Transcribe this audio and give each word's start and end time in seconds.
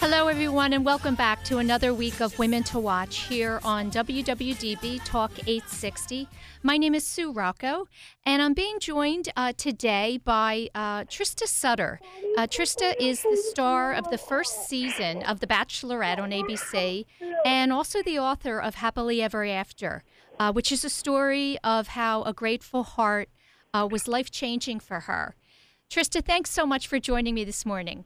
Hello, 0.00 0.28
everyone, 0.28 0.72
and 0.72 0.84
welcome 0.84 1.16
back 1.16 1.42
to 1.42 1.58
another 1.58 1.92
week 1.92 2.20
of 2.20 2.38
Women 2.38 2.62
to 2.62 2.78
Watch 2.78 3.26
here 3.26 3.58
on 3.64 3.90
WWDB 3.90 5.04
Talk 5.04 5.32
860. 5.40 6.28
My 6.62 6.76
name 6.76 6.94
is 6.94 7.04
Sue 7.04 7.32
Rocco, 7.32 7.88
and 8.24 8.40
I'm 8.40 8.54
being 8.54 8.78
joined 8.78 9.28
uh, 9.36 9.54
today 9.56 10.20
by 10.24 10.68
uh, 10.72 11.02
Trista 11.06 11.48
Sutter. 11.48 11.98
Uh, 12.36 12.46
Trista 12.46 12.94
is 13.00 13.22
the 13.22 13.36
star 13.50 13.92
of 13.92 14.08
the 14.10 14.18
first 14.18 14.68
season 14.68 15.24
of 15.24 15.40
The 15.40 15.48
Bachelorette 15.48 16.20
on 16.20 16.30
ABC, 16.30 17.04
and 17.44 17.72
also 17.72 18.00
the 18.00 18.20
author 18.20 18.60
of 18.60 18.76
Happily 18.76 19.20
Ever 19.20 19.44
After, 19.44 20.04
uh, 20.38 20.52
which 20.52 20.70
is 20.70 20.84
a 20.84 20.90
story 20.90 21.58
of 21.64 21.88
how 21.88 22.22
a 22.22 22.32
grateful 22.32 22.84
heart 22.84 23.30
uh, 23.74 23.88
was 23.90 24.06
life 24.06 24.30
changing 24.30 24.78
for 24.78 25.00
her. 25.00 25.34
Trista, 25.90 26.24
thanks 26.24 26.50
so 26.50 26.64
much 26.64 26.86
for 26.86 27.00
joining 27.00 27.34
me 27.34 27.42
this 27.42 27.66
morning. 27.66 28.04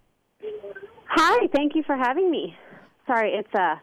Hi, 1.15 1.47
thank 1.55 1.75
you 1.75 1.83
for 1.83 1.97
having 1.97 2.30
me. 2.30 2.57
Sorry, 3.07 3.33
it's 3.33 3.55
uh 3.55 3.77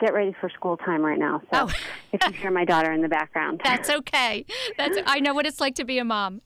get 0.00 0.12
ready 0.12 0.34
for 0.40 0.50
school 0.50 0.76
time 0.76 1.02
right 1.02 1.18
now. 1.18 1.40
So 1.52 1.66
Oh. 1.66 1.70
if 2.12 2.20
you 2.26 2.32
hear 2.32 2.50
my 2.50 2.64
daughter 2.64 2.92
in 2.92 3.00
the 3.00 3.08
background. 3.08 3.60
That's 3.64 3.88
okay. 3.88 4.44
That's 4.76 4.98
I 5.06 5.20
know 5.20 5.32
what 5.34 5.46
it's 5.46 5.60
like 5.60 5.74
to 5.76 5.84
be 5.84 5.98
a 5.98 6.04
mom. 6.04 6.42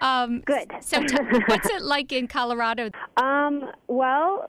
Um, 0.00 0.40
Good. 0.40 0.70
So, 0.80 1.02
t- 1.02 1.16
what's 1.46 1.68
it 1.68 1.82
like 1.82 2.12
in 2.12 2.28
Colorado? 2.28 2.90
Um, 3.16 3.70
well, 3.88 4.48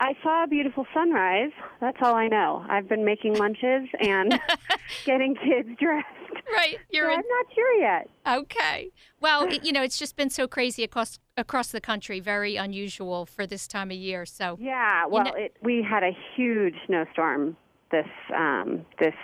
I 0.00 0.14
saw 0.22 0.44
a 0.44 0.46
beautiful 0.46 0.86
sunrise. 0.94 1.50
That's 1.80 1.96
all 2.02 2.14
I 2.14 2.28
know. 2.28 2.64
I've 2.68 2.88
been 2.88 3.04
making 3.04 3.34
lunches 3.34 3.88
and 4.00 4.38
getting 5.04 5.34
kids 5.34 5.68
dressed. 5.80 6.06
Right, 6.54 6.78
you're 6.90 7.10
I'm 7.10 7.16
not 7.16 7.46
sure 7.54 7.74
yet. 7.74 8.08
okay. 8.26 8.90
Well, 9.20 9.44
it, 9.52 9.64
you 9.64 9.72
know, 9.72 9.82
it's 9.82 9.98
just 9.98 10.16
been 10.16 10.30
so 10.30 10.46
crazy 10.46 10.84
across 10.84 11.18
across 11.36 11.68
the 11.72 11.80
country. 11.80 12.20
Very 12.20 12.56
unusual 12.56 13.26
for 13.26 13.46
this 13.46 13.66
time 13.66 13.90
of 13.90 13.96
year. 13.96 14.24
So, 14.24 14.56
Yeah, 14.60 15.06
well, 15.06 15.24
know- 15.24 15.32
it, 15.34 15.56
we 15.62 15.82
had 15.88 16.02
a 16.02 16.12
huge 16.36 16.74
snowstorm 16.86 17.56
this 17.90 18.06
um 18.36 18.84
this 19.00 19.14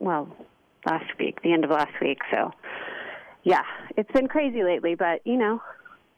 well, 0.00 0.28
last 0.86 1.10
week, 1.18 1.40
the 1.42 1.52
end 1.52 1.64
of 1.64 1.70
last 1.70 1.92
week. 2.00 2.18
So 2.32 2.50
yeah, 3.42 3.62
it's 3.96 4.10
been 4.12 4.28
crazy 4.28 4.62
lately, 4.62 4.94
but 4.94 5.20
you 5.24 5.36
know, 5.38 5.62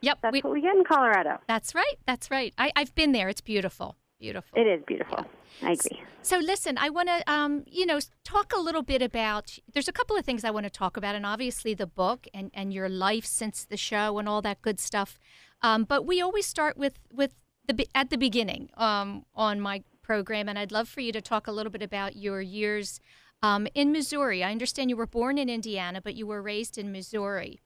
yep, 0.03 0.19
that's 0.22 0.33
we, 0.33 0.41
what 0.41 0.53
we 0.53 0.61
get 0.61 0.77
in 0.77 0.84
Colorado. 0.84 1.39
that's 1.48 1.75
right. 1.75 1.97
That's 2.06 2.31
right. 2.31 2.53
I, 2.58 2.72
I've 2.77 2.95
been 2.95 3.12
there. 3.12 3.28
It's 3.28 3.41
beautiful. 3.41 3.97
Beautiful. 4.20 4.56
It 4.56 4.69
is 4.69 4.81
beautiful. 4.86 5.27
I 5.62 5.72
agree. 5.72 6.00
So 6.22 6.39
listen, 6.39 6.78
I 6.78 6.91
want 6.91 7.08
to, 7.08 7.33
um, 7.33 7.64
you 7.67 7.84
know, 7.84 7.98
talk 8.25 8.53
a 8.55 8.61
little 8.61 8.83
bit 8.83 9.03
about. 9.03 9.58
There's 9.73 9.89
a 9.89 9.92
couple 9.92 10.17
of 10.17 10.25
things 10.25 10.45
I 10.45 10.50
want 10.50 10.64
to 10.64 10.70
talk 10.70 10.97
about, 10.97 11.17
and 11.17 11.27
obviously 11.27 11.75
the 11.75 11.89
book 11.89 12.28
and 12.33 12.50
and 12.55 12.73
your 12.73 12.89
life 12.89 13.25
since 13.25 13.64
the 13.64 13.77
show 13.77 14.19
and 14.19 14.28
all 14.28 14.41
that 14.42 14.62
good 14.62 14.78
stuff. 14.78 15.19
Um, 15.62 15.84
but 15.84 16.06
we 16.06 16.20
always 16.20 16.47
start 16.47 16.77
with 16.77 17.00
with 17.12 17.34
the 17.67 17.89
at 17.95 18.11
the 18.11 18.17
beginning 18.17 18.70
um, 18.77 19.25
on 19.34 19.61
my 19.61 19.83
program, 20.03 20.48
and 20.48 20.58
I'd 20.58 20.73
love 20.73 20.89
for 20.89 21.00
you 21.00 21.12
to 21.12 21.20
talk 21.20 21.48
a 21.48 21.53
little 21.53 21.73
bit 21.73 21.83
about 21.83 22.14
your 22.14 22.41
years 22.41 23.00
um, 23.42 23.67
in 23.75 23.92
Missouri. 23.92 24.45
I 24.45 24.50
understand 24.50 24.91
you 24.91 24.97
were 24.97 25.06
born 25.06 25.39
in 25.39 25.48
Indiana, 25.48 26.00
but 26.00 26.14
you 26.14 26.27
were 26.27 26.42
raised 26.42 26.78
in 26.78 26.92
Missouri, 26.92 27.61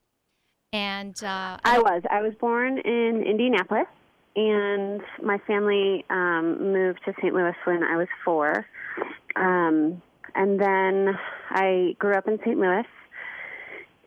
and 0.77 1.25
uh, 1.25 1.57
I 1.65 1.79
was. 1.79 2.03
I 2.11 2.21
was 2.21 2.35
born 2.39 2.77
in 2.79 3.23
Indianapolis, 3.27 3.87
and 4.37 5.01
my 5.23 5.39
family 5.47 6.05
um, 6.11 6.73
moved 6.73 7.01
to 7.07 7.15
St. 7.19 7.33
Louis 7.33 7.55
when 7.65 7.83
I 7.83 7.97
was 7.97 8.09
four. 8.23 8.67
Um, 9.37 10.03
and 10.35 10.61
then 10.61 11.19
I 11.49 11.97
grew 11.99 12.13
up 12.13 12.29
in 12.29 12.39
St. 12.45 12.59
Louis, 12.59 12.85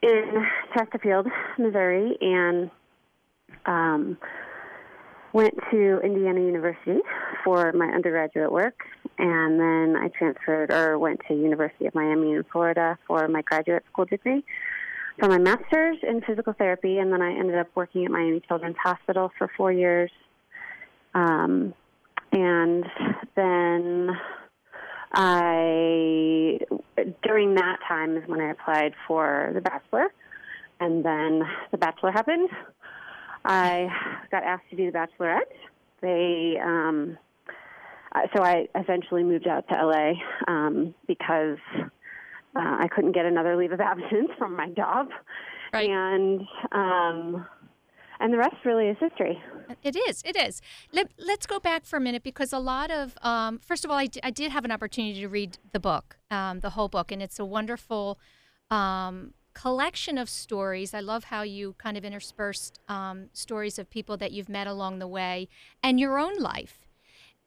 in 0.04 0.46
Chesterfield, 0.76 1.26
Missouri, 1.58 2.16
and 2.22 2.70
um, 3.66 4.18
went 5.34 5.56
to 5.72 6.00
Indiana 6.04 6.42
University 6.42 7.00
for 7.44 7.72
my 7.74 7.88
undergraduate 7.88 8.52
work. 8.52 8.84
And 9.18 9.60
then 9.60 9.96
I 10.00 10.10
transferred 10.10 10.72
or 10.72 11.00
went 11.00 11.22
to 11.28 11.34
University 11.34 11.88
of 11.88 11.96
Miami 11.96 12.34
in 12.34 12.44
Florida 12.52 13.00
for 13.08 13.28
my 13.28 13.42
graduate 13.42 13.84
school 13.92 14.06
degree 14.06 14.44
for 15.20 15.28
my 15.28 15.38
master's 15.38 15.98
in 16.04 16.22
physical 16.22 16.54
therapy, 16.54 16.98
and 16.98 17.12
then 17.12 17.22
I 17.22 17.32
ended 17.32 17.58
up 17.58 17.68
working 17.76 18.06
at 18.06 18.12
Miami 18.12 18.42
Children's 18.48 18.78
Hospital 18.82 19.32
for 19.38 19.50
four 19.58 19.72
years. 19.72 20.12
Um, 21.14 21.74
and 22.32 22.86
then 23.36 24.10
I, 25.14 26.60
during 27.24 27.56
that 27.56 27.78
time, 27.88 28.18
is 28.18 28.24
when 28.28 28.40
I 28.40 28.52
applied 28.52 28.94
for 29.08 29.52
The 29.54 29.62
Bachelor, 29.62 30.08
and 30.80 31.04
then 31.04 31.42
The 31.72 31.78
Bachelor 31.78 32.12
happened. 32.12 32.50
I 33.44 33.88
got 34.32 34.44
asked 34.44 34.70
to 34.70 34.76
do 34.76 34.92
The 34.92 34.98
Bachelorette. 34.98 35.42
They, 36.02 36.60
um, 36.64 37.18
uh, 38.14 38.22
so 38.36 38.44
I 38.44 38.68
eventually 38.76 39.24
moved 39.24 39.48
out 39.48 39.68
to 39.68 39.76
LA 39.76 40.14
um, 40.48 40.94
because 41.08 41.58
uh, 42.56 42.78
I 42.80 42.88
couldn't 42.94 43.12
get 43.14 43.26
another 43.26 43.56
leave 43.56 43.72
of 43.72 43.80
absence 43.92 44.30
from 44.38 44.56
my 44.56 44.70
job, 44.70 45.08
Right. 45.74 45.90
and 45.90 46.42
um, 46.72 47.46
and 48.20 48.34
the 48.34 48.38
rest 48.38 48.56
really 48.66 48.88
is 48.88 48.98
history. 49.00 49.42
It 49.84 49.96
is. 49.96 50.22
It 50.26 50.36
is. 50.36 50.62
Let, 50.92 51.12
let's 51.20 51.46
go 51.46 51.60
back 51.60 51.86
for 51.86 51.96
a 51.98 52.02
minute 52.02 52.24
because 52.24 52.52
a 52.52 52.60
lot 52.60 52.90
of, 52.92 53.16
um, 53.22 53.60
first 53.60 53.86
of 53.86 53.92
all, 53.92 53.98
I, 53.98 54.08
d- 54.08 54.20
I 54.24 54.30
did 54.32 54.52
have 54.52 54.66
an 54.66 54.72
opportunity 54.72 55.22
to 55.22 55.28
read 55.30 55.58
the 55.72 55.80
book, 55.80 56.18
um, 56.32 56.60
the 56.60 56.72
whole 56.72 56.90
book, 56.90 57.12
and 57.14 57.22
it's 57.22 57.40
a 57.40 57.46
wonderful 57.46 58.20
um, 58.72 59.34
collection 59.54 60.18
of 60.18 60.28
stories. 60.30 60.94
I 60.94 61.00
love 61.00 61.26
how 61.26 61.44
you 61.44 61.76
kind 61.78 61.98
of 61.98 62.04
interspersed 62.04 62.80
um, 62.90 63.30
stories 63.32 63.80
of 63.80 63.90
people 63.90 64.18
that 64.18 64.32
you've 64.32 64.50
met 64.50 64.68
along 64.68 65.00
the 65.00 65.08
way 65.08 65.48
and 65.84 66.00
your 66.00 66.18
own 66.20 66.38
life. 66.40 66.89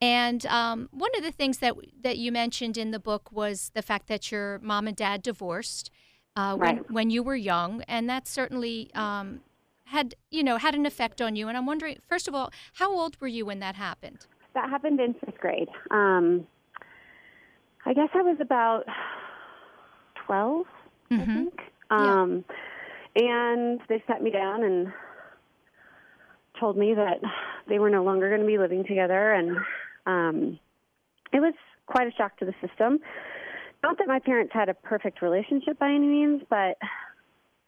And 0.02 0.44
um, 0.46 0.88
one 0.90 1.10
of 1.16 1.22
the 1.22 1.30
things 1.30 1.58
that 1.58 1.74
that 2.02 2.18
you 2.18 2.32
mentioned 2.32 2.76
in 2.76 2.90
the 2.90 2.98
book 2.98 3.30
was 3.30 3.70
the 3.72 3.82
fact 3.82 4.08
that 4.08 4.32
your 4.32 4.58
mom 4.58 4.88
and 4.88 4.96
dad 4.96 5.22
divorced 5.22 5.90
uh, 6.36 6.56
when, 6.56 6.76
Right. 6.76 6.90
when 6.90 7.10
you 7.10 7.22
were 7.22 7.36
young, 7.36 7.82
and 7.82 8.10
that 8.10 8.26
certainly 8.26 8.90
um, 8.94 9.42
had 9.84 10.16
you 10.30 10.42
know 10.42 10.56
had 10.56 10.74
an 10.74 10.86
effect 10.86 11.22
on 11.22 11.36
you. 11.36 11.46
And 11.46 11.56
I'm 11.56 11.66
wondering, 11.66 11.98
first 12.08 12.26
of 12.26 12.34
all, 12.34 12.50
how 12.74 12.90
old 12.92 13.20
were 13.20 13.28
you 13.28 13.46
when 13.46 13.60
that 13.60 13.76
happened? 13.76 14.26
That 14.54 14.68
happened 14.68 14.98
in 14.98 15.14
fifth 15.14 15.38
grade. 15.38 15.68
Um, 15.92 16.48
I 17.86 17.94
guess 17.94 18.08
I 18.14 18.22
was 18.22 18.38
about 18.40 18.84
12, 20.26 20.66
I 21.12 21.14
Mhm. 21.14 21.34
think. 21.34 21.60
Yeah. 21.90 22.22
Um, 22.22 22.44
And 23.14 23.80
they 23.88 24.02
sat 24.06 24.20
me 24.22 24.30
down 24.30 24.64
and 24.64 24.92
told 26.58 26.76
me 26.76 26.94
that 26.94 27.20
they 27.68 27.78
were 27.78 27.90
no 27.90 28.02
longer 28.02 28.28
going 28.30 28.40
to 28.40 28.46
be 28.46 28.56
living 28.58 28.84
together. 28.84 29.32
And 29.32 29.58
um, 30.06 30.58
it 31.32 31.40
was 31.40 31.54
quite 31.86 32.06
a 32.06 32.12
shock 32.12 32.36
to 32.38 32.44
the 32.44 32.54
system. 32.66 32.98
Not 33.82 33.98
that 33.98 34.06
my 34.06 34.20
parents 34.20 34.52
had 34.54 34.68
a 34.68 34.74
perfect 34.74 35.22
relationship 35.22 35.78
by 35.78 35.88
any 35.88 36.06
means, 36.06 36.42
but 36.48 36.78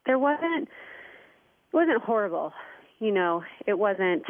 there 0.07 0.19
wasn't 0.19 0.69
it 0.69 1.77
wasn't 1.77 2.03
horrible. 2.03 2.53
You 3.01 3.13
know, 3.13 3.43
it 3.67 3.79
wasn't 3.79 4.25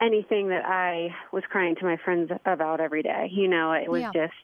anything 0.00 0.48
that 0.48 0.64
I 0.64 1.10
was 1.32 1.44
crying 1.50 1.76
to 1.76 1.84
my 1.84 1.96
friends 2.02 2.30
about 2.46 2.80
every 2.80 3.02
day. 3.02 3.28
You 3.30 3.48
know, 3.48 3.72
it 3.72 3.90
was 3.90 4.02
Yeah. 4.02 4.12
just 4.12 4.42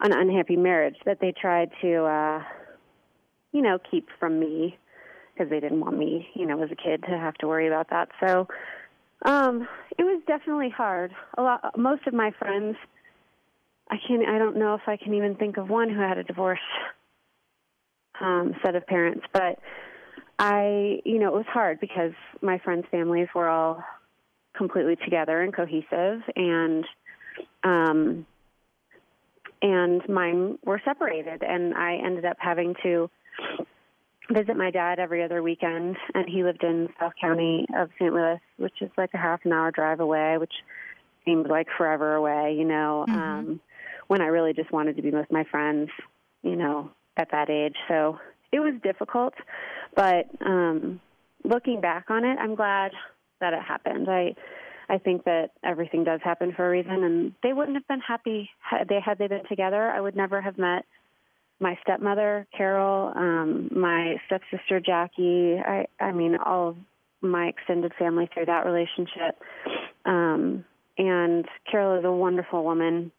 an 0.00 0.12
unhappy 0.12 0.56
marriage 0.56 0.96
that 1.04 1.20
they 1.20 1.32
tried 1.32 1.70
to, 1.82 2.04
uh, 2.04 2.44
you 3.52 3.62
know, 3.62 3.78
keep 3.90 4.08
from 4.18 4.38
me 4.38 4.78
because 5.34 5.50
they 5.50 5.60
didn't 5.60 5.80
want 5.80 5.96
me, 5.98 6.28
you 6.34 6.46
know, 6.46 6.62
as 6.62 6.70
a 6.70 6.76
kid 6.76 7.02
to 7.08 7.18
have 7.18 7.34
to 7.34 7.48
worry 7.48 7.66
about 7.66 7.90
that. 7.90 8.10
So, 8.20 8.48
um, 9.24 9.68
it 9.98 10.02
was 10.02 10.22
definitely 10.26 10.70
hard. 10.70 11.12
A 11.38 11.42
lot, 11.42 11.78
most 11.78 12.06
of 12.06 12.14
my 12.14 12.32
friends, 12.38 12.76
I 13.90 13.96
can, 14.06 14.24
I 14.26 14.38
don't 14.38 14.56
know 14.56 14.74
if 14.74 14.82
I 14.86 14.96
can 14.96 15.14
even 15.14 15.34
think 15.36 15.56
of 15.56 15.68
one 15.68 15.90
who 15.90 16.00
had 16.00 16.18
a 16.18 16.24
divorce 16.24 16.58
um, 18.20 18.54
set 18.64 18.74
of 18.74 18.86
parents, 18.86 19.24
but 19.32 19.58
I, 20.38 21.00
you 21.04 21.18
know, 21.18 21.28
it 21.28 21.34
was 21.34 21.46
hard 21.48 21.80
because 21.80 22.12
my 22.40 22.58
friends' 22.58 22.86
families 22.90 23.28
were 23.34 23.48
all 23.48 23.82
completely 24.56 24.96
together 24.96 25.40
and 25.40 25.54
cohesive, 25.54 26.20
and 26.36 26.84
um, 27.64 28.26
and 29.62 30.06
mine 30.08 30.58
were 30.64 30.80
separated, 30.84 31.42
and 31.42 31.74
I 31.74 31.94
ended 32.04 32.24
up 32.24 32.36
having 32.40 32.74
to 32.82 33.08
visit 34.34 34.56
my 34.56 34.70
dad 34.70 34.98
every 34.98 35.22
other 35.22 35.42
weekend, 35.42 35.96
and 36.14 36.28
he 36.28 36.42
lived 36.42 36.62
in 36.62 36.88
South 36.98 37.12
County 37.20 37.66
of 37.76 37.90
St. 37.98 38.12
Louis, 38.12 38.40
which 38.56 38.80
is 38.80 38.90
like 38.96 39.10
a 39.14 39.18
half 39.18 39.40
an 39.44 39.52
hour 39.52 39.70
drive 39.70 40.00
away, 40.00 40.38
which 40.38 40.52
seemed 41.24 41.48
like 41.48 41.68
forever 41.76 42.14
away, 42.14 42.54
you 42.54 42.64
know. 42.64 43.04
Mhm. 43.08 43.14
Um, 43.14 43.60
when 44.08 44.20
I 44.20 44.26
really 44.26 44.52
just 44.52 44.72
wanted 44.72 44.96
to 44.96 45.02
be 45.02 45.10
with 45.10 45.30
my 45.30 45.44
friends, 45.44 45.90
you 46.42 46.56
know, 46.56 46.90
at 47.16 47.30
that 47.30 47.48
age. 47.48 47.76
So 47.88 48.18
it 48.50 48.60
was 48.60 48.74
difficult, 48.82 49.34
but 49.94 50.26
um, 50.40 51.00
looking 51.44 51.80
back 51.80 52.10
on 52.10 52.24
it, 52.24 52.38
I'm 52.38 52.54
glad 52.54 52.92
that 53.40 53.52
it 53.52 53.62
happened. 53.62 54.08
I 54.10 54.34
I 54.88 54.98
think 54.98 55.24
that 55.24 55.52
everything 55.64 56.04
does 56.04 56.20
happen 56.22 56.52
for 56.52 56.66
a 56.66 56.70
reason, 56.70 57.04
and 57.04 57.32
they 57.42 57.52
wouldn't 57.52 57.76
have 57.76 57.86
been 57.88 58.00
happy 58.00 58.50
had 58.60 58.88
they 58.88 59.00
had 59.00 59.18
they 59.18 59.28
been 59.28 59.46
together. 59.48 59.90
I 59.90 60.00
would 60.00 60.16
never 60.16 60.40
have 60.40 60.58
met 60.58 60.84
my 61.62 61.78
stepmother 61.82 62.46
Carol, 62.54 63.12
um, 63.14 63.70
my 63.74 64.16
stepsister 64.26 64.80
Jackie. 64.80 65.56
I 65.58 65.86
I 66.00 66.12
mean 66.12 66.36
all 66.36 66.70
of 66.70 66.76
my 67.22 67.46
extended 67.46 67.92
family 67.98 68.28
through 68.34 68.46
that 68.46 68.66
relationship. 68.66 69.40
Um, 70.04 70.64
and 70.98 71.46
Carol 71.70 71.98
is 71.98 72.04
a 72.04 72.12
wonderful 72.12 72.64
woman, 72.64 73.12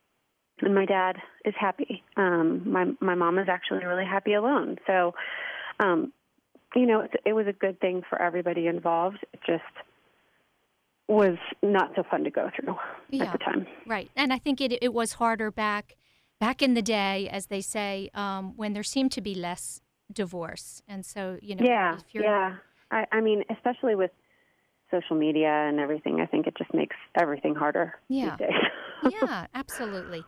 and 0.62 0.76
my 0.76 0.86
dad 0.86 1.16
is 1.46 1.56
happy. 1.60 2.04
Um, 2.18 2.70
my 2.70 2.86
my 3.00 3.16
mom 3.16 3.40
is 3.40 3.48
actually 3.50 3.86
really 3.86 4.06
happy 4.06 4.34
alone. 4.34 4.78
So, 4.86 5.16
um, 5.80 6.12
you 6.76 6.86
know, 6.86 7.00
it, 7.00 7.12
it 7.26 7.34
was 7.34 7.48
a 7.48 7.54
good 7.54 7.80
thing 7.80 8.04
for 8.08 8.22
everybody 8.22 8.68
involved. 8.68 9.20
It 9.34 9.40
just 9.48 9.64
was 11.08 11.38
not 11.62 11.92
so 11.96 12.04
fun 12.10 12.24
to 12.24 12.30
go 12.30 12.50
through 12.56 12.76
yeah, 13.10 13.26
at 13.26 13.32
the 13.32 13.38
time. 13.38 13.66
Right, 13.88 14.12
and 14.16 14.34
I 14.34 14.38
think 14.38 14.62
it 14.62 14.78
it 14.82 14.94
was 14.94 15.14
harder 15.14 15.50
back 15.50 15.96
back 16.44 16.62
in 16.62 16.74
the 16.74 16.82
day, 16.82 17.30
as 17.30 17.46
they 17.46 17.62
say, 17.62 18.10
um, 18.14 18.44
when 18.58 18.74
there 18.74 18.84
seemed 18.84 19.14
to 19.14 19.22
be 19.22 19.34
less 19.34 19.80
divorce, 20.12 20.82
and 20.90 21.06
so 21.06 21.38
you 21.42 21.56
know, 21.56 21.66
yeah, 21.66 21.98
yeah. 22.12 22.56
I, 22.92 23.06
I 23.14 23.22
mean, 23.22 23.44
especially 23.50 23.96
with 23.96 24.12
social 24.92 25.16
media 25.16 25.54
and 25.70 25.80
everything, 25.80 26.20
I 26.20 26.26
think 26.26 26.46
it 26.46 26.56
just 26.58 26.74
makes 26.74 26.98
everything 27.18 27.56
harder 27.56 27.94
yeah. 28.10 28.36
these 28.36 28.48
days. 28.48 29.14
yeah, 29.22 29.48
absolutely. 29.54 30.26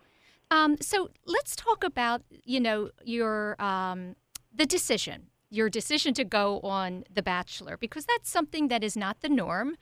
Um, 0.51 0.77
so 0.79 1.09
let's 1.25 1.53
talk 1.53 1.83
about 1.83 2.21
you 2.45 2.61
know 2.61 2.91
your 3.03 3.61
um, 3.61 4.15
the 4.53 4.65
decision 4.65 5.27
your 5.49 5.69
decision 5.69 6.13
to 6.13 6.23
go 6.23 6.59
on 6.61 7.03
The 7.13 7.23
Bachelor 7.23 7.77
because 7.77 8.05
that's 8.05 8.29
something 8.29 8.67
that 8.67 8.83
is 8.83 8.97
not 8.97 9.21
the 9.21 9.29
norm. 9.29 9.77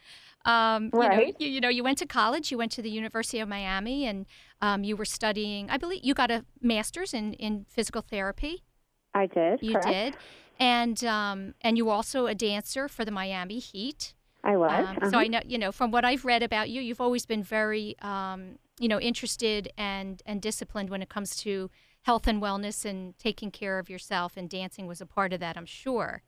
Um, 0.46 0.90
right. 0.94 1.12
You 1.12 1.32
know, 1.32 1.34
you, 1.40 1.48
you, 1.48 1.62
know, 1.62 1.70
you 1.70 1.84
went 1.84 1.98
to 2.00 2.06
college, 2.06 2.52
you 2.52 2.58
went 2.58 2.72
to 2.74 2.82
the 2.82 2.90
University 2.90 3.40
of 3.40 3.48
Miami, 3.48 4.06
and 4.06 4.26
um, 4.64 4.86
you 4.86 4.96
were 4.96 5.06
studying. 5.06 5.70
I 5.70 5.78
believe 5.78 6.00
you 6.04 6.14
got 6.14 6.32
a 6.32 6.46
master's 6.62 7.14
in 7.14 7.34
in 7.34 7.66
physical 7.70 8.02
therapy. 8.02 8.64
I 9.14 9.26
did. 9.28 9.62
You 9.62 9.74
correct. 9.74 9.88
did, 9.88 10.18
and 10.58 11.04
um, 11.04 11.54
and 11.62 11.78
you 11.78 11.86
were 11.86 11.92
also 11.92 12.28
a 12.28 12.36
dancer 12.36 12.88
for 12.88 13.04
the 13.04 13.12
Miami 13.12 13.60
Heat. 13.60 14.16
I 14.42 14.56
was. 14.56 14.72
Um, 14.72 14.98
uh-huh. 14.98 15.12
So 15.12 15.18
I 15.18 15.28
know, 15.28 15.42
you 15.46 15.58
know, 15.58 15.72
from 15.74 15.92
what 15.92 16.06
I've 16.06 16.24
read 16.24 16.44
about 16.44 16.70
you, 16.70 16.82
you've 16.82 17.02
always 17.02 17.26
been 17.26 17.44
very, 17.44 17.96
um, 18.02 18.58
you 18.80 18.88
know, 18.88 19.02
interested 19.02 19.70
and 19.78 20.24
and 20.26 20.42
disciplined 20.42 20.90
when 20.90 21.02
it 21.02 21.10
comes 21.10 21.36
to 21.44 21.70
health 22.04 22.26
and 22.26 22.42
wellness 22.42 22.86
and 22.86 23.18
taking 23.20 23.52
care 23.52 23.80
of 23.80 23.90
yourself. 23.90 24.38
And 24.38 24.50
dancing 24.50 24.88
was 24.88 25.02
a 25.02 25.06
part 25.06 25.34
of 25.34 25.42
that, 25.42 25.58
I'm 25.58 25.66
sure. 25.66 26.24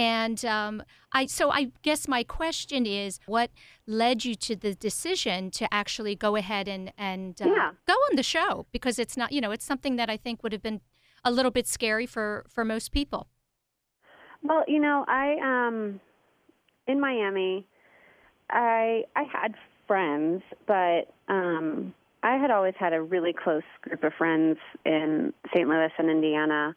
And 0.00 0.42
um, 0.46 0.82
I, 1.12 1.26
so 1.26 1.50
I 1.50 1.72
guess 1.82 2.08
my 2.08 2.24
question 2.24 2.86
is, 2.86 3.20
what 3.26 3.50
led 3.86 4.24
you 4.24 4.34
to 4.36 4.56
the 4.56 4.74
decision 4.74 5.50
to 5.50 5.68
actually 5.74 6.14
go 6.14 6.36
ahead 6.36 6.68
and 6.68 6.90
and 6.96 7.40
uh, 7.42 7.44
yeah. 7.44 7.72
go 7.86 7.92
on 7.92 8.16
the 8.16 8.22
show? 8.22 8.64
Because 8.72 8.98
it's 8.98 9.18
not, 9.18 9.30
you 9.30 9.42
know, 9.42 9.50
it's 9.50 9.66
something 9.66 9.96
that 9.96 10.08
I 10.08 10.16
think 10.16 10.42
would 10.42 10.52
have 10.52 10.62
been 10.62 10.80
a 11.22 11.30
little 11.30 11.50
bit 11.50 11.66
scary 11.66 12.06
for 12.06 12.46
for 12.48 12.64
most 12.64 12.92
people. 12.92 13.26
Well, 14.42 14.64
you 14.66 14.80
know, 14.80 15.04
I 15.06 15.36
um 15.42 16.00
in 16.86 16.98
Miami, 16.98 17.66
I 18.48 19.04
I 19.14 19.24
had 19.24 19.54
friends, 19.86 20.42
but 20.66 21.12
um 21.28 21.92
I 22.22 22.38
had 22.38 22.50
always 22.50 22.74
had 22.78 22.94
a 22.94 23.02
really 23.02 23.34
close 23.34 23.68
group 23.82 24.02
of 24.02 24.14
friends 24.16 24.56
in 24.86 25.34
St. 25.54 25.68
Louis 25.68 25.92
and 25.98 26.08
Indiana 26.08 26.74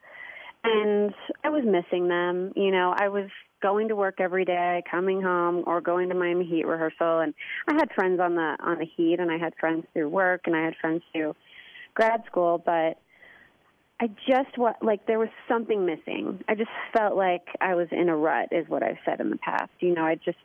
and 0.64 1.14
I 1.44 1.50
was 1.50 1.64
missing 1.66 2.08
them. 2.08 2.54
You 2.56 2.72
know, 2.72 2.94
I 2.96 3.10
was 3.10 3.30
going 3.62 3.88
to 3.90 3.96
work 3.96 4.16
every 4.20 4.46
day, 4.46 4.84
coming 4.90 5.22
home, 5.22 5.64
or 5.68 5.82
going 5.82 6.10
to 6.10 6.16
Miami 6.16 6.46
Heat 6.46 6.66
rehearsal. 6.66 7.20
And 7.20 7.34
I 7.68 7.74
had 7.74 7.92
friends 7.94 8.20
on 8.20 8.36
the 8.36 8.56
on 8.60 8.80
the 8.80 8.86
Heat, 8.86 9.18
and 9.20 9.32
I 9.32 9.38
had 9.38 9.54
friends 9.60 9.86
through 9.94 10.10
work, 10.10 10.42
and 10.46 10.56
I 10.56 10.64
had 10.64 10.76
friends 10.80 11.02
through 11.12 11.36
grad 11.94 12.24
school. 12.26 12.62
But 12.64 12.98
I 14.00 14.08
just 14.28 14.58
what 14.58 14.78
like 14.82 15.06
there 15.08 15.20
was 15.20 15.30
something 15.48 15.86
missing. 15.86 16.44
I 16.48 16.56
just 16.56 16.72
felt 16.96 17.16
like 17.16 17.48
I 17.62 17.76
was 17.76 17.88
in 17.92 18.10
a 18.10 18.16
rut, 18.16 18.50
is 18.52 18.68
what 18.68 18.84
I've 18.84 18.98
said 19.06 19.20
in 19.20 19.30
the 19.30 19.38
past. 19.38 19.72
You 19.80 19.94
know, 19.94 20.04
I 20.04 20.16
just 20.16 20.38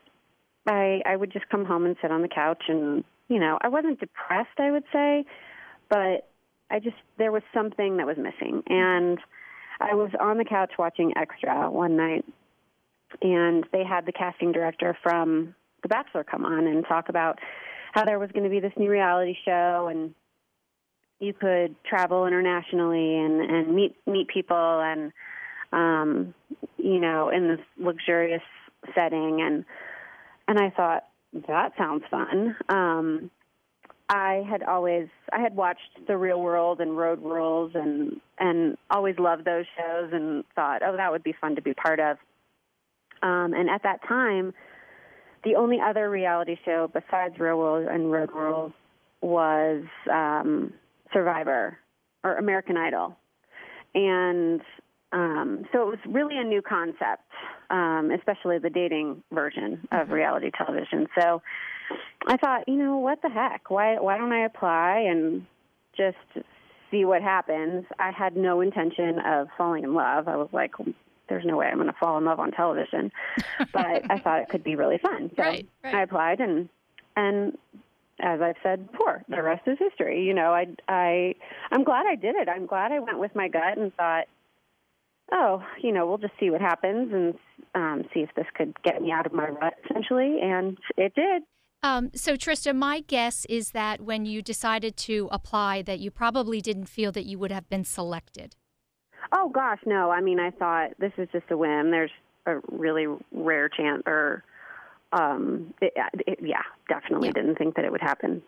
I 0.67 1.01
I 1.05 1.15
would 1.15 1.31
just 1.31 1.49
come 1.49 1.65
home 1.65 1.85
and 1.85 1.95
sit 2.01 2.11
on 2.11 2.21
the 2.21 2.27
couch, 2.27 2.63
and 2.67 3.03
you 3.27 3.39
know, 3.39 3.57
I 3.61 3.69
wasn't 3.69 3.99
depressed, 3.99 4.59
I 4.59 4.71
would 4.71 4.85
say, 4.91 5.25
but 5.89 6.27
I 6.71 6.79
just 6.79 6.97
there 7.17 7.31
was 7.31 7.43
something 7.53 7.97
that 7.97 8.05
was 8.05 8.17
missing, 8.17 8.63
and 8.67 9.19
I 9.79 9.95
was 9.95 10.11
on 10.19 10.37
the 10.37 10.45
couch 10.45 10.71
watching 10.77 11.13
Extra 11.15 11.69
one 11.69 11.95
night, 11.95 12.25
and 13.21 13.65
they 13.71 13.83
had 13.83 14.05
the 14.05 14.11
casting 14.11 14.51
director 14.51 14.97
from 15.01 15.55
The 15.83 15.89
Bachelor 15.89 16.23
come 16.23 16.45
on 16.45 16.67
and 16.67 16.85
talk 16.85 17.09
about 17.09 17.39
how 17.93 18.05
there 18.05 18.19
was 18.19 18.31
going 18.31 18.43
to 18.43 18.49
be 18.49 18.59
this 18.59 18.73
new 18.77 18.89
reality 18.89 19.35
show 19.45 19.87
and 19.89 20.13
you 21.19 21.33
could 21.33 21.75
travel 21.83 22.25
internationally 22.25 23.17
and 23.17 23.41
and 23.41 23.75
meet 23.75 23.95
meet 24.07 24.27
people 24.27 24.79
and 24.81 25.11
um 25.73 26.33
you 26.77 26.99
know 26.99 27.29
in 27.29 27.47
this 27.47 27.59
luxurious 27.77 28.43
setting. 28.95 29.41
And 29.41 29.65
and 30.47 30.59
I 30.59 30.69
thought 30.69 31.05
that 31.47 31.73
sounds 31.77 32.03
fun. 32.09 32.55
Um 32.69 33.31
I 34.09 34.43
had 34.49 34.63
always 34.63 35.07
I 35.31 35.39
had 35.39 35.55
watched 35.55 36.07
The 36.07 36.17
Real 36.17 36.41
World 36.41 36.81
and 36.81 36.97
Road 36.97 37.21
Rules 37.21 37.71
and 37.75 38.19
and 38.39 38.75
always 38.89 39.15
loved 39.19 39.45
those 39.45 39.65
shows 39.77 40.09
and 40.11 40.43
thought, 40.55 40.81
oh, 40.83 40.97
that 40.97 41.11
would 41.11 41.23
be 41.23 41.35
fun 41.39 41.55
to 41.55 41.61
be 41.61 41.73
part 41.73 41.99
of. 41.99 42.17
Um, 43.21 43.53
and 43.53 43.69
at 43.69 43.83
that 43.83 43.99
time, 44.07 44.53
the 45.43 45.55
only 45.55 45.77
other 45.79 46.09
reality 46.09 46.57
show 46.65 46.89
besides 46.91 47.37
Real 47.37 47.57
World 47.57 47.87
and 47.87 48.11
Road 48.11 48.31
Rules 48.33 48.71
was 49.21 49.83
um, 50.11 50.73
Survivor 51.13 51.77
or 52.23 52.35
American 52.35 52.77
Idol, 52.77 53.15
and 53.93 54.61
um, 55.11 55.65
so 55.71 55.81
it 55.81 55.87
was 55.87 55.99
really 56.07 56.37
a 56.37 56.43
new 56.43 56.61
concept, 56.61 57.29
um, 57.69 58.11
especially 58.17 58.57
the 58.59 58.69
dating 58.69 59.23
version 59.31 59.87
of 59.91 60.07
mm-hmm. 60.07 60.13
reality 60.13 60.51
television. 60.57 61.07
So 61.19 61.41
I 62.27 62.37
thought, 62.37 62.67
you 62.67 62.75
know, 62.75 62.97
what 62.97 63.21
the 63.21 63.29
heck? 63.29 63.69
Why 63.69 63.95
why 63.95 64.17
don't 64.17 64.31
I 64.31 64.45
apply 64.45 65.05
and 65.09 65.45
just 65.95 66.17
see 66.91 67.05
what 67.05 67.21
happens? 67.21 67.85
I 67.97 68.11
had 68.11 68.35
no 68.35 68.61
intention 68.61 69.19
of 69.19 69.47
falling 69.57 69.83
in 69.83 69.93
love. 69.93 70.27
I 70.27 70.35
was 70.35 70.49
like, 70.51 70.73
there's 71.27 71.45
no 71.45 71.57
way 71.57 71.67
I'm 71.67 71.77
going 71.77 71.87
to 71.87 71.95
fall 71.99 72.17
in 72.17 72.25
love 72.25 72.39
on 72.39 72.51
television. 72.51 73.11
but 73.73 74.11
I 74.11 74.19
thought 74.19 74.41
it 74.41 74.49
could 74.49 74.63
be 74.63 74.75
really 74.75 74.97
fun. 74.97 75.31
So 75.35 75.43
right, 75.43 75.67
right. 75.83 75.95
I 75.95 76.03
applied 76.03 76.39
and 76.39 76.69
and 77.15 77.57
as 78.21 78.41
I've 78.41 78.57
said 78.61 78.91
before, 78.91 79.23
the 79.29 79.41
rest 79.41 79.67
is 79.67 79.77
history. 79.79 80.23
You 80.23 80.33
know, 80.33 80.53
I 80.53 80.67
I 80.87 81.35
I'm 81.71 81.83
glad 81.83 82.05
I 82.05 82.15
did 82.15 82.35
it. 82.35 82.49
I'm 82.49 82.65
glad 82.65 82.91
I 82.91 82.99
went 82.99 83.19
with 83.19 83.35
my 83.35 83.47
gut 83.47 83.77
and 83.77 83.93
thought, 83.95 84.25
oh, 85.31 85.63
you 85.81 85.91
know, 85.91 86.05
we'll 86.05 86.17
just 86.17 86.33
see 86.39 86.49
what 86.49 86.61
happens 86.61 87.13
and 87.13 87.33
um, 87.75 88.03
see 88.13 88.21
if 88.21 88.29
this 88.35 88.47
could 88.55 88.81
get 88.83 89.01
me 89.01 89.11
out 89.11 89.25
of 89.25 89.33
my 89.33 89.47
rut 89.47 89.75
essentially, 89.85 90.39
and 90.41 90.77
it 90.97 91.13
did. 91.15 91.43
Um, 91.81 92.11
so, 92.13 92.35
Trista, 92.35 92.75
my 92.75 93.01
guess 93.01 93.45
is 93.45 93.71
that 93.71 94.01
when 94.01 94.25
you 94.25 94.41
decided 94.41 94.97
to 94.97 95.29
apply, 95.31 95.81
that 95.83 95.99
you 95.99 96.11
probably 96.11 96.61
didn't 96.61 96.85
feel 96.85 97.11
that 97.13 97.25
you 97.25 97.39
would 97.39 97.51
have 97.51 97.69
been 97.69 97.85
selected. 97.85 98.55
Oh 99.31 99.49
gosh, 99.49 99.79
no. 99.85 100.11
I 100.11 100.21
mean, 100.21 100.39
I 100.39 100.51
thought 100.51 100.91
this 100.99 101.13
is 101.17 101.29
just 101.31 101.45
a 101.51 101.57
whim. 101.57 101.91
There's 101.91 102.11
a 102.45 102.55
really 102.69 103.05
rare 103.31 103.69
chance, 103.69 104.03
or 104.05 104.43
um, 105.13 105.73
it, 105.81 105.93
it, 106.27 106.39
yeah, 106.41 106.61
definitely 106.87 107.29
yeah. 107.29 107.33
didn't 107.33 107.57
think 107.57 107.75
that 107.75 107.85
it 107.85 107.91
would 107.91 108.01
happen. 108.01 108.41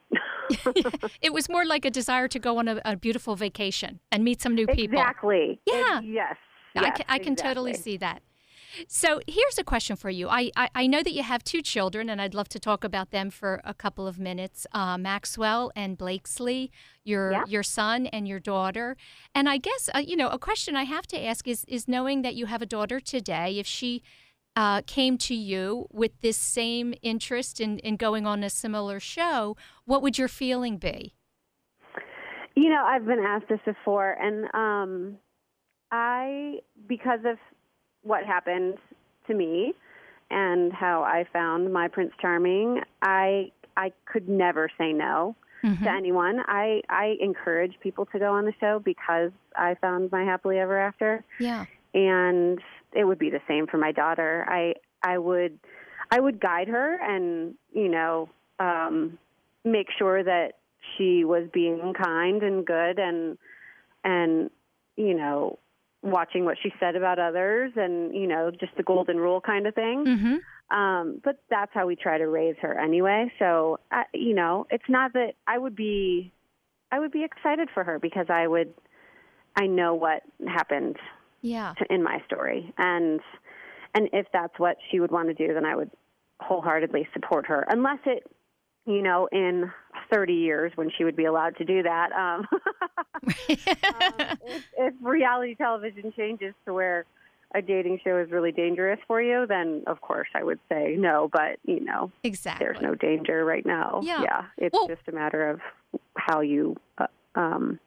it 1.22 1.34
was 1.34 1.50
more 1.50 1.66
like 1.66 1.86
a 1.86 1.92
desire 1.92 2.28
to 2.28 2.40
go 2.40 2.58
on 2.58 2.68
a, 2.68 2.82
a 2.84 2.96
beautiful 2.96 3.36
vacation 3.36 4.00
and 4.12 4.24
meet 4.24 4.42
some 4.42 4.56
new 4.56 4.68
people. 4.68 5.00
Exactly. 5.00 5.60
Yeah. 5.66 6.00
It, 6.00 6.06
yes. 6.06 6.36
I 6.76 6.82
yes, 6.82 6.98
can, 6.98 7.06
I 7.10 7.20
can 7.20 7.34
exactly. 7.34 7.50
totally 7.50 7.74
see 7.74 7.98
that. 7.98 8.22
So 8.88 9.20
here's 9.28 9.58
a 9.58 9.64
question 9.64 9.96
for 9.96 10.10
you. 10.10 10.30
I, 10.30 10.52
I, 10.56 10.70
I, 10.76 10.88
know 10.88 11.04
that 11.04 11.14
you 11.14 11.24
have 11.24 11.44
two 11.44 11.62
children, 11.62 12.10
and 12.10 12.22
I'd 12.22 12.34
love 12.34 12.50
to 12.50 12.60
talk 12.60 12.84
about 12.84 13.12
them 13.12 13.30
for 13.30 13.62
a 13.64 13.74
couple 13.74 14.08
of 14.08 14.20
minutes. 14.20 14.66
Uh, 14.72 14.98
Maxwell 14.98 15.72
and 15.76 15.98
Blakesley, 15.98 16.72
your 17.04 17.32
yeah. 17.32 17.44
your 17.48 17.64
son 17.64 18.08
and 18.08 18.28
your 18.28 18.40
daughter. 18.40 18.96
And 19.36 19.50
I 19.50 19.58
guess 19.58 19.90
uh, 19.94 20.00
you 20.00 20.16
know 20.16 20.30
a 20.30 20.40
question 20.40 20.76
I 20.76 20.84
have 20.84 21.08
to 21.08 21.22
ask 21.22 21.48
is 21.48 21.66
is 21.68 21.88
knowing 21.88 22.22
that 22.22 22.36
you 22.36 22.46
have 22.46 22.62
a 22.62 22.66
daughter 22.66 23.00
today, 23.00 23.60
if 23.60 23.68
she 23.68 24.04
uh, 24.56 24.82
came 24.86 25.18
to 25.18 25.36
you 25.36 25.88
with 25.92 26.20
this 26.22 26.38
same 26.38 26.94
interest 27.02 27.60
in, 27.60 27.80
in 27.80 27.96
going 27.96 28.26
on 28.26 28.44
a 28.44 28.50
similar 28.50 29.00
show, 29.00 29.56
what 29.86 30.02
would 30.02 30.18
your 30.18 30.28
feeling 30.28 30.78
be? 30.78 31.14
You 32.56 32.70
know, 32.70 32.84
I've 32.86 33.06
been 33.06 33.24
asked 33.26 33.48
this 33.48 33.62
before, 33.66 34.12
and 34.12 34.46
um, 34.54 35.18
I, 35.90 36.60
because 36.88 37.20
of 37.26 37.38
what 38.04 38.26
happened 38.26 38.78
to 39.28 39.34
me 39.34 39.74
and 40.30 40.72
how 40.72 41.04
I 41.04 41.26
found 41.32 41.72
my 41.72 41.88
Prince 41.88 42.14
Charming, 42.22 42.82
I 43.02 43.52
I 43.78 43.92
could 44.06 44.28
never 44.28 44.70
say 44.78 44.94
no 44.94 45.36
mm-hmm. 45.64 45.84
to 45.84 45.92
anyone. 45.92 46.42
I 46.48 46.82
I 46.90 47.18
encourage 47.20 47.80
people 47.82 48.06
to 48.08 48.20
go 48.20 48.32
on 48.34 48.46
the 48.46 48.54
show 48.60 48.80
because 48.80 49.32
I 49.56 49.76
found 49.76 50.12
my 50.12 50.24
happily 50.24 50.58
ever 50.60 50.78
after. 50.80 51.24
Yeah. 51.40 51.66
and 51.94 52.60
it 52.94 53.06
would 53.06 53.20
be 53.20 53.30
the 53.30 53.42
same 53.48 53.68
for 53.68 53.78
my 53.78 53.92
daughter. 53.92 54.46
I 54.48 54.76
I 55.04 55.18
would 55.18 55.60
I 56.10 56.20
would 56.20 56.40
guide 56.40 56.68
her 56.68 57.00
and 57.02 57.56
you 57.74 57.90
know 57.90 58.30
um, 58.60 59.18
make 59.64 59.88
sure 59.98 60.24
that 60.24 60.54
she 60.98 61.24
was 61.24 61.48
being 61.54 61.94
kind 61.94 62.44
and 62.44 62.66
good 62.66 63.00
and 63.00 63.38
and 64.04 64.50
you 64.96 65.14
know 65.14 65.60
watching 66.04 66.46
what 66.46 66.58
she 66.62 66.74
said 66.80 66.96
about 66.96 67.20
others 67.20 67.72
and 67.76 68.16
you 68.16 68.28
know 68.28 68.50
just 68.52 68.76
the 68.76 68.84
golden 68.84 69.18
rule 69.18 69.40
kind 69.40 69.68
of 69.68 69.76
thing 69.76 70.04
Mm-hmm. 70.06 70.76
um 70.76 71.22
but 71.24 71.40
that's 71.50 71.72
how 71.74 71.86
we 71.86 71.96
try 71.96 72.18
to 72.18 72.28
raise 72.28 72.56
her 72.62 72.78
anyway 72.80 73.32
so 73.38 73.80
I, 73.92 74.04
you 74.14 74.34
know 74.34 74.66
it's 74.72 74.90
not 74.90 75.14
that 75.14 75.34
i 75.48 75.58
would 75.58 75.76
be 75.76 76.32
i 76.92 77.00
would 77.00 77.12
be 77.12 77.24
excited 77.24 77.70
for 77.74 77.84
her 77.84 78.00
because 78.00 78.28
i 78.30 78.48
would 78.48 78.74
i 79.56 79.68
know 79.68 79.94
what 79.94 80.24
happened 80.48 80.98
Yeah. 81.42 81.74
to, 81.78 81.94
in 81.94 82.02
my 82.02 82.22
story 82.26 82.74
and 82.78 83.20
and 83.94 84.10
if 84.12 84.26
that's 84.34 84.58
what 84.58 84.78
she 84.90 85.00
would 85.00 85.12
want 85.12 85.28
to 85.28 85.34
do 85.36 85.54
then 85.54 85.66
i 85.66 85.76
would 85.76 85.92
wholeheartedly 86.40 87.08
support 87.14 87.46
her 87.46 87.64
unless 87.70 88.00
it 88.08 88.24
you 88.88 89.04
know 89.04 89.28
in 89.32 89.72
30 90.12 90.34
years 90.34 90.72
when 90.74 90.90
she 90.98 91.04
would 91.04 91.16
be 91.16 91.26
allowed 91.26 91.56
to 91.58 91.64
do 91.66 91.84
that 91.84 92.12
um, 92.14 92.48
um 93.28 93.34
if, 94.48 94.64
if 94.78 94.94
reality 95.02 95.56
television 95.56 96.12
changes 96.16 96.54
to 96.66 96.74
where 96.74 97.06
a 97.54 97.62
dating 97.62 98.00
show 98.04 98.18
is 98.18 98.32
really 98.32 98.52
dangerous 98.52 99.00
for 99.08 99.22
you 99.22 99.46
then 99.48 99.84
of 99.88 100.00
course 100.02 100.28
i 100.36 100.44
would 100.44 100.60
say 100.70 100.96
no 100.98 101.30
but 101.32 101.58
you 101.66 101.80
know 101.80 102.12
exactly. 102.24 102.66
there's 102.66 102.82
no 102.82 102.96
danger 102.96 103.44
right 103.46 103.66
now 103.66 104.00
Yeah. 104.04 104.46
it's 104.58 104.74
Well- 104.74 104.88
just 104.88 105.08
a 105.08 105.12
matter 105.12 105.50
of 105.50 105.60
how 106.16 106.42
you 106.42 106.76
uh, 106.98 107.08
um 107.36 107.80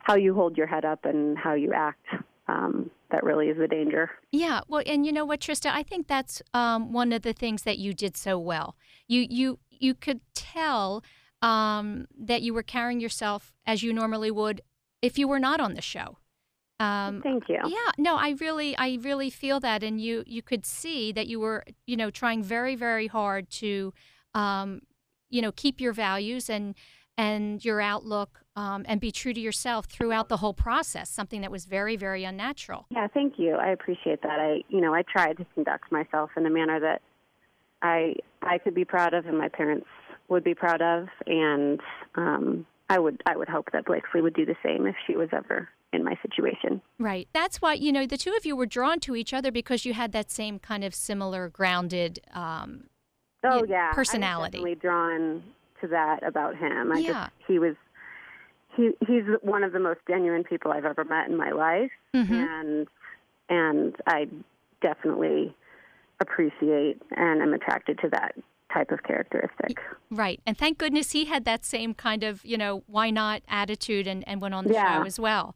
how 0.00 0.16
you 0.16 0.34
hold 0.34 0.56
your 0.56 0.66
head 0.66 0.84
up 0.84 1.04
and 1.04 1.36
how 1.38 1.54
you 1.54 1.72
act 1.72 2.06
um 2.48 2.90
that 3.10 3.22
really 3.24 3.48
is 3.48 3.56
the 3.58 3.68
danger 3.68 4.10
Yeah, 4.32 4.60
well, 4.66 4.82
and 4.84 5.06
you 5.06 5.12
know 5.12 5.24
what, 5.24 5.40
Trista, 5.40 5.70
I 5.70 5.84
think 5.84 6.08
that's 6.08 6.42
um, 6.52 6.92
one 6.92 7.12
of 7.12 7.22
the 7.22 7.32
things 7.32 7.62
that 7.62 7.78
you 7.78 7.94
did 7.94 8.16
so 8.16 8.36
well. 8.38 8.74
You 9.06 9.24
you 9.30 9.60
you 9.70 9.94
could 9.94 10.20
tell 10.34 11.04
um, 11.44 12.06
that 12.18 12.40
you 12.42 12.54
were 12.54 12.62
carrying 12.62 13.00
yourself 13.00 13.52
as 13.66 13.82
you 13.82 13.92
normally 13.92 14.30
would 14.30 14.62
if 15.02 15.18
you 15.18 15.28
were 15.28 15.38
not 15.38 15.60
on 15.60 15.74
the 15.74 15.82
show. 15.82 16.18
Um, 16.80 17.20
thank 17.22 17.48
you 17.48 17.60
yeah, 17.66 17.92
no, 17.98 18.16
I 18.16 18.30
really, 18.40 18.76
I 18.76 18.98
really 19.00 19.30
feel 19.30 19.60
that, 19.60 19.84
and 19.84 20.00
you, 20.00 20.24
you 20.26 20.42
could 20.42 20.66
see 20.66 21.12
that 21.12 21.28
you 21.28 21.38
were, 21.38 21.64
you 21.86 21.96
know, 21.96 22.10
trying 22.10 22.42
very, 22.42 22.74
very 22.74 23.06
hard 23.06 23.48
to, 23.50 23.92
um, 24.34 24.80
you 25.30 25.40
know, 25.40 25.52
keep 25.52 25.80
your 25.80 25.92
values 25.92 26.50
and 26.50 26.74
and 27.16 27.64
your 27.64 27.80
outlook, 27.80 28.40
um, 28.56 28.84
and 28.88 29.00
be 29.00 29.12
true 29.12 29.32
to 29.32 29.38
yourself 29.38 29.86
throughout 29.86 30.28
the 30.28 30.38
whole 30.38 30.52
process. 30.52 31.08
Something 31.08 31.42
that 31.42 31.50
was 31.50 31.64
very, 31.64 31.94
very 31.94 32.24
unnatural. 32.24 32.86
Yeah, 32.90 33.06
thank 33.06 33.34
you. 33.38 33.54
I 33.54 33.68
appreciate 33.68 34.22
that. 34.22 34.40
I, 34.40 34.62
you 34.68 34.80
know, 34.80 34.92
I 34.92 35.02
tried 35.02 35.36
to 35.36 35.46
conduct 35.54 35.92
myself 35.92 36.30
in 36.36 36.44
a 36.44 36.50
manner 36.50 36.80
that 36.80 37.02
I 37.82 38.16
I 38.42 38.58
could 38.58 38.74
be 38.74 38.84
proud 38.84 39.14
of, 39.14 39.26
and 39.26 39.38
my 39.38 39.48
parents 39.48 39.86
would 40.28 40.44
be 40.44 40.54
proud 40.54 40.80
of, 40.82 41.08
and 41.26 41.80
um, 42.14 42.66
I 42.88 42.98
would 42.98 43.22
I 43.26 43.36
would 43.36 43.48
hope 43.48 43.70
that 43.72 43.84
Blakesley 43.86 44.20
would 44.22 44.34
do 44.34 44.46
the 44.46 44.56
same 44.64 44.86
if 44.86 44.96
she 45.06 45.16
was 45.16 45.28
ever 45.32 45.68
in 45.92 46.02
my 46.04 46.18
situation. 46.22 46.80
Right. 46.98 47.28
That's 47.32 47.62
why, 47.62 47.74
you 47.74 47.92
know, 47.92 48.04
the 48.06 48.16
two 48.16 48.34
of 48.36 48.44
you 48.44 48.56
were 48.56 48.66
drawn 48.66 48.98
to 49.00 49.14
each 49.14 49.32
other 49.32 49.52
because 49.52 49.84
you 49.84 49.94
had 49.94 50.10
that 50.12 50.28
same 50.30 50.58
kind 50.58 50.82
of 50.82 50.92
similar 50.94 51.48
grounded 51.48 52.18
um, 52.32 52.88
Oh 53.44 53.58
Yeah, 53.64 53.64
yeah, 53.68 53.92
personality. 53.92 54.58
I 54.58 54.60
was 54.62 54.68
definitely 54.70 54.74
drawn 54.76 55.42
to 55.82 55.86
that 55.88 56.22
about 56.26 56.56
him. 56.56 56.90
I 56.92 56.98
Yeah. 56.98 57.24
just 57.28 57.32
he 57.46 57.58
was 57.58 57.76
he 58.76 58.90
he's 59.06 59.24
one 59.42 59.62
of 59.62 59.72
the 59.72 59.78
most 59.78 60.00
genuine 60.08 60.42
people 60.42 60.72
I've 60.72 60.84
ever 60.84 61.04
met 61.04 61.28
in 61.28 61.36
my 61.36 61.50
life, 61.50 61.92
Mhm. 62.14 62.30
and 62.32 62.88
and 63.48 63.96
I 64.06 64.26
definitely 64.80 65.54
appreciate 66.20 67.00
and 67.10 67.42
am 67.42 67.52
attracted 67.52 67.98
to 68.00 68.08
that 68.10 68.34
type 68.74 68.90
of 68.90 69.02
characteristic. 69.04 69.78
right. 70.10 70.40
And 70.44 70.58
thank 70.58 70.78
goodness 70.78 71.12
he 71.12 71.26
had 71.26 71.44
that 71.44 71.64
same 71.64 71.94
kind 71.94 72.24
of, 72.24 72.44
you 72.44 72.58
know, 72.58 72.82
why 72.86 73.10
not 73.10 73.42
attitude 73.48 74.06
and, 74.06 74.26
and 74.28 74.40
went 74.40 74.54
on 74.54 74.66
the 74.66 74.74
Yeah. 74.74 75.00
show 75.00 75.06
as 75.06 75.18
well. 75.20 75.54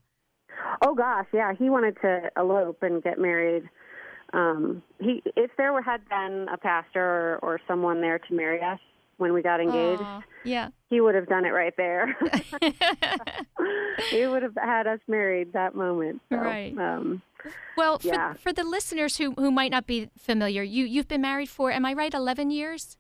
Oh 0.82 0.94
gosh, 0.94 1.26
yeah, 1.32 1.52
he 1.58 1.68
wanted 1.68 1.96
to 2.02 2.30
elope 2.36 2.82
and 2.82 3.02
get 3.02 3.18
married. 3.18 3.68
Um, 4.32 4.82
he, 5.00 5.22
if 5.36 5.50
there 5.56 5.72
were, 5.72 5.82
had 5.82 6.06
been 6.08 6.46
a 6.52 6.56
pastor 6.56 7.00
or, 7.02 7.38
or 7.42 7.60
someone 7.66 8.00
there 8.00 8.18
to 8.18 8.34
marry 8.34 8.62
us 8.62 8.78
when 9.16 9.32
we 9.32 9.42
got 9.42 9.60
engaged, 9.60 10.02
yeah. 10.44 10.68
he 10.90 11.00
would 11.00 11.14
have 11.14 11.26
done 11.26 11.44
it 11.44 11.50
right 11.50 11.74
there. 11.76 12.16
he 14.10 14.26
would 14.26 14.42
have 14.42 14.54
had 14.56 14.86
us 14.86 15.00
married 15.08 15.52
that 15.54 15.74
moment. 15.74 16.20
So, 16.30 16.36
Right. 16.36 16.76
Um, 16.78 17.22
well, 17.76 17.98
for, 17.98 18.34
for 18.38 18.52
the 18.52 18.64
listeners 18.64 19.16
who, 19.16 19.32
who 19.32 19.50
might 19.50 19.70
not 19.70 19.86
be 19.86 20.10
familiar, 20.18 20.62
you, 20.62 20.84
you've 20.84 21.08
been 21.08 21.20
married 21.22 21.48
for, 21.48 21.70
am 21.72 21.84
I 21.84 21.94
right, 21.94 22.12
11 22.12 22.50
years? 22.50 22.96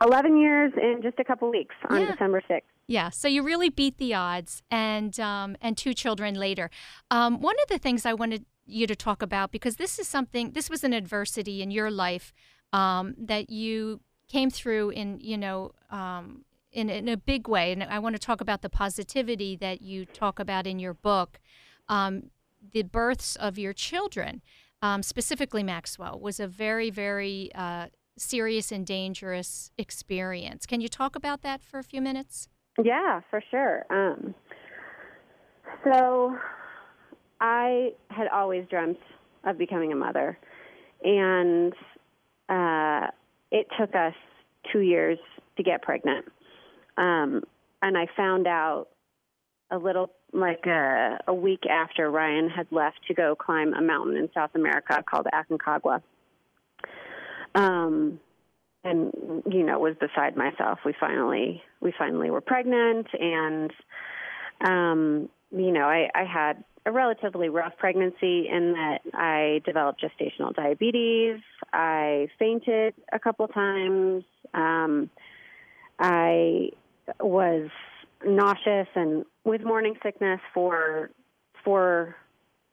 Eleven 0.00 0.36
years 0.36 0.72
in 0.76 1.00
just 1.02 1.18
a 1.18 1.24
couple 1.24 1.50
weeks 1.50 1.74
on 1.88 2.00
Yeah. 2.00 2.12
December 2.12 2.42
sixth. 2.46 2.68
Yeah, 2.88 3.10
so 3.10 3.26
you 3.26 3.42
really 3.42 3.68
beat 3.68 3.98
the 3.98 4.14
odds, 4.14 4.62
and 4.70 5.18
um, 5.18 5.56
and 5.60 5.76
two 5.76 5.94
children 5.94 6.34
later. 6.34 6.70
Um, 7.10 7.40
one 7.40 7.56
of 7.62 7.68
the 7.68 7.78
things 7.78 8.06
I 8.06 8.14
wanted 8.14 8.44
you 8.66 8.86
to 8.86 8.96
talk 8.96 9.22
about 9.22 9.50
because 9.52 9.76
this 9.76 9.98
is 9.98 10.08
something, 10.08 10.52
this 10.52 10.68
was 10.68 10.84
an 10.84 10.92
adversity 10.92 11.62
in 11.62 11.70
your 11.70 11.90
life 11.90 12.32
um, 12.72 13.14
that 13.16 13.48
you 13.48 14.00
came 14.28 14.50
through 14.50 14.90
in, 14.90 15.18
you 15.20 15.38
know, 15.38 15.72
um, 15.90 16.44
in 16.72 16.90
in 16.90 17.08
a 17.08 17.16
big 17.16 17.48
way, 17.48 17.72
and 17.72 17.82
I 17.82 17.98
want 17.98 18.14
to 18.16 18.20
talk 18.20 18.40
about 18.40 18.62
the 18.62 18.68
positivity 18.68 19.56
that 19.56 19.82
you 19.82 20.04
talk 20.04 20.38
about 20.38 20.66
in 20.66 20.78
your 20.78 20.94
book. 20.94 21.40
Um, 21.88 22.30
the 22.72 22.82
births 22.82 23.36
of 23.36 23.58
your 23.58 23.72
children, 23.72 24.42
um, 24.82 25.02
specifically 25.02 25.62
Maxwell, 25.62 26.20
was 26.20 26.38
a 26.38 26.46
very 26.46 26.90
very 26.90 27.50
uh, 27.54 27.86
serious 28.18 28.72
and 28.72 28.86
dangerous 28.86 29.70
experience. 29.78 30.66
Can 30.66 30.80
you 30.80 30.88
talk 30.88 31.16
about 31.16 31.42
that 31.42 31.62
for 31.62 31.78
a 31.78 31.84
few 31.84 32.00
minutes? 32.00 32.48
Yeah, 32.82 33.20
for 33.30 33.42
sure. 33.50 33.84
Um, 33.90 34.34
so 35.84 36.36
I 37.40 37.90
had 38.08 38.28
always 38.28 38.66
dreamt 38.68 38.98
of 39.44 39.58
becoming 39.58 39.92
a 39.92 39.96
mother, 39.96 40.38
and 41.02 41.72
uh, 42.48 43.08
it 43.50 43.66
took 43.78 43.94
us 43.94 44.14
two 44.72 44.80
years 44.80 45.18
to 45.56 45.62
get 45.62 45.82
pregnant. 45.82 46.26
Um, 46.96 47.42
and 47.82 47.96
I 47.96 48.06
found 48.16 48.46
out 48.46 48.88
a 49.70 49.78
little 49.78 50.10
like 50.32 50.66
a, 50.66 51.18
a 51.26 51.34
week 51.34 51.64
after 51.66 52.10
Ryan 52.10 52.48
had 52.48 52.66
left 52.70 52.98
to 53.08 53.14
go 53.14 53.34
climb 53.34 53.74
a 53.74 53.80
mountain 53.80 54.16
in 54.16 54.28
South 54.34 54.50
America 54.54 55.02
called 55.08 55.26
Aconcagua. 55.32 56.02
Um, 57.56 58.20
and 58.84 59.12
you 59.50 59.64
know 59.64 59.78
was 59.78 59.96
beside 60.00 60.36
myself. 60.36 60.78
We 60.84 60.94
finally 60.98 61.62
we 61.80 61.92
finally 61.98 62.30
were 62.30 62.40
pregnant, 62.40 63.08
and 63.18 63.72
um, 64.60 65.28
you 65.50 65.72
know 65.72 65.86
I, 65.86 66.08
I 66.14 66.24
had 66.24 66.62
a 66.84 66.92
relatively 66.92 67.48
rough 67.48 67.76
pregnancy 67.78 68.48
in 68.48 68.74
that 68.74 68.98
I 69.12 69.60
developed 69.64 70.00
gestational 70.00 70.54
diabetes. 70.54 71.40
I 71.72 72.28
fainted 72.38 72.94
a 73.12 73.18
couple 73.18 73.48
times. 73.48 74.22
Um, 74.54 75.10
I 75.98 76.70
was 77.20 77.70
nauseous 78.24 78.88
and 78.94 79.24
with 79.44 79.62
morning 79.62 79.94
sickness 80.02 80.40
for 80.54 81.10
four 81.64 82.16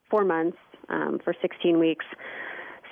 four 0.10 0.24
months 0.24 0.58
um, 0.90 1.20
for 1.24 1.34
16 1.42 1.80
weeks. 1.80 2.06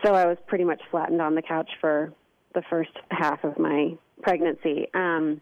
So 0.03 0.15
I 0.15 0.25
was 0.25 0.38
pretty 0.48 0.63
much 0.63 0.81
flattened 0.89 1.22
on 1.22 1.36
the 1.36 1.41
couch 1.41 1.70
for 1.79 2.13
the 2.53 2.63
first 2.70 2.91
half 3.10 3.43
of 3.43 3.58
my 3.60 3.98
pregnancy, 4.22 4.88
um, 4.93 5.41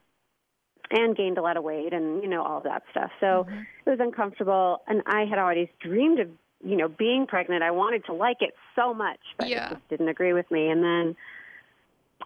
and 0.92 1.16
gained 1.16 1.38
a 1.38 1.42
lot 1.42 1.56
of 1.56 1.64
weight 1.64 1.94
and 1.94 2.24
you 2.24 2.30
know 2.30 2.44
all 2.44 2.62
that 2.62 2.84
stuff. 2.92 3.12
So 3.20 3.46
it 3.86 3.90
was 3.90 4.00
uncomfortable, 4.02 4.82
and 4.88 5.02
I 5.06 5.26
had 5.26 5.40
always 5.40 5.70
dreamed 5.80 6.20
of 6.20 6.30
you 6.64 6.76
know 6.78 6.88
being 6.88 7.26
pregnant. 7.28 7.64
I 7.64 7.72
wanted 7.72 8.06
to 8.06 8.14
like 8.14 8.38
it 8.42 8.54
so 8.76 8.94
much, 8.94 9.20
but 9.38 9.48
Yeah. 9.48 9.68
it 9.68 9.74
just 9.76 9.90
didn't 9.90 10.10
agree 10.10 10.34
with 10.34 10.50
me. 10.52 10.70
And 10.70 10.84
then 10.84 11.16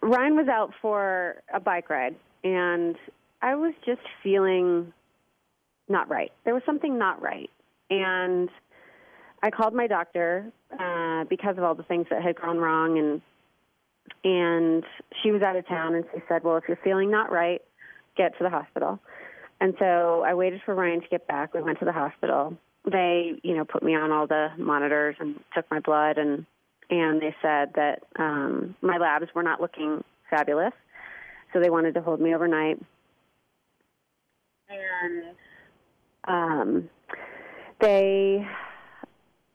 Ryan 0.02 0.36
was 0.36 0.48
out 0.48 0.74
for 0.82 1.42
a 1.54 1.60
bike 1.60 1.90
ride, 1.90 2.16
and 2.44 2.96
I 3.42 3.56
was 3.56 3.74
just 3.86 4.02
feeling 4.24 4.94
not 5.90 6.10
right. 6.10 6.32
There 6.46 6.54
was 6.54 6.64
something 6.66 6.98
not 6.98 7.22
right, 7.22 7.50
and 7.90 8.50
I 9.44 9.52
called 9.52 9.74
my 9.74 9.88
doctor 9.88 10.50
uh, 10.72 11.26
because 11.26 11.58
of 11.58 11.66
all 11.66 11.76
the 11.76 11.84
things 11.84 12.08
that 12.10 12.24
had 12.24 12.40
gone 12.40 12.58
wrong, 12.58 12.98
and 12.98 13.22
and 14.24 14.84
she 15.22 15.32
was 15.32 15.42
out 15.42 15.58
of 15.58 15.68
town, 15.68 15.96
and 15.96 16.06
she 16.14 16.22
said, 16.30 16.44
"Well, 16.46 16.56
if 16.56 16.64
you're 16.68 16.80
feeling 16.82 17.12
not 17.12 17.30
right, 17.30 17.62
get 18.16 18.38
to 18.38 18.44
the 18.44 18.50
hospital." 18.50 19.00
And 19.60 19.74
so 19.80 20.24
I 20.26 20.34
waited 20.34 20.62
for 20.66 20.74
Ryan 20.74 21.02
to 21.02 21.08
get 21.10 21.28
back. 21.28 21.54
We 21.54 21.62
went 21.62 21.80
to 21.80 21.86
the 21.86 21.92
hospital. 21.92 22.58
They, 22.90 23.34
you 23.44 23.56
know, 23.56 23.66
put 23.66 23.84
me 23.84 23.96
on 23.96 24.12
all 24.12 24.28
the 24.28 24.50
monitors 24.58 25.16
and 25.20 25.38
took 25.54 25.70
my 25.70 25.82
blood, 25.82 26.18
and 26.18 26.46
and 26.90 27.22
they 27.22 27.36
said 27.42 27.74
that 27.76 28.04
um, 28.18 28.76
my 28.82 28.98
labs 28.98 29.28
were 29.36 29.44
not 29.44 29.60
looking 29.60 30.06
fabulous, 30.30 30.74
so 31.52 31.60
they 31.60 31.70
wanted 31.70 31.96
to 31.96 32.02
hold 32.02 32.22
me 32.22 32.34
overnight. 32.34 32.82
And 34.70 35.36
um, 36.30 36.90
they 37.82 38.48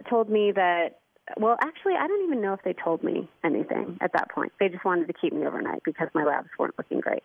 told 0.08 0.28
me 0.28 0.52
that 0.52 0.98
well, 1.36 1.56
actually, 1.60 1.94
I 1.94 2.06
don't 2.06 2.24
even 2.24 2.40
know 2.40 2.54
if 2.54 2.62
they 2.64 2.72
told 2.72 3.02
me 3.02 3.28
anything 3.44 3.98
at 4.00 4.12
that 4.14 4.30
point. 4.30 4.52
They 4.58 4.68
just 4.68 4.84
wanted 4.84 5.08
to 5.08 5.12
keep 5.12 5.32
me 5.32 5.46
overnight 5.46 5.82
because 5.84 6.08
my 6.14 6.24
labs 6.24 6.48
weren't 6.58 6.74
looking 6.78 7.00
great. 7.00 7.22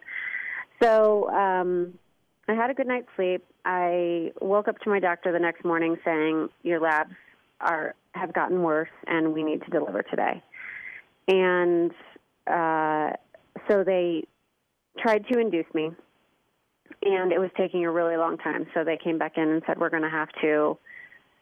So 0.81 1.29
um, 1.29 1.93
I 2.47 2.53
had 2.53 2.69
a 2.69 2.73
good 2.73 2.87
night's 2.87 3.07
sleep. 3.15 3.45
I 3.63 4.31
woke 4.41 4.67
up 4.67 4.79
to 4.79 4.89
my 4.89 4.99
doctor 4.99 5.31
the 5.31 5.39
next 5.39 5.63
morning 5.63 5.97
saying, 6.03 6.49
"Your 6.63 6.79
labs 6.79 7.13
are 7.61 7.95
have 8.13 8.33
gotten 8.33 8.61
worse, 8.61 8.89
and 9.07 9.33
we 9.33 9.43
need 9.43 9.61
to 9.63 9.69
deliver 9.69 10.03
today." 10.03 10.43
And 11.27 11.91
uh, 12.47 13.11
so 13.69 13.83
they 13.85 14.25
tried 14.99 15.25
to 15.31 15.39
induce 15.39 15.71
me, 15.73 15.91
and 17.03 17.31
it 17.31 17.39
was 17.39 17.49
taking 17.55 17.85
a 17.85 17.91
really 17.91 18.17
long 18.17 18.37
time. 18.37 18.67
So 18.73 18.83
they 18.83 18.97
came 19.01 19.17
back 19.17 19.37
in 19.37 19.47
and 19.47 19.63
said, 19.65 19.79
"We're 19.79 19.89
going 19.89 20.03
to 20.03 20.09
have 20.09 20.29
to," 20.41 20.77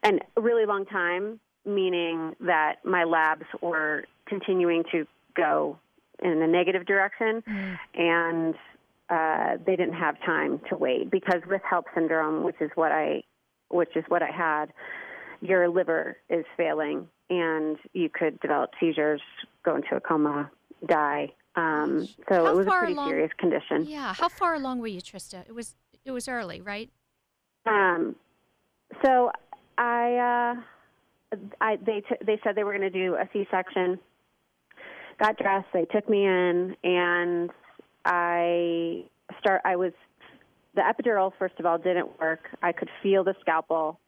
and 0.04 0.22
a 0.38 0.42
really 0.42 0.66
long 0.66 0.86
time 0.86 1.40
meaning 1.66 2.34
that 2.40 2.78
my 2.84 3.04
labs 3.04 3.46
were 3.62 4.06
continuing 4.28 4.84
to 4.92 5.06
go 5.36 5.78
in 6.22 6.42
a 6.42 6.48
negative 6.48 6.86
direction, 6.86 7.44
mm. 7.48 7.78
and 7.96 8.56
uh, 9.10 9.58
they 9.66 9.76
didn't 9.76 9.96
have 9.96 10.16
time 10.26 10.60
to 10.70 10.76
wait 10.76 11.10
because 11.12 11.42
with 11.48 11.62
HELLP 11.70 11.86
syndrome, 11.94 12.44
which 12.44 12.56
is 12.62 12.70
what 12.76 12.92
I, 12.92 13.24
which 13.70 13.96
is 13.96 14.04
what 14.08 14.22
I 14.22 14.32
had, 14.32 14.68
your 15.42 15.70
liver 15.70 16.18
is 16.30 16.46
failing, 16.56 17.08
and 17.30 17.78
you 17.94 18.10
could 18.10 18.40
develop 18.40 18.72
seizures, 18.80 19.22
go 19.64 19.76
into 19.76 19.96
a 19.96 20.00
coma, 20.00 20.50
die. 20.86 21.32
Um, 21.56 22.08
so 22.30 22.46
how 22.46 22.48
it 22.48 22.56
was 22.56 22.68
a 22.68 22.70
pretty 22.70 22.94
along, 22.94 23.10
serious 23.10 23.32
condition. 23.38 23.86
Yeah. 23.86 24.14
How 24.14 24.30
far 24.30 24.56
along 24.56 24.80
were 24.80 24.88
you, 24.88 25.02
Trista? 25.02 25.46
It 25.48 25.54
was 25.54 25.76
it 26.06 26.12
was 26.12 26.28
early, 26.28 26.62
right? 26.62 26.90
Um, 27.66 28.16
so 29.04 29.32
I. 29.82 30.56
Uh, 30.58 30.62
I, 31.62 31.78
they 31.78 32.02
t- 32.02 32.26
they 32.26 32.40
said 32.44 32.56
they 32.56 32.64
were 32.64 32.78
going 32.78 32.92
to 32.92 33.06
do 33.06 33.16
a 33.16 33.28
C-section. 33.32 34.00
Got 35.18 35.38
dressed. 35.38 35.68
They 35.74 35.86
took 35.86 36.10
me 36.10 36.26
in, 36.26 36.76
and 36.84 37.50
I 38.04 39.06
start. 39.40 39.62
I 39.64 39.76
was 39.78 39.94
the 40.76 40.82
epidural. 40.82 41.32
First 41.40 41.56
of 41.60 41.66
all, 41.66 41.78
didn't 41.78 42.20
work. 42.20 42.50
I 42.62 42.74
could 42.74 42.90
feel 43.02 43.24
the 43.24 43.34
scalpel, 43.40 44.00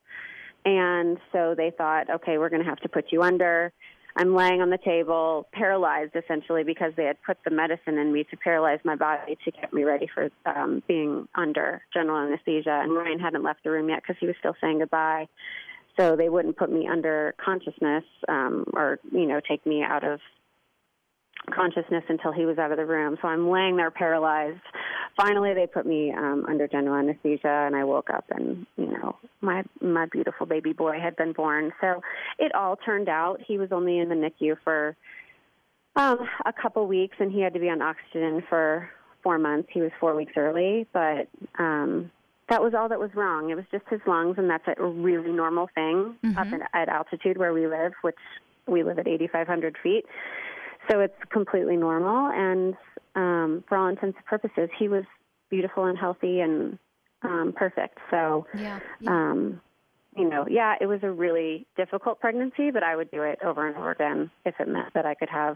and 0.65 1.17
so 1.31 1.55
they 1.55 1.71
thought, 1.77 2.09
okay, 2.09 2.37
we're 2.37 2.49
going 2.49 2.63
to 2.63 2.69
have 2.69 2.79
to 2.79 2.89
put 2.89 3.05
you 3.11 3.21
under. 3.21 3.71
I'm 4.15 4.35
laying 4.35 4.61
on 4.61 4.69
the 4.69 4.77
table, 4.77 5.47
paralyzed 5.53 6.15
essentially 6.15 6.63
because 6.63 6.93
they 6.95 7.05
had 7.05 7.17
put 7.23 7.37
the 7.43 7.51
medicine 7.51 7.97
in 7.97 8.13
me 8.13 8.23
to 8.25 8.37
paralyze 8.37 8.79
my 8.83 8.95
body 8.95 9.37
to 9.43 9.51
get 9.51 9.73
me 9.73 9.83
ready 9.83 10.07
for 10.13 10.29
um, 10.45 10.83
being 10.87 11.27
under 11.35 11.81
general 11.93 12.17
anesthesia. 12.17 12.81
And 12.83 12.93
Ryan 12.93 13.19
hadn't 13.19 13.43
left 13.43 13.63
the 13.63 13.71
room 13.71 13.89
yet 13.89 14.01
because 14.03 14.17
he 14.19 14.27
was 14.27 14.35
still 14.39 14.55
saying 14.61 14.79
goodbye 14.79 15.27
so 15.97 16.15
they 16.15 16.29
wouldn't 16.29 16.57
put 16.57 16.71
me 16.71 16.87
under 16.87 17.35
consciousness 17.43 18.03
um, 18.27 18.65
or 18.73 18.99
you 19.11 19.25
know 19.25 19.39
take 19.47 19.65
me 19.65 19.83
out 19.83 20.03
of 20.03 20.19
consciousness 21.51 22.03
until 22.09 22.31
he 22.31 22.45
was 22.45 22.57
out 22.57 22.71
of 22.71 22.77
the 22.77 22.85
room. 22.85 23.17
So 23.21 23.27
I'm 23.27 23.49
laying 23.49 23.77
there 23.77 23.91
paralyzed. 23.91 24.61
Finally, 25.17 25.53
they 25.53 25.67
put 25.67 25.85
me 25.85 26.11
um, 26.11 26.45
under 26.47 26.67
general 26.67 26.95
anesthesia, 26.95 27.65
and 27.67 27.75
I 27.75 27.83
woke 27.83 28.09
up, 28.09 28.25
and 28.29 28.65
you 28.77 28.87
know 28.87 29.15
my 29.41 29.63
my 29.81 30.05
beautiful 30.05 30.45
baby 30.45 30.73
boy 30.73 30.99
had 30.99 31.15
been 31.15 31.33
born. 31.33 31.71
So 31.81 32.01
it 32.39 32.53
all 32.55 32.75
turned 32.77 33.09
out. 33.09 33.41
He 33.45 33.57
was 33.57 33.71
only 33.71 33.99
in 33.99 34.09
the 34.09 34.15
NICU 34.15 34.57
for 34.63 34.95
um, 35.95 36.27
a 36.45 36.53
couple 36.53 36.87
weeks, 36.87 37.17
and 37.19 37.31
he 37.31 37.41
had 37.41 37.53
to 37.53 37.59
be 37.59 37.69
on 37.69 37.81
oxygen 37.81 38.43
for 38.49 38.89
four 39.21 39.37
months. 39.37 39.69
He 39.71 39.81
was 39.81 39.91
four 39.99 40.15
weeks 40.15 40.33
early, 40.35 40.87
but 40.91 41.27
um, 41.59 42.11
that 42.49 42.61
was 42.61 42.73
all 42.73 42.89
that 42.89 42.99
was 42.99 43.11
wrong. 43.15 43.49
It 43.49 43.55
was 43.55 43.65
just 43.71 43.85
his 43.89 44.01
lungs, 44.07 44.35
and 44.37 44.49
that's 44.49 44.67
a 44.67 44.83
really 44.85 45.31
normal 45.31 45.69
thing 45.75 46.15
mm-hmm. 46.23 46.37
up 46.37 46.47
in, 46.47 46.61
at 46.73 46.89
altitude 46.89 47.37
where 47.37 47.53
we 47.53 47.67
live, 47.67 47.93
which 48.01 48.17
we 48.67 48.83
live 48.83 48.99
at 48.99 49.07
8,500 49.07 49.77
feet. 49.81 50.05
So 50.89 50.99
it's 50.99 51.17
completely 51.31 51.77
normal, 51.77 52.29
and 52.33 52.75
um, 53.15 53.63
for 53.67 53.77
all 53.77 53.87
intents 53.87 54.17
and 54.17 54.25
purposes, 54.25 54.69
he 54.77 54.87
was 54.87 55.03
beautiful 55.49 55.85
and 55.85 55.97
healthy 55.97 56.39
and 56.39 56.77
um, 57.21 57.53
perfect. 57.55 57.99
So, 58.11 58.47
yeah. 58.57 58.79
Um, 59.07 59.61
you 60.15 60.29
know, 60.29 60.45
yeah, 60.49 60.75
it 60.79 60.85
was 60.85 60.99
a 61.01 61.09
really 61.09 61.65
difficult 61.75 62.19
pregnancy, 62.19 62.69
but 62.71 62.83
I 62.83 62.95
would 62.95 63.09
do 63.09 63.23
it 63.23 63.39
over 63.43 63.67
and 63.67 63.75
over 63.75 63.91
again 63.91 64.29
if 64.45 64.55
it 64.59 64.67
meant 64.67 64.93
that 64.93 65.05
I 65.05 65.15
could 65.15 65.29
have 65.29 65.55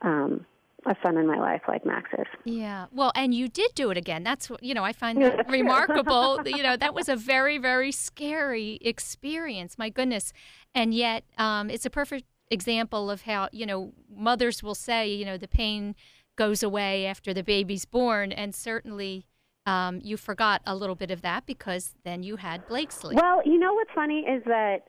um, 0.00 0.46
a 0.86 0.96
son 1.02 1.16
in 1.16 1.26
my 1.26 1.38
life 1.38 1.62
like 1.68 1.84
Max 1.84 2.08
is. 2.18 2.26
Yeah. 2.44 2.86
Well, 2.92 3.12
and 3.14 3.34
you 3.34 3.48
did 3.48 3.72
do 3.74 3.90
it 3.90 3.96
again. 3.96 4.22
That's 4.22 4.48
what, 4.48 4.62
you 4.62 4.74
know, 4.74 4.84
I 4.84 4.92
find 4.92 5.20
that 5.22 5.50
remarkable. 5.50 6.40
you 6.46 6.62
know, 6.62 6.76
that 6.76 6.94
was 6.94 7.08
a 7.08 7.16
very, 7.16 7.58
very 7.58 7.92
scary 7.92 8.78
experience. 8.80 9.76
My 9.76 9.90
goodness. 9.90 10.32
And 10.74 10.94
yet, 10.94 11.24
um, 11.36 11.68
it's 11.68 11.84
a 11.84 11.90
perfect 11.90 12.24
example 12.52 13.10
of 13.10 13.22
how, 13.22 13.48
you 13.52 13.66
know, 13.66 13.92
mothers 14.14 14.62
will 14.62 14.74
say, 14.74 15.08
you 15.08 15.24
know, 15.24 15.36
the 15.36 15.48
pain 15.48 15.94
goes 16.36 16.62
away 16.62 17.06
after 17.06 17.34
the 17.34 17.42
baby's 17.42 17.84
born. 17.84 18.32
And 18.32 18.54
certainly 18.54 19.26
um, 19.66 20.00
you 20.02 20.16
forgot 20.16 20.62
a 20.66 20.74
little 20.74 20.96
bit 20.96 21.10
of 21.10 21.22
that 21.22 21.46
because 21.46 21.94
then 22.04 22.22
you 22.22 22.36
had 22.36 22.66
Blakesley. 22.66 23.16
Well, 23.16 23.42
you 23.44 23.58
know 23.58 23.74
what's 23.74 23.90
funny 23.94 24.20
is 24.20 24.42
that 24.44 24.88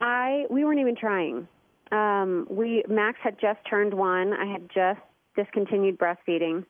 I, 0.00 0.44
we 0.50 0.64
weren't 0.64 0.80
even 0.80 0.96
trying 0.96 1.48
um, 1.94 2.46
we 2.50 2.82
Max 2.88 3.18
had 3.22 3.38
just 3.40 3.60
turned 3.68 3.94
one. 3.94 4.32
I 4.32 4.46
had 4.46 4.68
just 4.74 5.00
discontinued 5.36 5.98
breastfeeding, 5.98 6.64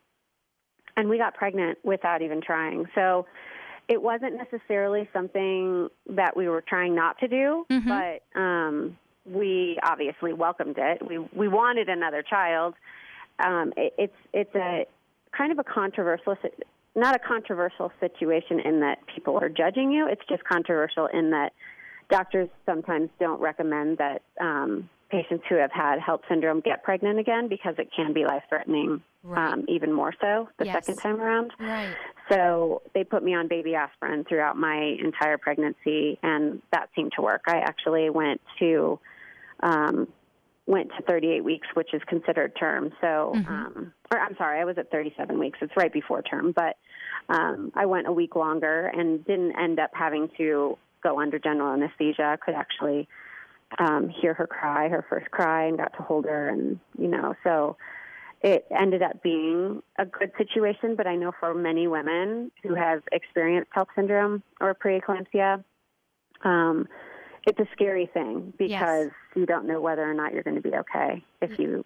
and 0.97 1.09
we 1.09 1.17
got 1.17 1.33
pregnant 1.33 1.77
without 1.83 2.21
even 2.21 2.41
trying. 2.41 2.85
So 2.95 3.25
it 3.87 4.01
wasn't 4.01 4.35
necessarily 4.35 5.09
something 5.13 5.89
that 6.09 6.35
we 6.35 6.47
were 6.47 6.61
trying 6.61 6.95
not 6.95 7.17
to 7.19 7.27
do, 7.27 7.65
mm-hmm. 7.71 7.87
but 7.87 8.39
um, 8.39 8.97
we 9.25 9.77
obviously 9.83 10.33
welcomed 10.33 10.77
it. 10.77 11.05
We 11.07 11.19
we 11.33 11.47
wanted 11.47 11.89
another 11.89 12.23
child. 12.23 12.75
Um, 13.39 13.73
it, 13.75 13.93
it's 13.97 14.17
it's 14.33 14.55
a 14.55 14.85
kind 15.35 15.51
of 15.51 15.59
a 15.59 15.63
controversial 15.63 16.37
not 16.95 17.15
a 17.15 17.19
controversial 17.19 17.91
situation 17.99 18.59
in 18.61 18.79
that 18.79 18.99
people 19.13 19.37
are 19.37 19.49
judging 19.49 19.91
you. 19.91 20.07
It's 20.07 20.21
just 20.29 20.43
controversial 20.45 21.07
in 21.07 21.31
that 21.31 21.51
doctors 22.09 22.49
sometimes 22.65 23.09
don't 23.19 23.41
recommend 23.41 23.97
that 23.97 24.21
um, 24.39 24.89
patients 25.09 25.43
who 25.49 25.55
have 25.55 25.71
had 25.71 25.99
HELLP 25.99 26.21
syndrome 26.29 26.61
get 26.61 26.83
pregnant 26.83 27.19
again 27.19 27.47
because 27.47 27.75
it 27.77 27.89
can 27.95 28.13
be 28.13 28.25
life 28.25 28.43
threatening, 28.49 29.01
right. 29.23 29.53
um, 29.53 29.65
even 29.67 29.91
more 29.91 30.13
so 30.21 30.47
the 30.57 30.65
yes. 30.65 30.85
second 30.85 31.01
time 31.01 31.21
around. 31.21 31.51
Right. 31.59 31.93
So 32.29 32.81
they 32.93 33.03
put 33.03 33.23
me 33.23 33.35
on 33.35 33.47
baby 33.47 33.75
aspirin 33.75 34.23
throughout 34.23 34.57
my 34.57 34.95
entire 35.03 35.37
pregnancy, 35.37 36.17
and 36.23 36.61
that 36.71 36.89
seemed 36.95 37.11
to 37.17 37.21
work. 37.21 37.43
I 37.47 37.57
actually 37.57 38.09
went 38.09 38.41
to 38.59 38.99
um, 39.61 40.07
went 40.67 40.89
to 40.97 41.03
38 41.03 41.43
weeks, 41.43 41.67
which 41.75 41.93
is 41.93 42.01
considered 42.07 42.53
term. 42.59 42.91
So, 43.01 43.33
mm-hmm. 43.35 43.53
um, 43.53 43.93
or 44.11 44.19
I'm 44.19 44.35
sorry, 44.37 44.59
I 44.59 44.65
was 44.65 44.77
at 44.77 44.89
37 44.91 45.37
weeks. 45.37 45.59
It's 45.61 45.75
right 45.77 45.93
before 45.93 46.21
term, 46.21 46.53
but 46.55 46.77
um, 47.29 47.71
I 47.75 47.85
went 47.85 48.07
a 48.07 48.11
week 48.11 48.35
longer 48.35 48.87
and 48.87 49.23
didn't 49.25 49.57
end 49.59 49.79
up 49.79 49.91
having 49.93 50.29
to 50.37 50.77
go 51.03 51.19
under 51.19 51.37
general 51.37 51.73
anesthesia. 51.73 52.23
I 52.23 52.37
could 52.37 52.55
actually 52.55 53.07
um, 53.77 54.09
hear 54.09 54.33
her 54.33 54.47
cry, 54.47 54.89
her 54.89 55.05
first 55.07 55.29
cry, 55.31 55.65
and 55.67 55.77
got 55.77 55.93
to 55.97 56.03
hold 56.03 56.25
her, 56.25 56.49
and 56.49 56.79
you 56.97 57.07
know, 57.07 57.35
so 57.43 57.77
it 58.41 58.65
ended 58.75 59.01
up 59.01 59.21
being 59.23 59.81
a 59.97 60.05
good 60.05 60.31
situation. 60.37 60.95
But 60.95 61.07
I 61.07 61.15
know 61.15 61.31
for 61.39 61.53
many 61.53 61.87
women 61.87 62.51
who 62.63 62.75
have 62.75 63.01
experienced 63.11 63.71
HELLP 63.75 63.89
syndrome 63.95 64.43
or 64.61 64.75
preeclampsia, 64.75 65.63
um, 66.43 66.87
it's 67.45 67.59
a 67.59 67.67
scary 67.73 68.09
thing 68.13 68.53
because 68.57 69.05
yes. 69.05 69.11
you 69.35 69.45
don't 69.45 69.67
know 69.67 69.79
whether 69.79 70.09
or 70.09 70.13
not 70.13 70.33
you're 70.33 70.43
going 70.43 70.55
to 70.55 70.61
be 70.61 70.75
okay 70.75 71.23
if 71.41 71.59
you 71.59 71.85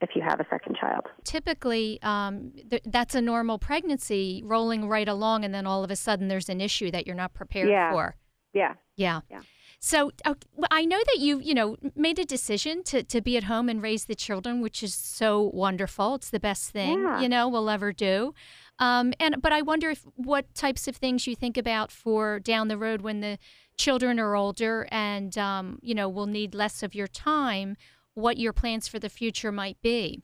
if 0.00 0.10
you 0.14 0.22
have 0.22 0.38
a 0.38 0.46
second 0.48 0.76
child. 0.76 1.06
Typically, 1.24 1.98
um, 2.02 2.52
th- 2.70 2.82
that's 2.86 3.16
a 3.16 3.20
normal 3.20 3.58
pregnancy 3.58 4.42
rolling 4.44 4.88
right 4.88 5.08
along, 5.08 5.44
and 5.44 5.52
then 5.52 5.66
all 5.66 5.82
of 5.82 5.90
a 5.90 5.96
sudden 5.96 6.28
there's 6.28 6.48
an 6.48 6.60
issue 6.60 6.90
that 6.92 7.06
you're 7.06 7.16
not 7.16 7.34
prepared 7.34 7.68
yeah. 7.68 7.90
for. 7.90 8.16
Yeah. 8.52 8.74
Yeah. 8.96 9.20
Yeah. 9.30 9.40
So 9.80 10.10
uh, 10.24 10.34
I 10.70 10.84
know 10.84 10.98
that 10.98 11.18
you, 11.18 11.38
you 11.38 11.54
know, 11.54 11.76
made 11.94 12.18
a 12.18 12.24
decision 12.24 12.82
to, 12.84 13.02
to 13.04 13.20
be 13.20 13.36
at 13.36 13.44
home 13.44 13.68
and 13.68 13.80
raise 13.80 14.06
the 14.06 14.16
children, 14.16 14.60
which 14.60 14.82
is 14.82 14.94
so 14.94 15.50
wonderful. 15.54 16.16
It's 16.16 16.30
the 16.30 16.40
best 16.40 16.70
thing, 16.70 17.02
yeah. 17.02 17.20
you 17.20 17.28
know, 17.28 17.48
we'll 17.48 17.70
ever 17.70 17.92
do. 17.92 18.34
Um, 18.80 19.12
and 19.20 19.40
but 19.40 19.52
I 19.52 19.62
wonder 19.62 19.90
if 19.90 20.04
what 20.16 20.52
types 20.54 20.88
of 20.88 20.96
things 20.96 21.26
you 21.26 21.36
think 21.36 21.56
about 21.56 21.90
for 21.92 22.40
down 22.40 22.68
the 22.68 22.78
road 22.78 23.02
when 23.02 23.20
the 23.20 23.38
children 23.78 24.20
are 24.20 24.36
older 24.36 24.86
and 24.90 25.38
um, 25.38 25.78
you 25.82 25.94
know 25.94 26.08
will 26.08 26.26
need 26.26 26.54
less 26.54 26.82
of 26.82 26.94
your 26.94 27.06
time. 27.06 27.76
What 28.14 28.36
your 28.36 28.52
plans 28.52 28.88
for 28.88 28.98
the 28.98 29.08
future 29.08 29.52
might 29.52 29.80
be. 29.80 30.22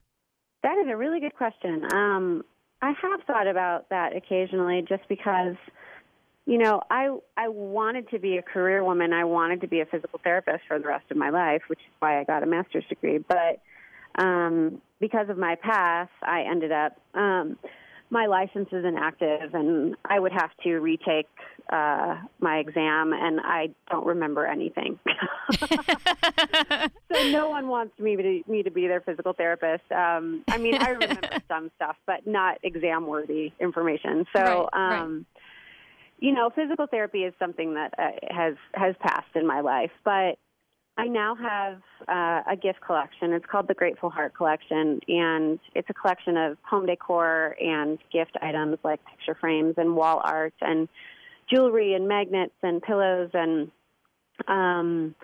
That 0.65 0.77
is 0.79 0.87
a 0.91 0.97
really 0.97 1.21
good 1.21 1.37
question. 1.37 1.87
Um, 1.93 2.43
I 2.83 2.89
have 3.01 3.21
thought 3.27 3.47
about 3.47 3.89
that 3.91 4.17
occasionally, 4.17 4.85
just 4.89 5.09
because 5.09 5.55
you 6.47 6.59
know, 6.59 6.83
I 6.91 7.17
I 7.37 7.49
wanted 7.49 8.11
to 8.11 8.19
be 8.19 8.37
a 8.37 8.43
career 8.43 8.85
woman. 8.85 9.13
I 9.13 9.25
wanted 9.25 9.63
to 9.63 9.69
be 9.69 9.81
a 9.81 9.87
physical 9.87 10.21
therapist 10.23 10.65
for 10.69 10.79
the 10.79 10.87
rest 10.87 11.05
of 11.11 11.17
my 11.17 11.31
life, 11.31 11.63
which 11.69 11.79
is 11.79 11.93
why 12.01 12.21
I 12.21 12.25
got 12.25 12.43
a 12.43 12.47
master's 12.47 12.85
degree. 12.89 13.19
But 13.19 13.61
um, 14.23 14.83
because 15.01 15.31
of 15.31 15.39
my 15.39 15.55
past, 15.55 16.11
I 16.23 16.43
ended 16.43 16.71
up 16.71 17.01
um, 17.15 17.57
my 18.11 18.27
license 18.27 18.69
is 18.73 18.85
inactive 18.85 19.55
and 19.55 19.97
I 20.05 20.21
would 20.21 20.33
have 20.33 20.51
to 20.63 20.79
retake 20.79 21.29
uh, 21.73 22.17
my 22.41 22.59
exam 22.59 23.13
and 23.13 23.41
I 23.41 23.71
don't 23.91 24.07
remember 24.07 24.47
anything. 24.47 24.99
so 27.13 27.31
no 27.31 27.49
one 27.49 27.69
wants 27.69 27.99
me 27.99 28.17
to 28.17 28.43
me 28.47 28.63
to 28.63 28.71
be 28.71 28.87
their 28.87 29.01
physical 29.01 29.33
therapist. 29.33 29.85
Um, 29.91 30.45
I 30.49 30.59
mean, 30.59 30.75
I 30.75 30.91
remember 30.91 31.29
some 31.49 31.71
stuff, 31.77 31.97
but 32.07 32.27
not 32.27 32.59
exam 32.63 33.07
worthy 33.07 33.53
information. 33.61 34.27
So, 34.35 34.69
right, 34.73 35.01
um, 35.03 35.27
right. 35.35 35.43
you 36.21 36.33
know, 36.33 36.51
physical 36.55 36.87
therapy 36.87 37.25
is 37.25 37.35
something 37.39 37.75
that 37.75 37.95
uh, 37.99 38.11
has 38.31 38.55
has 38.75 38.95
passed 39.01 39.35
in 39.35 39.47
my 39.47 39.61
life, 39.61 39.93
but 40.05 40.39
I 40.97 41.07
now 41.07 41.35
have 41.35 41.83
uh, 42.07 42.51
a 42.53 42.57
gift 42.57 42.81
collection. 42.81 43.33
It's 43.33 43.47
called 43.47 43.67
the 43.67 43.75
Grateful 43.75 44.11
Heart 44.11 44.35
Collection, 44.35 45.01
and 45.09 45.59
it's 45.75 45.91
a 45.91 45.95
collection 45.95 46.37
of 46.37 46.57
home 46.63 46.87
decor 46.87 47.57
and 47.61 47.99
gift 48.13 48.37
items 48.41 48.79
like 48.85 49.01
picture 49.05 49.37
frames 49.41 49.75
and 49.77 49.97
wall 49.97 50.21
art 50.23 50.55
and 50.61 50.89
jewelry 51.53 51.95
and 51.95 52.07
magnets 52.07 52.55
and 52.63 52.81
pillows 52.81 53.31
and 53.35 53.73
um, 54.47 55.17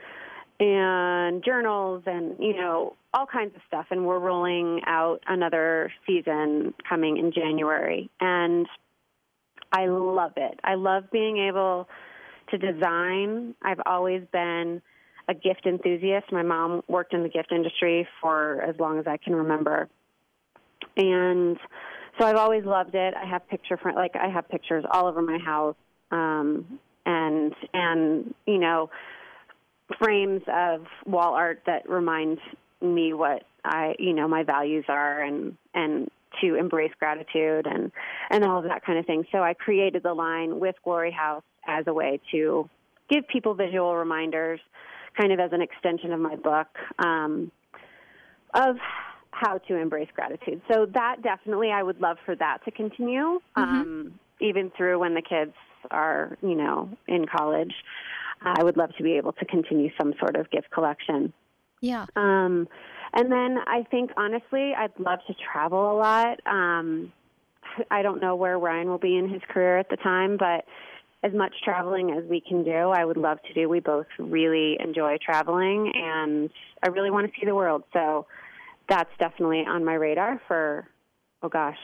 and 0.59 1.45
journals 1.45 2.03
and 2.07 2.37
you 2.41 2.55
know 2.57 2.97
all 3.15 3.27
kinds 3.27 3.55
of 3.55 3.63
stuff. 3.69 3.87
And 3.91 4.05
we're 4.05 4.19
rolling 4.19 4.81
out 4.87 5.23
another 5.29 5.93
season 6.05 6.75
coming 6.89 7.17
in 7.17 7.31
January, 7.31 8.11
and 8.21 8.67
I 9.71 9.87
love 9.87 10.33
it. 10.37 10.59
I 10.65 10.75
love 10.75 11.05
being 11.13 11.39
able 11.39 11.89
to 12.51 12.59
design. 12.59 13.55
I've 13.63 13.81
always 13.87 14.23
been 14.33 14.83
a 15.31 15.35
gift 15.35 15.65
enthusiast. 15.65 16.33
My 16.33 16.43
mom 16.43 16.83
worked 16.89 17.15
in 17.15 17.23
the 17.23 17.29
gift 17.29 17.53
industry 17.53 18.07
for 18.21 18.61
as 18.63 18.75
long 18.81 18.99
as 18.99 19.07
I 19.07 19.17
can 19.17 19.35
remember. 19.35 19.89
And 20.97 21.57
so 22.19 22.27
I've 22.27 22.37
always 22.37 22.65
loved 22.65 22.97
it. 22.97 23.15
I 23.15 23.25
have 23.27 23.49
picture 23.49 23.77
front 23.77 23.97
like 23.97 24.17
I 24.17 24.29
have 24.29 24.49
pictures 24.49 24.85
all 24.91 25.07
over 25.07 25.23
my 25.23 25.39
house. 25.39 25.77
Um 26.11 26.81
and 27.07 27.55
and 27.73 28.35
you 28.47 28.59
know 28.59 28.91
frames 30.03 30.43
of 30.53 30.87
wall 31.07 31.35
art 31.35 31.63
that 31.67 31.89
remind 31.89 32.39
me 32.81 33.13
what 33.13 33.45
I 33.65 33.95
you 33.99 34.13
know 34.13 34.27
my 34.27 34.43
values 34.43 34.85
are 34.89 35.23
and 35.23 35.57
and 35.75 36.11
to 36.41 36.57
embrace 36.57 36.93
gratitude 36.99 37.67
and 37.67 37.93
and 38.31 38.45
all 38.45 38.59
of 38.59 38.65
that 38.65 38.85
kind 38.85 38.99
of 38.99 39.07
thing. 39.07 39.25
So 39.31 39.39
I 39.39 39.55
created 39.55 40.03
the 40.03 40.15
line 40.15 40.59
with 40.59 40.75
Glory 40.83 41.17
Haus 41.17 41.43
as 41.69 41.85
a 41.87 41.95
way 41.95 42.21
to 42.33 42.69
give 43.09 43.29
people 43.29 43.55
visual 43.55 43.95
reminders 43.97 44.61
kind 45.19 45.33
of 45.33 45.41
as 45.41 45.53
an 45.53 45.63
extension 45.63 46.13
of 46.13 46.21
my 46.21 46.37
book 46.37 46.69
um, 46.99 47.51
of 48.55 48.77
how 49.31 49.59
to 49.59 49.77
embrace 49.77 50.09
gratitude. 50.15 50.61
So 50.71 50.87
that 50.95 51.23
definitely, 51.23 51.71
I 51.71 51.83
would 51.83 52.01
love 52.01 52.19
for 52.25 52.35
that 52.37 52.65
to 52.65 52.71
continue, 52.71 53.41
Mm-hmm. 53.57 53.61
um, 53.63 54.21
even 54.41 54.71
through 54.77 54.99
when 54.99 55.15
the 55.15 55.23
kids 55.23 55.55
are, 55.91 56.37
you 56.43 56.55
know, 56.55 56.89
in 57.07 57.27
college. 57.27 57.75
I 58.43 58.65
would 58.65 58.79
love 58.79 58.91
to 58.97 59.03
be 59.03 59.19
able 59.19 59.33
to 59.35 59.45
continue 59.45 59.91
some 60.01 60.15
sort 60.19 60.37
of 60.37 60.51
gift 60.51 60.71
collection. 60.71 61.35
Yeah. 61.83 62.07
Um, 62.17 62.69
and 63.13 63.31
then 63.31 63.59
I 63.67 63.85
think 63.91 64.13
honestly, 64.17 64.73
I'd 64.75 64.99
love 64.99 65.19
to 65.27 65.35
travel 65.53 65.93
a 65.93 65.97
lot. 65.97 66.41
Um, 66.47 67.13
I 67.91 68.01
don't 68.03 68.21
know 68.23 68.37
where 68.37 68.59
Ryan 68.59 68.89
will 68.89 68.99
be 68.99 69.17
in 69.17 69.29
his 69.29 69.43
career 69.49 69.79
at 69.79 69.91
the 69.91 69.97
time, 69.97 70.39
but 70.39 70.65
as 71.23 71.33
much 71.35 71.53
traveling 71.63 72.13
as 72.13 72.25
we 72.25 72.41
can 72.41 72.65
do, 72.65 72.73
I 72.73 73.05
would 73.05 73.17
love 73.17 73.39
to 73.43 73.53
do. 73.53 73.69
We 73.69 73.81
both 73.81 74.07
really 74.19 74.79
enjoy 74.81 75.19
traveling, 75.25 75.93
and 75.95 76.51
I 76.83 76.89
really 76.89 77.11
want 77.11 77.27
to 77.27 77.41
see 77.41 77.45
the 77.45 77.55
world. 77.55 77.85
So 77.93 78.27
that's 78.89 79.11
definitely 79.19 79.65
on 79.67 79.85
my 79.85 79.95
radar 79.95 80.41
for, 80.49 80.89
oh 81.43 81.49
gosh, 81.49 81.77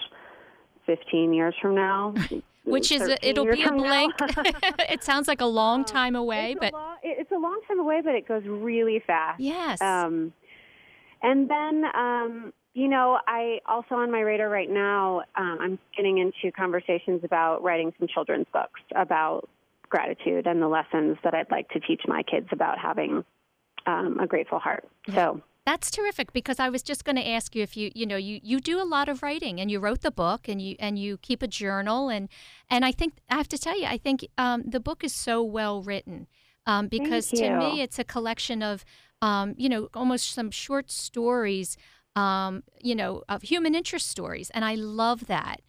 15 0.86 1.34
years 1.34 1.54
from 1.60 1.74
now. 1.74 2.14
Which 2.64 2.90
is, 2.90 3.02
it'll 3.22 3.44
be 3.44 3.62
a 3.62 3.70
blank. 3.70 4.14
it 4.20 5.04
sounds 5.04 5.28
like 5.28 5.40
a 5.40 5.46
long 5.46 5.84
time 5.84 6.16
away, 6.16 6.52
it's 6.52 6.60
but 6.60 6.72
a 6.72 6.76
long, 6.76 6.96
it's 7.02 7.30
a 7.30 7.38
long 7.38 7.60
time 7.68 7.78
away, 7.78 8.00
but 8.02 8.14
it 8.14 8.26
goes 8.26 8.42
really 8.44 9.00
fast. 9.06 9.38
yes. 9.38 9.80
Um, 9.80 10.32
and 11.22 11.48
then, 11.48 11.84
um, 11.94 12.52
you 12.76 12.88
know, 12.88 13.18
I 13.26 13.60
also 13.64 13.94
on 13.94 14.12
my 14.12 14.20
radar 14.20 14.50
right 14.50 14.68
now, 14.68 15.22
um, 15.34 15.58
I'm 15.62 15.78
getting 15.96 16.18
into 16.18 16.54
conversations 16.54 17.22
about 17.24 17.62
writing 17.62 17.90
some 17.98 18.06
children's 18.06 18.46
books 18.52 18.82
about 18.94 19.48
gratitude 19.88 20.46
and 20.46 20.60
the 20.60 20.68
lessons 20.68 21.16
that 21.24 21.32
I'd 21.32 21.50
like 21.50 21.70
to 21.70 21.80
teach 21.80 22.02
my 22.06 22.22
kids 22.22 22.48
about 22.52 22.78
having 22.78 23.24
um, 23.86 24.18
a 24.20 24.26
grateful 24.26 24.58
heart. 24.58 24.86
So, 25.14 25.40
That's 25.64 25.90
terrific 25.90 26.34
because 26.34 26.60
I 26.60 26.68
was 26.68 26.82
just 26.82 27.06
going 27.06 27.16
to 27.16 27.26
ask 27.26 27.56
you 27.56 27.62
if 27.62 27.78
you 27.78 27.90
you 27.94 28.04
know 28.04 28.16
you 28.16 28.40
you 28.42 28.60
do 28.60 28.78
a 28.78 28.84
lot 28.84 29.08
of 29.08 29.22
writing 29.22 29.58
and 29.58 29.70
you 29.70 29.80
wrote 29.80 30.02
the 30.02 30.10
book 30.10 30.46
and 30.46 30.60
you 30.60 30.76
and 30.78 30.98
you 30.98 31.16
keep 31.16 31.42
a 31.42 31.48
journal 31.48 32.10
and 32.10 32.28
and 32.68 32.84
I 32.84 32.92
think 32.92 33.14
I 33.30 33.36
have 33.36 33.48
to 33.48 33.58
tell 33.58 33.80
you 33.80 33.86
I 33.86 33.96
think 33.96 34.28
um, 34.36 34.64
the 34.66 34.80
book 34.80 35.02
is 35.02 35.14
so 35.14 35.42
well 35.42 35.80
written 35.80 36.26
um, 36.66 36.88
because 36.88 37.28
to 37.30 37.56
me 37.56 37.80
it's 37.80 37.98
a 37.98 38.04
collection 38.04 38.62
of 38.62 38.84
um, 39.22 39.54
you 39.56 39.70
know 39.70 39.88
almost 39.94 40.30
some 40.30 40.50
short 40.50 40.90
stories 40.90 41.78
um, 42.16 42.62
you 42.82 42.94
know 42.94 43.22
of 43.28 43.42
human 43.42 43.74
interest 43.74 44.08
stories 44.08 44.50
and 44.50 44.64
I 44.64 44.74
love 44.74 45.26
that. 45.26 45.60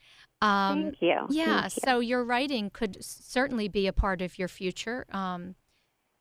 Um, 0.41 0.83
thank 0.83 1.01
you. 1.01 1.15
yeah, 1.29 1.61
Thank 1.61 1.75
you. 1.75 1.81
so 1.85 1.99
your 1.99 2.23
writing 2.23 2.69
could 2.69 3.03
certainly 3.03 3.67
be 3.67 3.87
a 3.87 3.93
part 3.93 4.21
of 4.21 4.37
your 4.37 4.47
future. 4.47 5.05
Um, 5.11 5.55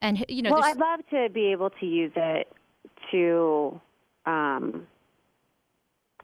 and 0.01 0.25
you 0.29 0.43
know, 0.43 0.53
well, 0.53 0.65
I'd 0.65 0.79
love 0.79 1.01
to 1.11 1.29
be 1.33 1.53
able 1.53 1.71
to 1.71 1.87
use 1.87 2.13
it 2.17 2.51
to 3.11 3.81
um, 4.25 4.87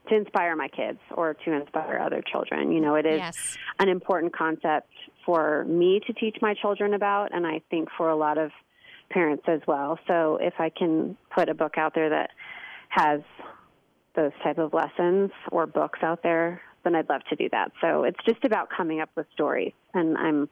to 0.09 0.15
inspire 0.15 0.55
my 0.55 0.67
kids 0.67 0.99
or 1.11 1.33
to 1.45 1.51
inspire 1.51 1.99
other 1.99 2.21
children. 2.21 2.71
You 2.71 2.81
know, 2.81 2.95
it 2.95 3.05
is 3.05 3.17
yes, 3.17 3.57
an 3.79 3.89
important 3.89 4.35
concept 4.35 4.89
for 5.25 5.65
me 5.65 6.01
to 6.07 6.13
teach 6.13 6.37
my 6.41 6.53
children 6.53 6.93
about, 6.93 7.33
and 7.33 7.47
I 7.47 7.61
think 7.69 7.89
for 7.95 8.09
a 8.09 8.15
lot 8.15 8.37
of 8.37 8.51
parents 9.09 9.43
as 9.47 9.61
well. 9.67 9.99
So 10.07 10.37
if 10.41 10.55
I 10.59 10.69
can 10.69 11.15
put 11.33 11.49
a 11.49 11.53
book 11.53 11.77
out 11.77 11.93
there 11.95 12.09
that 12.09 12.31
has 12.89 13.21
those 14.15 14.31
type 14.43 14.57
of 14.57 14.73
lessons 14.73 15.31
or 15.51 15.65
books 15.65 15.99
out 16.03 16.21
there, 16.23 16.61
then 16.83 16.95
I'd 16.95 17.09
love 17.09 17.21
to 17.29 17.35
do 17.35 17.49
that. 17.51 17.71
So 17.81 18.03
it's 18.03 18.19
just 18.25 18.43
about 18.43 18.69
coming 18.69 18.99
up 19.01 19.09
with 19.15 19.25
stories, 19.33 19.73
and 19.93 20.17
I'm 20.17 20.49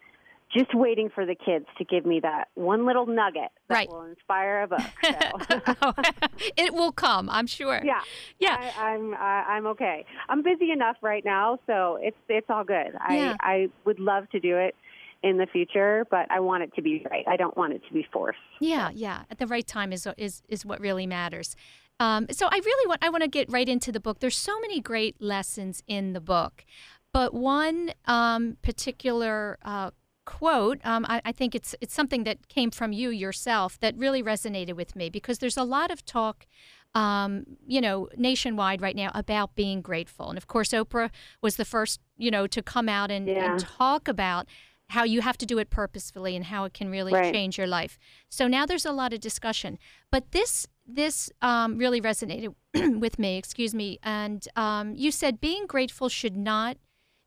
just 0.53 0.73
waiting 0.75 1.09
for 1.09 1.25
the 1.25 1.35
kids 1.35 1.65
to 1.77 1.85
give 1.85 2.05
me 2.05 2.19
that 2.19 2.49
one 2.55 2.85
little 2.85 3.05
nugget 3.05 3.51
that 3.69 3.73
Right. 3.75 3.89
will 3.89 4.03
inspire 4.03 4.63
a 4.63 4.67
book. 4.67 4.81
So. 5.01 5.93
it 6.57 6.73
will 6.73 6.91
come, 6.91 7.29
I'm 7.29 7.47
sure. 7.47 7.81
Yeah, 7.83 8.01
Yeah. 8.39 8.57
I, 8.77 8.91
I'm 8.91 9.13
I, 9.13 9.43
I'm 9.47 9.67
okay. 9.67 10.05
I'm 10.27 10.43
busy 10.43 10.71
enough 10.71 10.97
right 11.01 11.23
now, 11.23 11.59
so 11.67 11.97
it's 12.01 12.17
it's 12.27 12.49
all 12.49 12.63
good. 12.65 12.91
Yeah. 13.09 13.35
I 13.39 13.53
I 13.53 13.69
would 13.85 13.99
love 13.99 14.29
to 14.31 14.39
do 14.41 14.57
it 14.57 14.75
in 15.23 15.37
the 15.37 15.45
future, 15.45 16.05
but 16.11 16.29
I 16.31 16.39
want 16.41 16.63
it 16.63 16.73
to 16.75 16.81
be 16.81 17.05
right. 17.09 17.23
I 17.27 17.37
don't 17.37 17.55
want 17.55 17.71
it 17.73 17.81
to 17.87 17.93
be 17.93 18.05
forced. 18.11 18.39
Yeah, 18.59 18.89
yeah. 18.93 19.23
At 19.29 19.37
the 19.37 19.47
right 19.47 19.65
time 19.65 19.93
is 19.93 20.05
is 20.17 20.43
is 20.49 20.65
what 20.65 20.81
really 20.81 21.07
matters. 21.07 21.55
Um, 22.01 22.25
so 22.31 22.47
I 22.51 22.59
really 22.65 22.87
want 22.87 22.99
I 23.03 23.09
want 23.09 23.21
to 23.23 23.29
get 23.29 23.51
right 23.51 23.69
into 23.69 23.91
the 23.91 23.99
book. 23.99 24.19
There's 24.19 24.37
so 24.37 24.59
many 24.59 24.81
great 24.81 25.21
lessons 25.21 25.83
in 25.87 26.13
the 26.13 26.19
book, 26.21 26.65
but 27.13 27.33
one 27.33 27.91
um, 28.05 28.57
particular 28.63 29.59
uh, 29.63 29.91
quote, 30.25 30.79
um, 30.83 31.05
I, 31.07 31.21
I 31.25 31.31
think 31.31 31.53
it's 31.53 31.75
it's 31.79 31.93
something 31.93 32.23
that 32.23 32.47
came 32.47 32.71
from 32.71 32.91
you 32.91 33.09
yourself 33.09 33.79
that 33.81 33.95
really 33.97 34.23
resonated 34.23 34.75
with 34.75 34.95
me 34.95 35.09
because 35.09 35.37
there's 35.39 35.57
a 35.57 35.63
lot 35.63 35.91
of 35.91 36.03
talk. 36.05 36.47
Um, 36.93 37.45
you 37.65 37.79
know, 37.79 38.09
nationwide 38.17 38.81
right 38.81 38.97
now 38.97 39.11
about 39.13 39.55
being 39.55 39.79
grateful, 39.81 40.27
and 40.27 40.37
of 40.37 40.47
course, 40.47 40.71
Oprah 40.73 41.09
was 41.41 41.55
the 41.55 41.63
first, 41.63 42.01
you 42.17 42.29
know, 42.29 42.47
to 42.47 42.61
come 42.61 42.89
out 42.89 43.09
and, 43.09 43.27
Yeah. 43.29 43.45
and 43.45 43.59
talk 43.61 44.09
about 44.09 44.45
how 44.89 45.05
you 45.05 45.21
have 45.21 45.37
to 45.37 45.45
do 45.45 45.57
it 45.57 45.69
purposefully 45.69 46.35
and 46.35 46.43
how 46.45 46.65
it 46.65 46.73
can 46.73 46.91
really 46.91 47.13
Right. 47.13 47.33
change 47.33 47.57
your 47.57 47.65
life. 47.67 47.97
So 48.27 48.45
now 48.49 48.65
there's 48.65 48.85
a 48.85 48.91
lot 48.91 49.13
of 49.13 49.21
discussion, 49.21 49.79
but 50.11 50.31
this 50.31 50.67
this 50.85 51.31
um, 51.41 51.77
really 51.77 52.01
resonated 52.01 52.53
with 52.99 53.19
me. 53.19 53.37
Excuse 53.37 53.73
me, 53.73 53.99
and 54.03 54.47
um, 54.55 54.95
you 54.95 55.11
said 55.11 55.41
being 55.41 55.65
grateful 55.67 56.09
should 56.09 56.35
not 56.35 56.77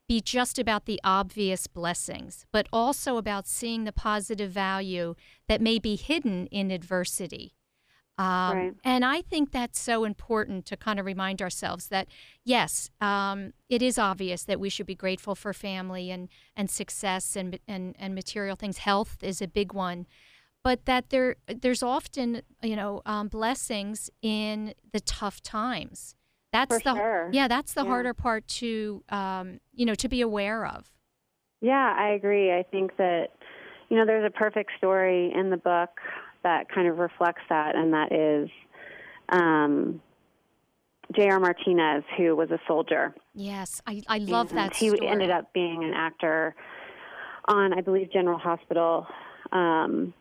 be 0.07 0.21
just 0.21 0.59
about 0.59 0.85
the 0.85 0.99
obvious 1.03 1.67
blessings, 1.67 2.45
but 2.51 2.67
also 2.71 3.17
about 3.17 3.47
seeing 3.47 3.83
the 3.83 3.91
positive 3.91 4.51
value 4.51 5.15
that 5.47 5.61
may 5.61 5.79
be 5.79 5.95
hidden 5.95 6.47
in 6.47 6.71
adversity. 6.71 7.55
Um, 8.17 8.57
Right. 8.57 8.73
And 8.83 9.03
I 9.03 9.21
think 9.21 9.51
that's 9.51 9.79
so 9.79 10.05
important 10.05 10.65
to 10.67 10.77
kind 10.77 10.99
of 10.99 11.05
remind 11.05 11.41
ourselves 11.41 11.87
that, 11.87 12.07
yes, 12.45 12.89
um, 13.01 13.51
it 13.67 13.81
is 13.81 13.97
obvious 13.97 14.43
that 14.43 14.59
we 14.59 14.69
should 14.69 14.85
be 14.85 14.95
grateful 14.95 15.35
for 15.35 15.53
family 15.53 16.11
and, 16.11 16.29
and 16.55 16.69
success 16.69 17.35
and, 17.35 17.59
and, 17.67 17.95
and 17.99 18.15
material 18.15 18.55
things. 18.55 18.79
Health 18.79 19.17
is 19.21 19.41
a 19.41 19.47
big 19.47 19.73
one. 19.73 20.05
But 20.65 20.85
that 20.85 21.11
there, 21.11 21.35
there's 21.47 21.83
often, 21.83 22.41
you 22.63 22.75
know, 22.75 23.03
um, 23.05 23.27
blessings 23.27 24.09
in 24.23 24.73
the 24.93 24.99
tough 24.99 25.39
times. 25.43 26.15
That's 26.51 26.75
For 26.77 26.81
the 26.83 26.95
sure. 26.95 27.29
yeah, 27.31 27.47
that's 27.47 27.75
the 27.75 27.83
Yeah. 27.83 27.89
harder 27.89 28.15
part 28.15 28.47
to, 28.59 29.03
um, 29.09 29.59
you 29.75 29.85
know, 29.85 29.93
to 29.93 30.09
be 30.09 30.21
aware 30.21 30.65
of. 30.65 30.91
Yeah, 31.61 31.95
I 31.95 32.09
agree. 32.09 32.51
I 32.51 32.63
think 32.63 32.97
that 32.97 33.27
you 33.89 33.97
know 33.97 34.07
there's 34.07 34.25
a 34.25 34.31
perfect 34.31 34.71
story 34.79 35.31
in 35.35 35.51
the 35.51 35.57
book 35.57 35.91
that 36.41 36.67
kind 36.73 36.87
of 36.87 36.97
reflects 36.97 37.43
that, 37.49 37.75
and 37.75 37.93
that 37.93 38.11
is 38.11 38.49
um, 39.29 40.01
J.R. 41.15 41.39
Martinez, 41.39 42.03
who 42.17 42.35
was 42.35 42.49
a 42.49 42.59
soldier. 42.67 43.13
Yes, 43.35 43.81
I, 43.85 44.01
I 44.07 44.17
love 44.17 44.49
and 44.49 44.57
that 44.57 44.75
He 44.77 44.89
story. 44.89 45.07
ended 45.07 45.29
up 45.29 45.53
being 45.53 45.83
an 45.83 45.93
actor 45.93 46.55
on, 47.47 47.71
I 47.71 47.81
believe, 47.81 48.11
General 48.11 48.39
Hospital. 48.39 49.05
Um, 49.51 50.13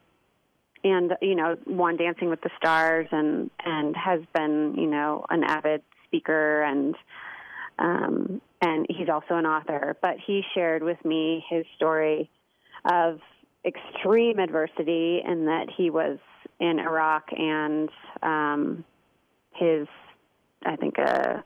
and 0.84 1.16
you 1.20 1.34
know, 1.34 1.56
won 1.66 1.96
Dancing 1.96 2.28
with 2.28 2.42
the 2.42 2.50
Stars, 2.56 3.08
and 3.10 3.50
and 3.64 3.96
has 3.96 4.20
been 4.34 4.74
you 4.76 4.86
know 4.86 5.24
an 5.30 5.42
avid 5.42 5.82
speaker, 6.04 6.62
and 6.62 6.94
um, 7.78 8.40
and 8.60 8.86
he's 8.88 9.08
also 9.08 9.34
an 9.34 9.46
author. 9.46 9.96
But 10.00 10.16
he 10.24 10.42
shared 10.54 10.82
with 10.82 11.02
me 11.04 11.44
his 11.48 11.64
story 11.76 12.30
of 12.84 13.20
extreme 13.64 14.38
adversity, 14.38 15.22
in 15.26 15.46
that 15.46 15.68
he 15.74 15.90
was 15.90 16.18
in 16.60 16.78
Iraq, 16.78 17.24
and 17.32 17.88
um, 18.22 18.84
his 19.54 19.88
I 20.64 20.76
think 20.76 20.98
uh 20.98 21.40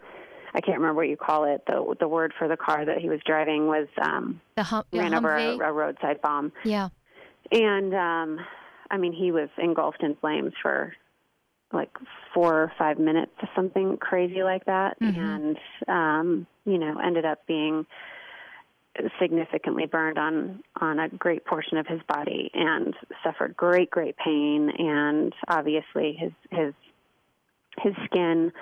I 0.55 0.61
can't 0.61 0.79
remember 0.79 0.95
what 0.95 1.09
you 1.09 1.17
call 1.17 1.45
it. 1.45 1.63
The 1.67 1.95
the 2.01 2.09
word 2.09 2.33
for 2.39 2.49
the 2.49 2.57
car 2.57 2.85
that 2.85 2.99
he 2.99 3.09
was 3.09 3.21
driving 3.25 3.67
was 3.67 3.87
um 4.03 4.41
the 4.57 4.63
hum- 4.63 4.85
the 4.91 4.99
ran 4.99 5.15
over 5.15 5.37
a, 5.37 5.57
a 5.59 5.73
roadside 5.73 6.21
bomb. 6.23 6.53
yeah, 6.65 6.89
And 7.53 7.95
um 7.95 8.47
I 8.91 8.97
mean 8.97 9.13
he 9.13 9.33
was 9.33 9.49
engulfed 9.59 10.03
in 10.03 10.17
flames 10.17 10.53
for 10.63 10.95
like 11.73 11.91
four 12.33 12.63
or 12.63 12.73
five 12.79 12.99
minutes 12.99 13.33
or 13.43 13.49
something 13.55 13.99
crazy 13.99 14.43
like 14.43 14.65
that 14.65 14.99
Mhm. 15.01 15.17
and 15.19 15.59
um, 15.87 16.47
you 16.65 16.79
know, 16.79 16.99
ended 16.99 17.25
up 17.25 17.47
being 17.47 17.87
significantly 19.21 19.87
burned 19.87 20.19
on 20.19 20.63
on 20.81 20.99
a 20.99 21.09
great 21.09 21.45
portion 21.45 21.79
of 21.79 21.87
his 21.87 22.01
body 22.09 22.51
and 22.55 22.95
suffered 23.23 23.57
great 23.57 23.91
great 23.91 24.17
pain 24.17 24.71
and 24.71 25.35
obviously 25.47 26.15
his 26.15 26.33
his 26.51 26.75
his 27.81 27.95
skin 28.07 28.53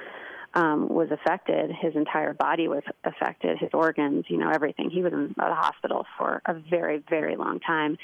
um, 0.54 0.88
was 0.88 1.10
affected. 1.10 1.70
His 1.70 1.94
entire 1.94 2.32
body 2.32 2.66
was 2.66 2.82
affected. 3.04 3.58
His 3.58 3.70
organs, 3.74 4.24
you 4.28 4.38
know, 4.38 4.50
everything. 4.50 4.90
He 4.90 5.02
was 5.02 5.12
in 5.12 5.34
the 5.36 5.54
hospital 5.54 6.06
for 6.16 6.40
a 6.46 6.54
very, 6.54 7.02
very 7.10 7.36
long 7.36 7.60
time. 7.60 7.98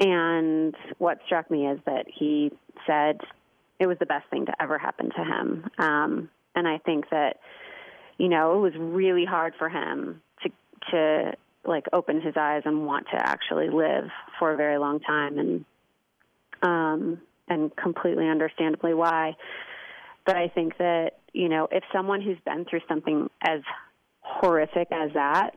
And 0.00 0.74
what 0.98 1.18
struck 1.26 1.50
me 1.50 1.66
is 1.66 1.78
that 1.84 2.06
he 2.08 2.50
said 2.86 3.20
it 3.78 3.86
was 3.86 3.98
the 3.98 4.06
best 4.06 4.28
thing 4.30 4.46
to 4.46 4.62
ever 4.62 4.78
happen 4.78 5.10
to 5.10 5.24
him. 5.24 5.70
Um, 5.78 6.30
and 6.54 6.66
I 6.66 6.78
think 6.78 7.10
that, 7.10 7.38
you 8.16 8.28
know, 8.28 8.56
it 8.56 8.60
was 8.60 8.72
really 8.76 9.26
hard 9.26 9.54
for 9.58 9.68
him 9.68 10.22
to 10.42 10.50
to 10.90 11.32
like 11.64 11.84
open 11.92 12.22
his 12.22 12.34
eyes 12.36 12.62
and 12.64 12.86
want 12.86 13.06
to 13.12 13.16
actually 13.16 13.68
live 13.68 14.08
for 14.38 14.52
a 14.52 14.56
very 14.56 14.78
long 14.78 15.00
time, 15.00 15.38
and 15.38 15.64
um, 16.62 17.20
and 17.48 17.74
completely 17.76 18.26
understandably 18.26 18.94
why. 18.94 19.36
But 20.24 20.36
I 20.36 20.48
think 20.48 20.78
that, 20.78 21.18
you 21.32 21.48
know, 21.48 21.68
if 21.70 21.84
someone 21.92 22.22
who's 22.22 22.38
been 22.46 22.64
through 22.64 22.80
something 22.88 23.28
as 23.42 23.60
horrific 24.20 24.88
as 24.90 25.10
that 25.14 25.54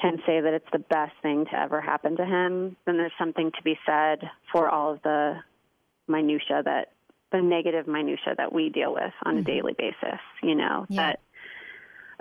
can 0.00 0.18
say 0.26 0.40
that 0.40 0.52
it's 0.52 0.68
the 0.72 0.78
best 0.78 1.12
thing 1.22 1.46
to 1.46 1.58
ever 1.58 1.80
happen 1.80 2.16
to 2.16 2.24
him, 2.24 2.76
then 2.84 2.96
there's 2.96 3.12
something 3.18 3.50
to 3.52 3.62
be 3.62 3.78
said 3.86 4.18
for 4.52 4.68
all 4.68 4.92
of 4.92 5.02
the 5.02 5.36
minutia 6.08 6.62
that 6.64 6.92
the 7.32 7.40
negative 7.42 7.86
minutia 7.88 8.34
that 8.36 8.52
we 8.52 8.68
deal 8.68 8.92
with 8.94 9.12
on 9.24 9.38
a 9.38 9.42
daily 9.42 9.74
basis, 9.76 10.20
you 10.42 10.54
know, 10.54 10.86
Yeah. 10.88 11.02
that 11.12 11.20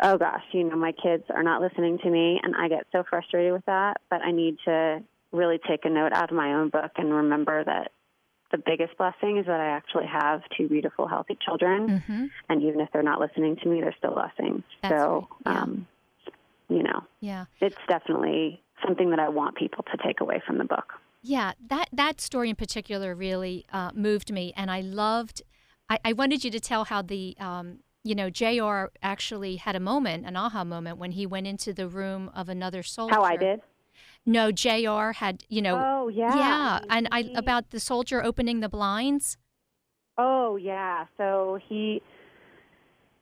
oh 0.02 0.18
gosh, 0.18 0.44
you 0.52 0.64
know, 0.64 0.76
my 0.76 0.92
kids 0.92 1.24
are 1.30 1.44
not 1.44 1.62
listening 1.62 1.98
to 2.00 2.10
me 2.10 2.40
and 2.44 2.56
I 2.56 2.68
get 2.68 2.86
so 2.92 3.04
frustrated 3.10 3.54
with 3.54 3.66
that, 3.66 4.02
but 4.10 4.22
I 4.22 4.32
need 4.32 4.58
to 4.66 5.02
really 5.32 5.60
take 5.68 5.86
a 5.86 5.90
note 5.90 6.12
out 6.14 6.32
of 6.32 6.36
my 6.36 6.54
own 6.54 6.70
book 6.70 6.92
and 6.98 7.14
remember 7.14 7.64
that 7.64 7.92
the 8.52 8.58
biggest 8.58 8.98
blessing 8.98 9.38
is 9.38 9.46
that 9.48 9.60
I 9.60 9.68
actually 9.68 10.06
have 10.08 10.42
two 10.58 10.68
beautiful, 10.70 11.08
healthy 11.08 11.38
children, 11.44 12.02
hmm 12.08 12.26
and 12.48 12.62
even 12.62 12.80
if 12.80 12.90
they're 12.94 13.02
not 13.04 13.20
listening 13.20 13.56
to 13.58 13.68
me, 13.68 13.82
they're 13.82 13.96
still 13.98 14.14
blessings. 14.14 14.62
That's 14.84 14.94
so, 14.94 15.28
right, 15.46 15.56
yeah. 15.56 15.62
um, 15.64 15.88
you 16.70 16.84
know, 16.84 17.04
yeah. 17.20 17.46
it's 17.62 17.78
definitely 17.88 18.62
something 18.86 19.10
that 19.12 19.20
I 19.20 19.30
want 19.30 19.56
people 19.56 19.84
to 19.92 19.98
take 20.04 20.22
away 20.22 20.42
from 20.46 20.58
the 20.58 20.66
book. 20.66 20.94
Yeah, 21.22 21.54
that 21.70 21.90
that 21.92 22.22
story 22.22 22.52
in 22.52 22.56
particular 22.56 23.16
really 23.16 23.66
uh, 23.74 23.92
moved 23.96 24.32
me, 24.32 24.54
and 24.56 24.70
I 24.70 24.82
loved. 24.82 25.42
I, 25.90 25.98
I 26.06 26.14
wanted 26.14 26.44
you 26.44 26.52
to 26.52 26.60
tell 26.60 26.86
how 26.86 27.02
the 27.02 27.36
um, 27.40 27.80
you 28.04 28.14
know 28.14 28.30
J.R. 28.30 28.92
actually 29.02 29.56
had 29.56 29.76
a 29.76 29.80
moment, 29.80 30.28
an 30.28 30.36
aha 30.36 30.64
moment, 30.64 31.00
when 31.00 31.14
he 31.14 31.26
went 31.26 31.48
into 31.48 31.74
the 31.74 31.88
room 31.88 32.30
of 32.36 32.48
another 32.48 32.84
soldier. 32.84 33.16
How 33.16 33.24
I 33.24 33.38
did? 33.38 33.62
No, 34.24 34.52
J.R. 34.52 35.14
had 35.14 35.44
you 35.50 35.64
know. 35.64 35.82
Oh 35.84 36.08
yeah, 36.10 36.36
yeah, 36.36 36.80
and 36.92 37.08
I 37.12 37.32
about 37.36 37.72
the 37.72 37.80
soldier 37.80 38.24
opening 38.24 38.60
the 38.60 38.70
blinds. 38.70 39.38
Oh 40.20 40.58
yeah. 40.58 41.06
So 41.18 41.60
he 41.68 42.04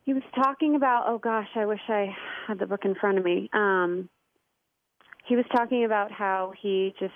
he 0.05 0.13
was 0.13 0.23
talking 0.35 0.75
about 0.75 1.05
oh 1.07 1.17
gosh, 1.17 1.47
I 1.55 1.65
wish 1.65 1.81
I 1.87 2.15
had 2.47 2.59
the 2.59 2.65
book 2.65 2.85
in 2.85 2.95
front 2.95 3.17
of 3.17 3.23
me. 3.23 3.49
Um 3.53 4.09
he 5.25 5.35
was 5.35 5.45
talking 5.55 5.85
about 5.85 6.11
how 6.11 6.53
he 6.61 6.93
just 6.99 7.13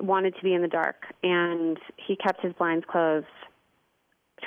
wanted 0.00 0.34
to 0.36 0.42
be 0.42 0.54
in 0.54 0.62
the 0.62 0.68
dark 0.68 0.96
and 1.22 1.78
he 1.96 2.16
kept 2.16 2.42
his 2.42 2.52
blinds 2.54 2.84
closed 2.88 3.26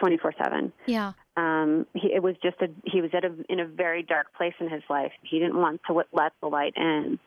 24/7. 0.01 0.71
Yeah, 0.85 1.13
Um 1.37 1.85
he 1.93 2.11
it 2.13 2.23
was 2.23 2.35
just 2.41 2.61
a 2.61 2.67
he 2.85 3.01
was 3.01 3.11
at 3.13 3.23
a 3.23 3.33
in 3.49 3.59
a 3.59 3.65
very 3.65 4.03
dark 4.03 4.33
place 4.35 4.55
in 4.59 4.69
his 4.69 4.83
life. 4.89 5.11
He 5.21 5.39
didn't 5.39 5.57
want 5.57 5.81
to 5.87 6.03
let 6.11 6.33
the 6.41 6.47
light 6.47 6.73
in. 6.75 7.19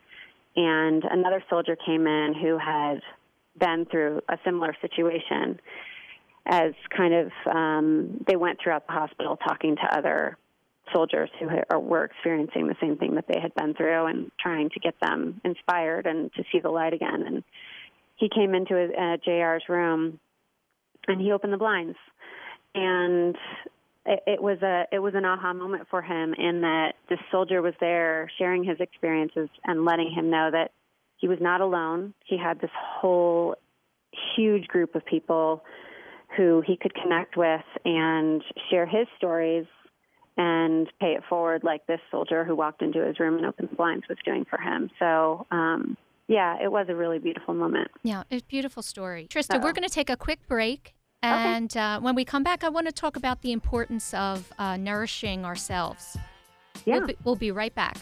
And 0.55 1.03
another 1.03 1.43
soldier 1.49 1.75
came 1.75 2.05
in 2.05 2.35
who 2.35 2.59
had 2.59 3.01
been 3.57 3.85
through 3.85 4.21
a 4.29 4.37
similar 4.43 4.75
situation 4.81 5.59
as 6.45 6.73
kind 6.95 7.13
of 7.13 7.31
um, 7.53 8.23
they 8.27 8.35
went 8.35 8.59
throughout 8.61 8.85
the 8.87 8.93
hospital 8.93 9.37
talking 9.37 9.75
to 9.75 9.97
other 9.97 10.37
soldiers 10.93 11.29
who 11.39 11.47
were 11.79 12.03
experiencing 12.03 12.67
the 12.67 12.75
same 12.81 12.97
thing 12.97 13.15
that 13.15 13.25
they 13.27 13.39
had 13.39 13.53
been 13.55 13.73
through 13.73 14.05
and 14.05 14.31
trying 14.39 14.69
to 14.69 14.79
get 14.79 14.93
them 15.01 15.39
inspired 15.45 16.05
and 16.05 16.33
to 16.33 16.43
see 16.51 16.59
the 16.59 16.69
light 16.69 16.93
again. 16.93 17.23
And 17.25 17.43
he 18.15 18.29
came 18.29 18.53
into 18.53 18.75
his, 18.75 18.91
uh, 18.91 19.17
JR's 19.25 19.63
room 19.69 20.19
and 21.07 21.21
he 21.21 21.31
opened 21.31 21.53
the 21.53 21.57
blinds, 21.57 21.97
and 22.75 23.35
it 24.05 24.41
was 24.41 24.61
a 24.61 24.85
it 24.91 24.99
was 24.99 25.13
an 25.15 25.25
aha 25.25 25.53
moment 25.53 25.87
for 25.89 26.01
him 26.01 26.33
in 26.33 26.61
that 26.61 26.93
this 27.09 27.19
soldier 27.31 27.61
was 27.61 27.73
there 27.79 28.29
sharing 28.37 28.63
his 28.63 28.79
experiences 28.79 29.49
and 29.65 29.85
letting 29.85 30.11
him 30.11 30.29
know 30.29 30.49
that 30.51 30.71
he 31.17 31.27
was 31.27 31.39
not 31.39 31.61
alone. 31.61 32.13
He 32.25 32.37
had 32.37 32.59
this 32.59 32.71
whole 32.75 33.55
huge 34.35 34.67
group 34.67 34.95
of 34.95 35.05
people 35.05 35.63
who 36.35 36.61
he 36.65 36.77
could 36.77 36.93
connect 36.95 37.37
with 37.37 37.61
and 37.85 38.43
share 38.69 38.85
his 38.85 39.07
stories 39.17 39.65
and 40.37 40.87
pay 40.99 41.13
it 41.13 41.23
forward 41.29 41.63
like 41.63 41.85
this 41.85 41.99
soldier 42.09 42.43
who 42.43 42.55
walked 42.55 42.81
into 42.81 43.05
his 43.05 43.19
room 43.19 43.37
and 43.37 43.45
opened 43.45 43.69
the 43.69 43.75
blinds 43.75 44.05
was 44.09 44.17
doing 44.25 44.45
for 44.49 44.57
him. 44.57 44.89
So, 44.97 45.45
um, 45.51 45.95
yeah, 46.27 46.57
it 46.63 46.71
was 46.71 46.87
a 46.89 46.95
really 46.95 47.19
beautiful 47.19 47.53
moment. 47.53 47.89
yeah, 48.03 48.23
it's 48.31 48.41
a 48.41 48.45
beautiful 48.45 48.81
story. 48.81 49.27
Trista, 49.29 49.55
Uh-oh. 49.55 49.59
we're 49.63 49.73
going 49.73 49.87
to 49.87 49.93
take 49.93 50.09
a 50.09 50.17
quick 50.17 50.39
break. 50.47 50.95
And 51.21 51.75
uh, 51.77 52.01
when 52.01 52.15
we 52.15 52.25
come 52.25 52.43
back, 52.43 52.65
I 52.65 52.69
want 52.69 52.87
to 52.87 52.91
talk 52.91 53.15
about 53.15 53.43
the 53.43 53.53
importance 53.53 54.13
of 54.13 54.51
uh, 54.59 54.75
nourishing 54.75 55.45
ourselves. 55.45 56.17
Yeah. 56.83 56.97
We'll 56.97 57.07
be, 57.07 57.17
we'll 57.23 57.35
be 57.37 57.51
right 57.51 57.73
back. 57.73 57.97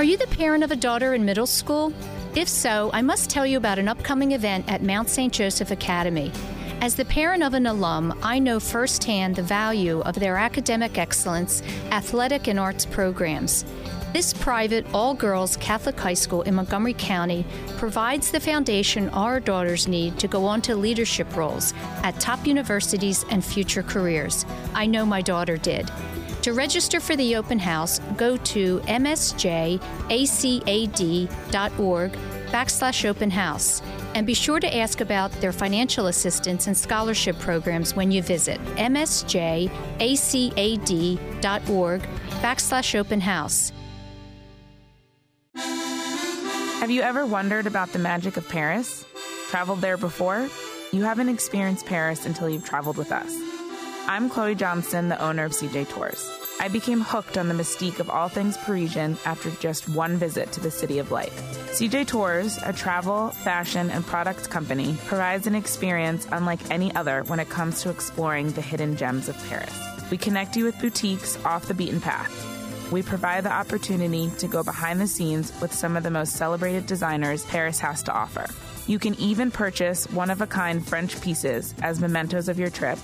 Are 0.00 0.12
you 0.12 0.16
the 0.16 0.26
parent 0.28 0.64
of 0.64 0.70
a 0.70 0.76
daughter 0.76 1.12
in 1.12 1.26
middle 1.26 1.46
school? 1.46 1.92
If 2.34 2.48
so, 2.48 2.88
I 2.94 3.02
must 3.02 3.28
tell 3.28 3.44
you 3.44 3.58
about 3.58 3.78
an 3.78 3.86
upcoming 3.86 4.32
event 4.32 4.64
at 4.66 4.82
Mount 4.82 5.10
St. 5.10 5.30
Joseph 5.30 5.70
Academy. 5.70 6.32
As 6.80 6.94
the 6.94 7.04
parent 7.04 7.42
of 7.42 7.52
an 7.52 7.66
alum, 7.66 8.18
I 8.22 8.38
know 8.38 8.60
firsthand 8.60 9.36
the 9.36 9.42
value 9.42 10.00
of 10.00 10.14
their 10.14 10.38
academic 10.38 10.96
excellence, 10.96 11.62
athletic, 11.90 12.48
and 12.48 12.58
arts 12.58 12.86
programs. 12.86 13.66
This 14.14 14.32
private, 14.32 14.86
all 14.94 15.12
girls 15.12 15.58
Catholic 15.58 16.00
high 16.00 16.14
school 16.14 16.40
in 16.42 16.54
Montgomery 16.54 16.94
County 16.94 17.44
provides 17.76 18.30
the 18.30 18.40
foundation 18.40 19.10
our 19.10 19.38
daughters 19.38 19.86
need 19.86 20.18
to 20.20 20.28
go 20.28 20.46
on 20.46 20.62
to 20.62 20.76
leadership 20.76 21.36
roles 21.36 21.74
at 22.02 22.18
top 22.18 22.46
universities 22.46 23.26
and 23.28 23.44
future 23.44 23.82
careers. 23.82 24.46
I 24.72 24.86
know 24.86 25.04
my 25.04 25.20
daughter 25.20 25.58
did. 25.58 25.90
To 26.42 26.54
register 26.54 27.00
for 27.00 27.16
the 27.16 27.36
open 27.36 27.58
house, 27.58 28.00
go 28.20 28.36
to 28.36 28.78
msjacad.org 28.80 29.80
backslash 32.50 33.08
open 33.08 33.30
house. 33.30 33.82
And 34.14 34.26
be 34.26 34.34
sure 34.34 34.60
to 34.60 34.76
ask 34.76 35.00
about 35.00 35.32
their 35.40 35.52
financial 35.52 36.08
assistance 36.08 36.66
and 36.66 36.76
scholarship 36.76 37.38
programs 37.38 37.96
when 37.96 38.10
you 38.12 38.22
visit 38.22 38.62
msjacad.org 38.76 39.70
backslash 42.42 42.98
open 42.98 43.20
house. 43.20 43.72
Have 45.54 46.90
you 46.90 47.02
ever 47.02 47.24
wondered 47.24 47.66
about 47.66 47.92
the 47.92 47.98
magic 47.98 48.36
of 48.36 48.48
Paris? 48.48 49.06
Traveled 49.48 49.80
there 49.80 49.96
before? 49.96 50.48
You 50.92 51.02
haven't 51.04 51.28
experienced 51.28 51.86
Paris 51.86 52.26
until 52.26 52.50
you've 52.50 52.66
traveled 52.66 52.96
with 52.96 53.12
us. 53.12 53.32
I'm 54.06 54.28
Chloe 54.28 54.54
Johnston, 54.56 55.08
the 55.08 55.22
owner 55.22 55.44
of 55.44 55.52
CJ 55.52 55.88
Tours. 55.88 56.39
I 56.60 56.68
became 56.68 57.00
hooked 57.00 57.38
on 57.38 57.48
the 57.48 57.54
mystique 57.54 58.00
of 58.00 58.10
all 58.10 58.28
things 58.28 58.58
Parisian 58.58 59.16
after 59.24 59.50
just 59.52 59.88
one 59.88 60.18
visit 60.18 60.52
to 60.52 60.60
the 60.60 60.70
City 60.70 60.98
of 60.98 61.10
Light. 61.10 61.32
CJ 61.72 62.06
Tours, 62.06 62.58
a 62.62 62.70
travel, 62.70 63.30
fashion, 63.30 63.88
and 63.88 64.04
products 64.04 64.46
company, 64.46 64.94
provides 65.06 65.46
an 65.46 65.54
experience 65.54 66.28
unlike 66.30 66.70
any 66.70 66.94
other 66.94 67.22
when 67.28 67.40
it 67.40 67.48
comes 67.48 67.80
to 67.80 67.88
exploring 67.88 68.52
the 68.52 68.60
hidden 68.60 68.94
gems 68.94 69.26
of 69.30 69.42
Paris. 69.48 69.74
We 70.10 70.18
connect 70.18 70.54
you 70.54 70.64
with 70.64 70.78
boutiques 70.78 71.42
off 71.46 71.66
the 71.66 71.72
beaten 71.72 71.98
path. 71.98 72.92
We 72.92 73.02
provide 73.02 73.44
the 73.44 73.52
opportunity 73.52 74.30
to 74.36 74.46
go 74.46 74.62
behind 74.62 75.00
the 75.00 75.06
scenes 75.06 75.58
with 75.62 75.72
some 75.72 75.96
of 75.96 76.02
the 76.02 76.10
most 76.10 76.34
celebrated 76.36 76.84
designers 76.84 77.42
Paris 77.46 77.78
has 77.78 78.02
to 78.02 78.12
offer. 78.12 78.44
You 78.86 78.98
can 78.98 79.14
even 79.14 79.50
purchase 79.50 80.10
one 80.10 80.28
of 80.28 80.42
a 80.42 80.46
kind 80.46 80.86
French 80.86 81.18
pieces 81.22 81.74
as 81.80 82.00
mementos 82.00 82.50
of 82.50 82.58
your 82.58 82.68
trip, 82.68 82.98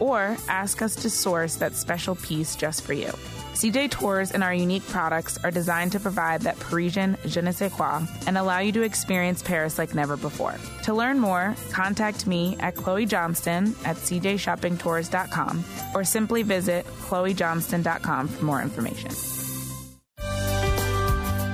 or 0.00 0.36
ask 0.48 0.82
us 0.82 0.94
to 0.96 1.10
source 1.10 1.56
that 1.56 1.74
special 1.74 2.16
piece 2.16 2.56
just 2.56 2.82
for 2.84 2.92
you. 2.92 3.12
CJ 3.58 3.90
Tours 3.90 4.30
and 4.30 4.44
our 4.44 4.54
unique 4.54 4.86
products 4.86 5.36
are 5.42 5.50
designed 5.50 5.90
to 5.90 5.98
provide 5.98 6.42
that 6.42 6.60
Parisian 6.60 7.16
je 7.26 7.40
ne 7.42 7.50
sais 7.50 7.72
quoi 7.72 8.06
and 8.28 8.38
allow 8.38 8.60
you 8.60 8.70
to 8.70 8.82
experience 8.82 9.42
Paris 9.42 9.78
like 9.78 9.96
never 9.96 10.16
before. 10.16 10.54
To 10.84 10.94
learn 10.94 11.18
more, 11.18 11.56
contact 11.72 12.28
me 12.28 12.56
at 12.60 12.76
Chloe 12.76 13.04
Johnston 13.04 13.74
at 13.84 13.96
cjshoppingtours.com 13.96 15.64
or 15.92 16.04
simply 16.04 16.44
visit 16.44 16.86
chloejohnston.com 16.86 18.28
for 18.28 18.44
more 18.44 18.62
information. 18.62 19.37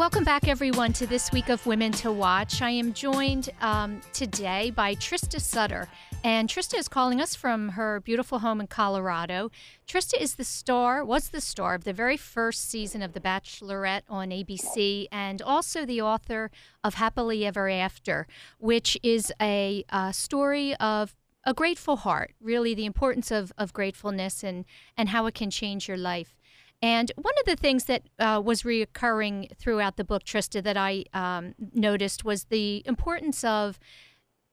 Welcome 0.00 0.24
back, 0.24 0.48
everyone, 0.48 0.94
to 0.94 1.06
this 1.06 1.30
week 1.30 1.50
of 1.50 1.66
Women 1.66 1.92
to 1.92 2.10
Watch. 2.10 2.62
I 2.62 2.70
am 2.70 2.94
joined 2.94 3.50
um, 3.60 4.00
today 4.14 4.70
by 4.70 4.94
Trista 4.94 5.38
Sutter. 5.38 5.88
And 6.24 6.48
Trista 6.48 6.78
is 6.78 6.88
calling 6.88 7.20
us 7.20 7.34
from 7.34 7.68
her 7.68 8.00
beautiful 8.00 8.38
home 8.38 8.62
in 8.62 8.66
Colorado. 8.66 9.50
Trista 9.86 10.18
is 10.18 10.36
the 10.36 10.44
star, 10.44 11.04
was 11.04 11.28
the 11.28 11.40
star 11.42 11.74
of 11.74 11.84
the 11.84 11.92
very 11.92 12.16
first 12.16 12.70
season 12.70 13.02
of 13.02 13.12
The 13.12 13.20
Bachelorette 13.20 14.04
on 14.08 14.30
ABC, 14.30 15.06
and 15.12 15.42
also 15.42 15.84
the 15.84 16.00
author 16.00 16.50
of 16.82 16.94
Happily 16.94 17.44
Ever 17.44 17.68
After, 17.68 18.26
which 18.58 18.96
is 19.02 19.30
a, 19.38 19.84
a 19.90 20.14
story 20.14 20.74
of 20.76 21.14
a 21.44 21.52
grateful 21.52 21.96
heart, 21.96 22.32
really 22.40 22.74
the 22.74 22.86
importance 22.86 23.30
of, 23.30 23.52
of 23.58 23.74
gratefulness 23.74 24.42
and, 24.42 24.64
and 24.96 25.10
how 25.10 25.26
it 25.26 25.34
can 25.34 25.50
change 25.50 25.88
your 25.88 25.98
life. 25.98 26.38
And 26.82 27.12
one 27.16 27.34
of 27.38 27.44
the 27.46 27.56
things 27.56 27.84
that 27.84 28.02
uh, 28.18 28.40
was 28.44 28.62
reoccurring 28.62 29.56
throughout 29.56 29.96
the 29.96 30.04
book, 30.04 30.24
Trista, 30.24 30.62
that 30.62 30.76
I 30.76 31.04
um, 31.12 31.54
noticed 31.74 32.24
was 32.24 32.44
the 32.44 32.82
importance 32.86 33.44
of, 33.44 33.78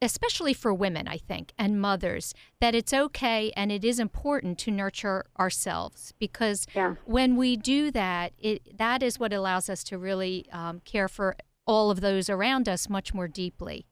especially 0.01 0.53
for 0.53 0.73
women, 0.73 1.07
I 1.07 1.17
think, 1.17 1.53
and 1.57 1.79
mothers, 1.79 2.33
that 2.59 2.75
it's 2.75 2.93
okay 2.93 3.51
and 3.55 3.71
it 3.71 3.85
is 3.85 3.97
important 3.99 4.57
to 4.59 4.71
nurture 4.71 5.25
ourselves 5.39 6.13
because 6.19 6.67
Yeah. 6.75 6.95
when 7.05 7.37
we 7.37 7.55
do 7.55 7.91
that, 7.91 8.33
it 8.37 8.77
that 8.77 9.01
is 9.01 9.17
what 9.19 9.31
allows 9.31 9.69
us 9.69 9.83
to 9.85 9.97
really 9.97 10.47
um, 10.51 10.81
care 10.81 11.07
for 11.07 11.35
all 11.65 11.89
of 11.89 12.01
those 12.01 12.29
around 12.29 12.67
us 12.67 12.89
much 12.89 13.13
more 13.13 13.27
deeply. 13.27 13.85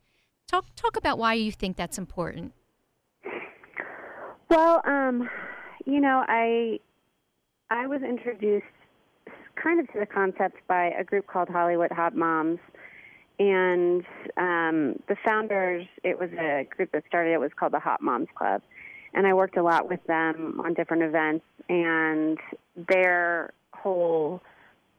Talk 0.48 0.66
talk 0.76 0.96
about 0.98 1.18
why 1.18 1.34
you 1.36 1.52
think 1.52 1.78
that's 1.78 1.98
important. 1.98 2.54
Well, 4.50 4.82
um, 4.86 5.28
you 5.86 6.00
know, 6.00 6.24
I 6.28 6.80
I 7.70 7.88
was 7.88 8.02
introduced 8.04 8.66
kind 9.56 9.80
of 9.80 9.88
to 9.94 10.00
the 10.00 10.06
concept 10.06 10.58
by 10.68 10.92
a 11.00 11.04
group 11.04 11.28
called 11.28 11.50
Hollywood 11.50 11.92
Hot 11.92 12.16
Moms, 12.16 12.60
and 13.40 14.04
um, 14.38 15.00
the 15.08 15.16
founders. 15.26 15.86
It 16.04 16.20
was 16.20 16.30
a 16.34 16.68
group 16.76 16.92
that 16.92 17.04
started. 17.08 17.34
It 17.34 17.40
was 17.40 17.52
called 17.58 17.74
the 17.74 17.80
Hot 17.80 18.02
Moms 18.02 18.28
Club, 18.36 18.62
and 19.14 19.26
I 19.26 19.34
worked 19.34 19.58
a 19.58 19.64
lot 19.64 19.90
with 19.90 20.04
them 20.08 20.62
on 20.64 20.74
different 20.74 21.04
events. 21.04 21.46
And 21.68 22.38
their 22.88 23.52
whole 23.74 24.42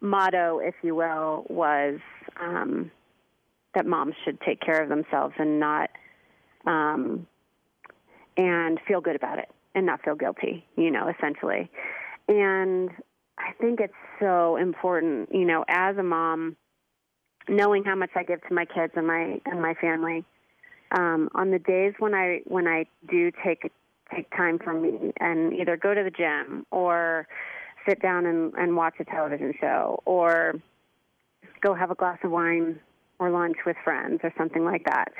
motto, 0.01 0.59
if 0.59 0.75
you 0.83 0.95
will, 0.95 1.47
was 1.49 2.01
um, 2.41 2.91
that 3.75 3.87
moms 3.87 4.15
should 4.25 4.41
take 4.41 4.61
care 4.61 4.83
of 4.83 4.89
themselves 4.89 5.35
and 5.39 5.61
not. 5.61 5.91
Um, 6.67 7.27
and 8.37 8.79
feel 8.87 9.01
good 9.01 9.17
about 9.17 9.39
it 9.39 9.49
and 9.75 9.87
not 9.87 10.03
feel 10.03 10.15
guilty, 10.15 10.65
you 10.77 10.91
know, 10.91 11.09
essentially. 11.09 11.71
And 12.29 12.91
I 13.39 13.53
think 13.61 13.81
it's 13.81 13.93
so 14.21 14.57
important, 14.57 15.29
you 15.33 15.45
know, 15.45 15.65
as 15.69 15.97
a 15.97 16.03
mom, 16.03 16.57
knowing 17.49 17.85
how 17.85 17.95
much 17.95 18.11
I 18.17 18.23
give 18.23 18.41
to 18.49 18.55
my 18.55 18.65
kids 18.65 18.93
and 18.97 19.07
my 19.07 19.41
and 19.45 19.61
my 19.61 19.75
family. 19.75 20.25
Um, 20.93 21.29
on 21.35 21.51
the 21.51 21.59
days 21.59 21.95
when 21.99 22.15
I 22.15 22.41
when 22.45 22.67
I 22.67 22.87
do 23.09 23.31
take 23.45 23.71
take 24.15 24.31
time 24.37 24.59
for 24.59 24.73
me 24.73 25.13
and 25.21 25.53
either 25.53 25.77
go 25.77 25.95
to 25.95 26.03
the 26.03 26.11
gym 26.11 26.65
or 26.71 27.27
sit 27.89 28.01
down 28.01 28.27
and, 28.27 28.53
and 28.55 28.77
watch 28.77 28.95
a 29.01 29.05
television 29.05 29.53
show 29.61 30.01
or 30.05 30.55
go 31.61 31.75
have 31.75 31.91
a 31.91 31.95
glass 31.95 32.19
of 32.23 32.31
wine 32.31 32.79
or 33.19 33.31
lunch 33.31 33.57
with 33.65 33.77
friends 33.85 34.21
or 34.23 34.33
something 34.37 34.65
like 34.65 34.85
that. 34.85 35.13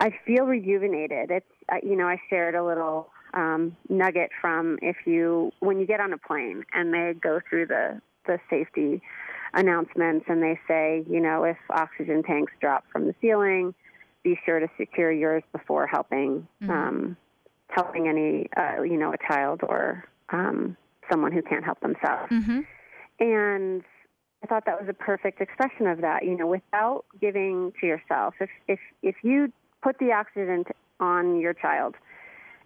I 0.00 0.10
feel 0.26 0.44
rejuvenated. 0.44 1.30
It's 1.30 1.46
you 1.82 1.96
know 1.96 2.06
I 2.06 2.20
shared 2.28 2.54
a 2.54 2.64
little 2.64 3.10
um, 3.34 3.76
nugget 3.88 4.30
from 4.40 4.78
if 4.80 4.96
you 5.06 5.52
when 5.60 5.78
you 5.78 5.86
get 5.86 6.00
on 6.00 6.12
a 6.12 6.18
plane 6.18 6.64
and 6.72 6.94
they 6.94 7.14
go 7.20 7.40
through 7.48 7.66
the 7.66 8.00
the 8.26 8.38
safety 8.48 9.02
announcements 9.52 10.24
and 10.28 10.42
they 10.42 10.58
say 10.66 11.04
you 11.08 11.20
know 11.20 11.44
if 11.44 11.56
oxygen 11.70 12.22
tanks 12.22 12.52
drop 12.60 12.84
from 12.92 13.06
the 13.06 13.14
ceiling, 13.20 13.74
be 14.22 14.38
sure 14.44 14.60
to 14.60 14.68
secure 14.78 15.12
yours 15.12 15.42
before 15.52 15.86
helping 15.86 16.46
um, 16.68 17.16
helping 17.68 18.08
any 18.08 18.48
uh, 18.56 18.82
you 18.82 18.96
know 18.96 19.12
a 19.12 19.18
child 19.28 19.60
or 19.62 20.04
um, 20.30 20.76
someone 21.10 21.32
who 21.32 21.42
can't 21.42 21.64
help 21.64 21.80
themselves. 21.80 22.30
Mm-hmm. 22.30 22.60
And 23.20 23.82
I 24.42 24.46
thought 24.46 24.64
that 24.66 24.80
was 24.80 24.88
a 24.88 24.94
perfect 24.94 25.40
expression 25.40 25.86
of 25.86 26.00
that. 26.00 26.24
You 26.24 26.36
know, 26.36 26.46
without 26.46 27.04
giving 27.20 27.72
to 27.80 27.86
yourself. 27.86 28.34
If 28.40 28.50
if 28.68 28.78
if 29.02 29.16
you 29.22 29.52
put 29.82 29.98
the 29.98 30.12
oxygen 30.12 30.64
t- 30.64 30.72
on 31.00 31.40
your 31.40 31.52
child, 31.52 31.94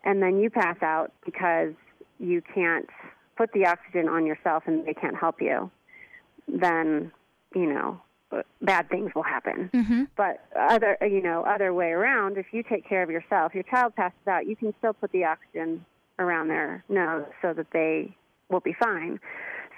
and 0.04 0.22
then 0.22 0.38
you 0.38 0.50
pass 0.50 0.76
out 0.82 1.12
because 1.24 1.74
you 2.18 2.42
can't 2.54 2.88
put 3.37 3.52
the 3.52 3.66
oxygen 3.66 4.08
on 4.08 4.26
yourself 4.26 4.64
and 4.66 4.87
they 4.87 4.94
can't 4.94 5.16
help 5.16 5.40
you, 5.40 5.70
then 6.46 7.12
you 7.54 7.66
know 7.66 8.00
bad 8.61 8.88
things 8.90 9.11
will 9.14 9.22
happen. 9.22 9.70
Mm-hmm. 9.72 10.04
But 10.16 10.44
other 10.58 10.98
you 11.02 11.22
know 11.22 11.44
other 11.44 11.72
way 11.72 11.88
around, 11.88 12.37
if 12.37 12.46
you 12.52 12.62
take 12.62 12.88
care 12.88 13.02
of 13.02 13.11
yourself, 13.11 13.54
your 13.54 13.64
child 13.64 13.94
passes 13.96 14.26
out, 14.26 14.46
you 14.46 14.57
can 14.57 14.74
still 14.78 14.92
put 14.92 15.12
the 15.12 15.24
oxygen 15.24 15.84
around 16.18 16.49
their 16.49 16.84
nose 16.88 17.26
so 17.40 17.53
that 17.53 17.68
they 17.72 18.14
will 18.51 18.61
be 18.61 18.74
fine. 18.78 19.20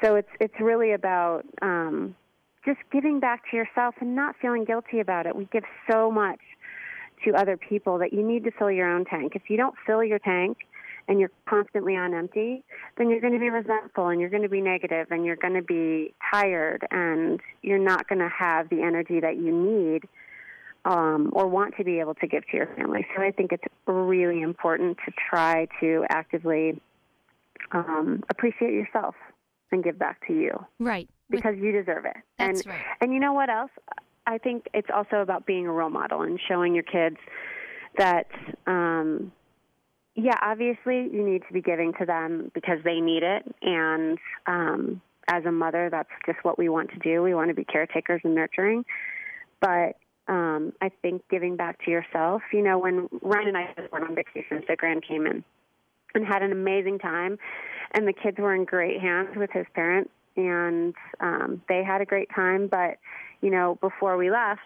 So 0.03 0.17
it's 0.17 0.31
it's 0.41 0.55
really 0.61 0.93
about 0.93 1.43
um, 1.63 2.15
just 2.65 2.79
giving 2.93 3.21
back 3.21 3.43
to 3.51 3.57
yourself 3.57 3.95
and 4.01 4.15
not 4.15 4.35
feeling 4.41 4.65
guilty 4.65 5.01
about 5.01 5.27
it. 5.27 5.37
We 5.37 5.47
give 5.53 5.65
so 5.91 6.11
much 6.11 6.41
to 7.25 7.35
other 7.35 7.57
people 7.57 7.99
that 7.99 8.13
you 8.13 8.27
need 8.27 8.45
to 8.45 8.51
fill 8.51 8.71
your 8.71 8.89
own 8.89 9.05
tank. 9.05 9.33
If 9.35 9.49
you 9.49 9.57
don't 9.57 9.75
fill 9.87 10.03
your 10.03 10.19
tank 10.19 10.59
and 11.09 11.19
you're 11.19 11.31
constantly 11.49 11.97
on 11.97 12.15
empty, 12.15 12.63
then 12.97 13.11
you're 13.11 13.21
going 13.21 13.33
to 13.33 13.39
be 13.39 13.51
resentful 13.51 14.09
and 14.09 14.21
you're 14.21 14.31
going 14.31 14.43
to 14.43 14.49
be 14.49 14.61
negative 14.61 15.09
and 15.11 15.25
you're 15.25 15.37
going 15.37 15.55
to 15.55 15.63
be 15.63 16.15
tired 16.33 16.87
and 16.91 17.41
you're 17.63 17.79
not 17.79 18.09
going 18.09 18.21
to 18.21 18.29
have 18.29 18.69
the 18.69 18.83
energy 18.83 19.21
that 19.21 19.37
you 19.37 19.53
need 19.53 20.09
um, 20.85 21.31
or 21.33 21.47
want 21.47 21.75
to 21.77 21.85
be 21.85 22.01
able 22.01 22.15
to 22.15 22.27
give 22.27 22.47
to 22.51 22.57
your 22.57 22.69
family. 22.77 23.07
So 23.17 23.23
I 23.23 23.33
think 23.33 23.53
it's 23.53 23.65
really 23.87 24.41
important 24.41 24.99
to 25.05 25.13
try 25.29 25.69
to 25.81 26.05
actively 26.09 26.81
um, 27.73 28.23
appreciate 28.31 28.73
yourself 28.73 29.15
and 29.73 29.85
give 29.85 29.99
back 29.99 30.27
to 30.27 30.33
you. 30.33 30.65
Right. 30.79 31.09
Because 31.29 31.57
you 31.59 31.73
deserve 31.73 32.05
it. 32.07 32.17
That's 32.39 32.63
and, 32.63 32.71
right. 32.71 32.85
And 33.01 33.15
you 33.15 33.21
know 33.21 33.33
what 33.33 33.51
else? 33.51 33.71
I 34.31 34.39
think 34.39 34.67
it's 34.73 34.89
also 34.95 35.17
about 35.17 35.45
being 35.45 35.67
a 35.67 35.73
role 35.73 35.91
model 35.91 36.23
and 36.23 36.39
showing 36.49 36.73
your 36.73 36.85
kids 36.85 37.17
that, 37.99 38.29
um, 38.65 39.33
yeah, 40.15 40.39
obviously 40.41 41.09
you 41.13 41.29
need 41.29 41.43
to 41.49 41.53
be 41.53 41.61
giving 41.61 41.93
to 41.99 42.07
them 42.07 42.53
because 42.55 42.79
they 42.85 43.01
need 43.01 43.25
it. 43.25 43.43
And 43.61 44.19
um, 44.47 45.03
as 45.27 45.45
a 45.45 45.51
mother, 45.51 45.89
that's 45.91 46.11
just 46.27 46.39
what 46.45 46.59
we 46.59 46.69
want 46.69 46.91
to 46.91 46.99
do. 47.01 47.23
We 47.23 47.35
want 47.35 47.49
to 47.49 47.55
be 47.55 47.65
caretakers 47.65 48.21
and 48.23 48.37
nurturing. 48.37 48.85
But 49.61 49.97
um, 50.29 50.75
I 50.81 50.93
think 51.03 51.23
giving 51.29 51.57
back 51.57 51.85
to 51.85 51.91
yourself, 51.91 52.43
you 52.53 52.63
know, 52.63 52.79
when 52.79 53.09
Ryan 53.23 53.49
and 53.49 53.57
I 53.57 53.75
went 53.91 54.05
on 54.05 54.15
vacation, 54.15 54.63
so 54.69 54.77
Graham 54.77 55.01
came 55.01 55.27
in 55.27 55.43
and 56.15 56.25
had 56.25 56.43
an 56.43 56.53
amazing 56.53 57.01
time, 57.01 57.37
and 57.93 58.07
the 58.07 58.13
kids 58.13 58.39
were 58.39 58.55
in 58.55 58.65
great 58.65 59.01
hands 59.01 59.31
with 59.37 59.51
his 59.53 59.67
parents, 59.75 60.11
and 60.37 60.95
um, 61.21 61.63
they 61.69 61.83
had 61.85 62.01
a 62.01 62.05
great 62.05 62.29
time. 62.35 62.69
But 62.69 62.99
you 63.41 63.51
know, 63.51 63.79
before 63.81 64.17
we 64.17 64.31
left, 64.31 64.61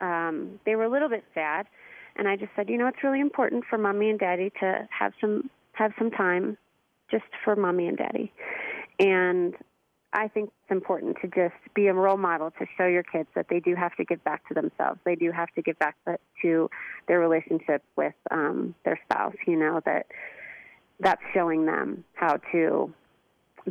um, 0.00 0.60
they 0.64 0.76
were 0.76 0.84
a 0.84 0.90
little 0.90 1.08
bit 1.08 1.24
sad, 1.34 1.66
and 2.16 2.28
I 2.28 2.36
just 2.36 2.50
said, 2.56 2.68
you 2.68 2.78
know, 2.78 2.86
it's 2.86 3.02
really 3.02 3.20
important 3.20 3.64
for 3.68 3.78
mommy 3.78 4.10
and 4.10 4.18
daddy 4.18 4.50
to 4.60 4.88
have 4.90 5.12
some 5.20 5.50
have 5.72 5.92
some 5.98 6.10
time 6.10 6.56
just 7.10 7.24
for 7.44 7.56
mommy 7.56 7.86
and 7.86 7.96
daddy. 7.96 8.32
And 8.98 9.54
I 10.12 10.28
think 10.28 10.50
it's 10.62 10.70
important 10.70 11.18
to 11.22 11.28
just 11.28 11.74
be 11.74 11.86
a 11.86 11.94
role 11.94 12.16
model 12.16 12.50
to 12.52 12.66
show 12.76 12.86
your 12.86 13.02
kids 13.02 13.28
that 13.34 13.46
they 13.48 13.60
do 13.60 13.74
have 13.74 13.94
to 13.96 14.04
give 14.04 14.22
back 14.24 14.46
to 14.48 14.54
themselves. 14.54 14.98
They 15.04 15.14
do 15.14 15.30
have 15.32 15.48
to 15.54 15.62
give 15.62 15.78
back 15.78 15.96
to 16.42 16.70
their 17.06 17.20
relationship 17.20 17.82
with 17.96 18.14
um, 18.30 18.74
their 18.84 18.98
spouse. 19.04 19.36
You 19.46 19.56
know 19.56 19.80
that 19.84 20.06
that's 21.00 21.22
showing 21.34 21.66
them 21.66 22.04
how 22.14 22.38
to 22.52 22.92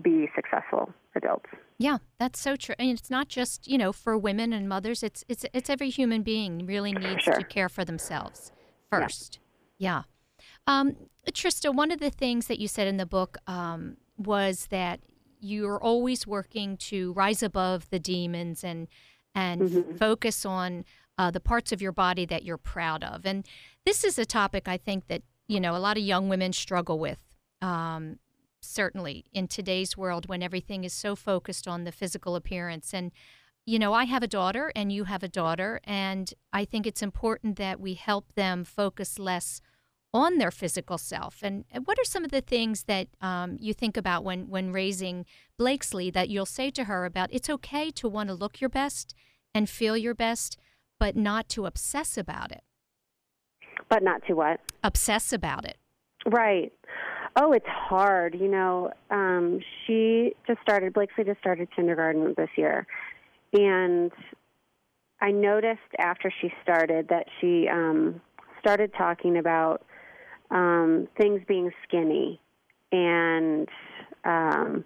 be 0.01 0.30
successful 0.36 0.93
adults. 1.18 1.49
Yeah, 1.78 1.97
that's 2.20 2.39
so 2.39 2.55
true. 2.55 2.76
And 2.80 2.89
it's 2.89 3.09
not 3.09 3.28
just 3.28 3.68
you 3.68 3.78
know 3.78 3.91
for 3.91 4.18
women 4.18 4.53
and 4.53 4.68
mothers. 4.70 5.03
It's 5.03 5.24
it's 5.28 5.45
it's 5.53 5.70
every 5.70 5.89
human 5.89 6.24
being 6.24 6.65
really 6.65 6.93
needs 6.93 7.24
sure. 7.24 7.36
to 7.36 7.43
care 7.43 7.70
for 7.70 7.84
themselves 7.84 8.51
first. 8.89 9.39
Yeah. 9.78 10.03
yeah. 10.68 10.80
Um, 10.80 10.95
Trista, 11.32 11.74
one 11.74 11.91
of 11.91 11.99
the 11.99 12.09
things 12.09 12.47
that 12.47 12.59
you 12.59 12.68
said 12.68 12.88
in 12.88 12.97
the 12.97 13.05
book 13.05 13.38
um, 13.47 13.97
was 14.18 14.68
that 14.68 14.99
you're 15.39 15.80
always 15.82 16.26
working 16.26 16.78
to 16.78 17.13
rise 17.13 17.43
above 17.43 17.89
the 17.89 17.99
demons 17.99 18.63
and 18.63 18.88
and 19.36 19.61
mm-hmm. 19.61 19.95
focus 19.97 20.45
on 20.45 20.84
uh, 21.18 21.32
the 21.32 21.39
parts 21.39 21.72
of 21.72 21.82
your 21.82 21.91
body 21.91 22.26
that 22.26 22.43
you're 22.43 22.57
proud 22.57 23.03
of. 23.03 23.26
And 23.26 23.45
this 23.86 24.03
is 24.03 24.18
a 24.18 24.26
topic 24.26 24.68
I 24.68 24.78
think 24.78 25.07
that 25.07 25.22
you 25.47 25.59
know 25.59 25.76
a 25.76 25.80
lot 25.80 25.97
of 25.97 26.03
young 26.03 26.30
women 26.30 26.53
struggle 26.53 26.99
with. 26.99 27.20
Um, 27.61 28.20
certainly 28.62 29.26
in 29.34 29.47
today's 29.47 29.97
world 29.97 30.28
when 30.28 30.43
everything 30.43 30.84
is 30.84 30.93
so 30.93 31.16
focused 31.16 31.68
on 31.68 31.84
the 31.84 31.91
physical 31.91 32.36
appearance. 32.36 32.93
And 32.93 33.12
you 33.66 33.78
know 33.78 33.91
i 33.93 34.05
have 34.05 34.24
a 34.24 34.28
daughter 34.28 34.72
and 34.78 34.93
you 34.93 35.03
have 35.03 35.24
a 35.24 35.28
daughter 35.28 35.82
and 35.84 36.34
i 36.53 36.64
think 36.64 36.88
it's 36.88 37.01
important 37.03 37.58
that 37.58 37.82
we 37.82 37.95
help 37.95 38.34
them 38.34 38.64
focus 38.64 39.20
less 39.20 39.60
on 40.14 40.38
their 40.38 40.51
physical 40.51 40.97
self. 40.97 41.39
And 41.43 41.66
what 41.86 41.99
are 41.99 42.05
some 42.05 42.24
of 42.24 42.32
the 42.32 42.41
things 42.41 42.84
that 42.84 43.08
um, 43.22 43.58
you 43.60 43.74
think 43.74 43.97
about 43.97 44.24
when 44.24 44.49
when 44.49 44.72
raising 44.72 45.26
blakesley 45.58 46.10
that 46.10 46.30
you'll 46.30 46.45
say 46.45 46.70
to 46.72 46.86
her 46.86 47.05
about 47.05 47.30
it's 47.32 47.49
okay 47.49 47.91
to 47.91 48.08
want 48.08 48.30
to 48.30 48.36
look 48.36 48.62
your 48.62 48.70
best 48.70 49.14
and 49.53 49.70
feel 49.70 49.97
your 49.97 50.16
best 50.16 50.58
but 50.99 51.16
not 51.16 51.49
to 51.49 51.66
obsess 51.66 52.18
about 52.18 52.51
it 52.51 52.64
but 53.89 54.03
not 54.03 54.26
to 54.28 54.34
what? 54.34 54.60
Obsess 54.84 55.32
about 55.32 55.66
it. 55.66 55.78
Right 56.26 56.74
Oh, 57.36 57.51
it's 57.51 57.67
hard. 57.67 58.36
You 58.36 58.47
know, 58.47 58.91
um, 59.11 59.59
she 59.86 60.34
just 60.45 60.61
started, 60.61 60.93
Blakesley 60.93 61.23
just 61.23 61.39
started 61.39 61.69
kindergarten 61.75 62.34
this 62.38 62.49
year. 62.55 62.88
And 63.53 64.11
I 65.21 65.32
noticed 65.32 65.80
after 65.99 66.32
she 66.41 66.51
started 66.63 67.07
that 67.09 67.28
she 67.39 67.67
um, 67.67 68.21
started 68.59 68.91
talking 68.97 69.38
about 69.38 69.84
um, 70.51 71.07
things 71.17 71.41
being 71.47 71.71
skinny 71.88 72.39
and 72.91 73.67
um, 74.23 74.86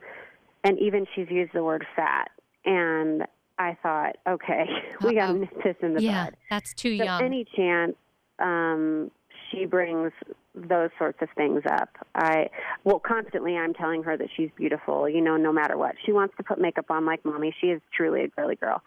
and 0.64 0.80
even 0.80 1.06
she's 1.16 1.28
used 1.30 1.54
the 1.54 1.64
word 1.64 1.86
fat. 1.96 2.30
And 2.66 3.24
I 3.58 3.78
thought, 3.82 4.18
okay, 4.28 4.66
we 5.04 5.16
got 5.16 5.28
to 5.28 5.40
nip 5.40 5.64
this 5.64 5.76
in 5.82 5.96
the 5.96 6.02
yeah, 6.02 6.26
bud. 6.26 6.38
that's 6.50 6.74
too 6.74 6.98
so 6.98 7.04
young. 7.04 7.24
Any 7.24 7.46
chance 7.56 7.96
um, 8.40 9.12
she 9.52 9.66
brings 9.66 10.12
those 10.56 10.90
sorts 10.98 11.20
of 11.22 11.30
things 11.36 11.62
up. 11.70 11.90
I 12.16 12.50
well 12.84 13.00
constantly 13.00 13.58
I'm 13.58 13.74
telling 13.74 14.04
her 14.04 14.18
that 14.18 14.28
she's 14.36 14.50
beautiful, 14.56 15.08
you 15.08 15.22
know, 15.22 15.38
no 15.38 15.52
matter 15.52 15.78
what. 15.78 15.96
She 16.06 16.12
wants 16.12 16.36
to 16.38 16.44
put 16.44 16.60
makeup 16.60 16.90
on 16.90 17.06
like 17.06 17.24
mommy. 17.26 17.54
She 17.60 17.68
is 17.68 17.82
truly 17.96 18.24
a 18.24 18.28
girly 18.28 18.56
girl. 18.56 18.82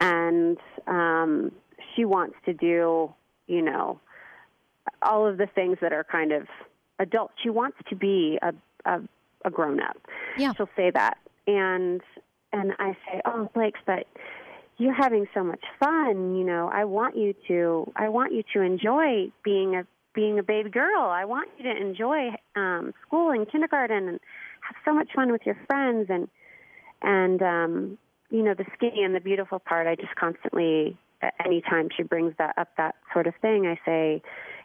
And 0.00 0.58
um 0.86 1.52
she 1.94 2.04
wants 2.04 2.36
to 2.44 2.52
do, 2.52 3.12
you 3.46 3.62
know, 3.62 4.00
all 5.02 5.26
of 5.26 5.38
the 5.38 5.46
things 5.46 5.78
that 5.80 5.92
are 5.92 6.04
kind 6.04 6.32
of 6.32 6.46
adult. 6.98 7.32
She 7.42 7.50
wants 7.50 7.78
to 7.88 7.96
be 7.96 8.38
a 8.42 8.52
a, 8.84 9.00
a 9.44 9.50
grown 9.50 9.80
up. 9.80 9.96
Yeah. 10.36 10.52
She'll 10.56 10.68
say 10.76 10.90
that. 10.90 11.18
And 11.46 12.00
and 12.52 12.72
I 12.78 12.96
say, 13.06 13.20
"Oh, 13.24 13.50
Blake, 13.54 13.74
but 13.86 14.06
you're 14.78 14.94
having 14.94 15.26
so 15.34 15.42
much 15.42 15.62
fun, 15.80 16.36
you 16.36 16.44
know. 16.44 16.70
I 16.72 16.84
want 16.84 17.16
you 17.16 17.34
to 17.48 17.92
I 17.96 18.08
want 18.08 18.32
you 18.32 18.42
to 18.54 18.60
enjoy 18.60 19.30
being 19.42 19.74
a 19.74 19.86
being 20.16 20.38
a 20.38 20.42
baby 20.42 20.70
girl. 20.70 21.02
I 21.02 21.24
want 21.26 21.50
you 21.58 21.72
to 21.72 21.76
enjoy 21.80 22.30
um, 22.56 22.92
school 23.06 23.30
and 23.30 23.48
kindergarten 23.48 24.08
and 24.08 24.18
have 24.62 24.76
so 24.84 24.92
much 24.92 25.10
fun 25.14 25.30
with 25.30 25.42
your 25.44 25.58
friends 25.68 26.06
and 26.08 26.26
and 27.02 27.42
um, 27.42 27.98
you 28.30 28.42
know 28.42 28.54
the 28.54 28.64
skinny 28.74 29.04
and 29.04 29.14
the 29.14 29.20
beautiful 29.20 29.60
part. 29.60 29.86
I 29.86 29.94
just 29.94 30.16
constantly, 30.16 30.98
anytime 31.44 31.90
she 31.94 32.02
brings 32.02 32.34
that 32.38 32.54
up, 32.58 32.70
that 32.78 32.96
sort 33.12 33.28
of 33.28 33.34
thing, 33.40 33.66
I 33.66 33.78
say, 33.84 34.22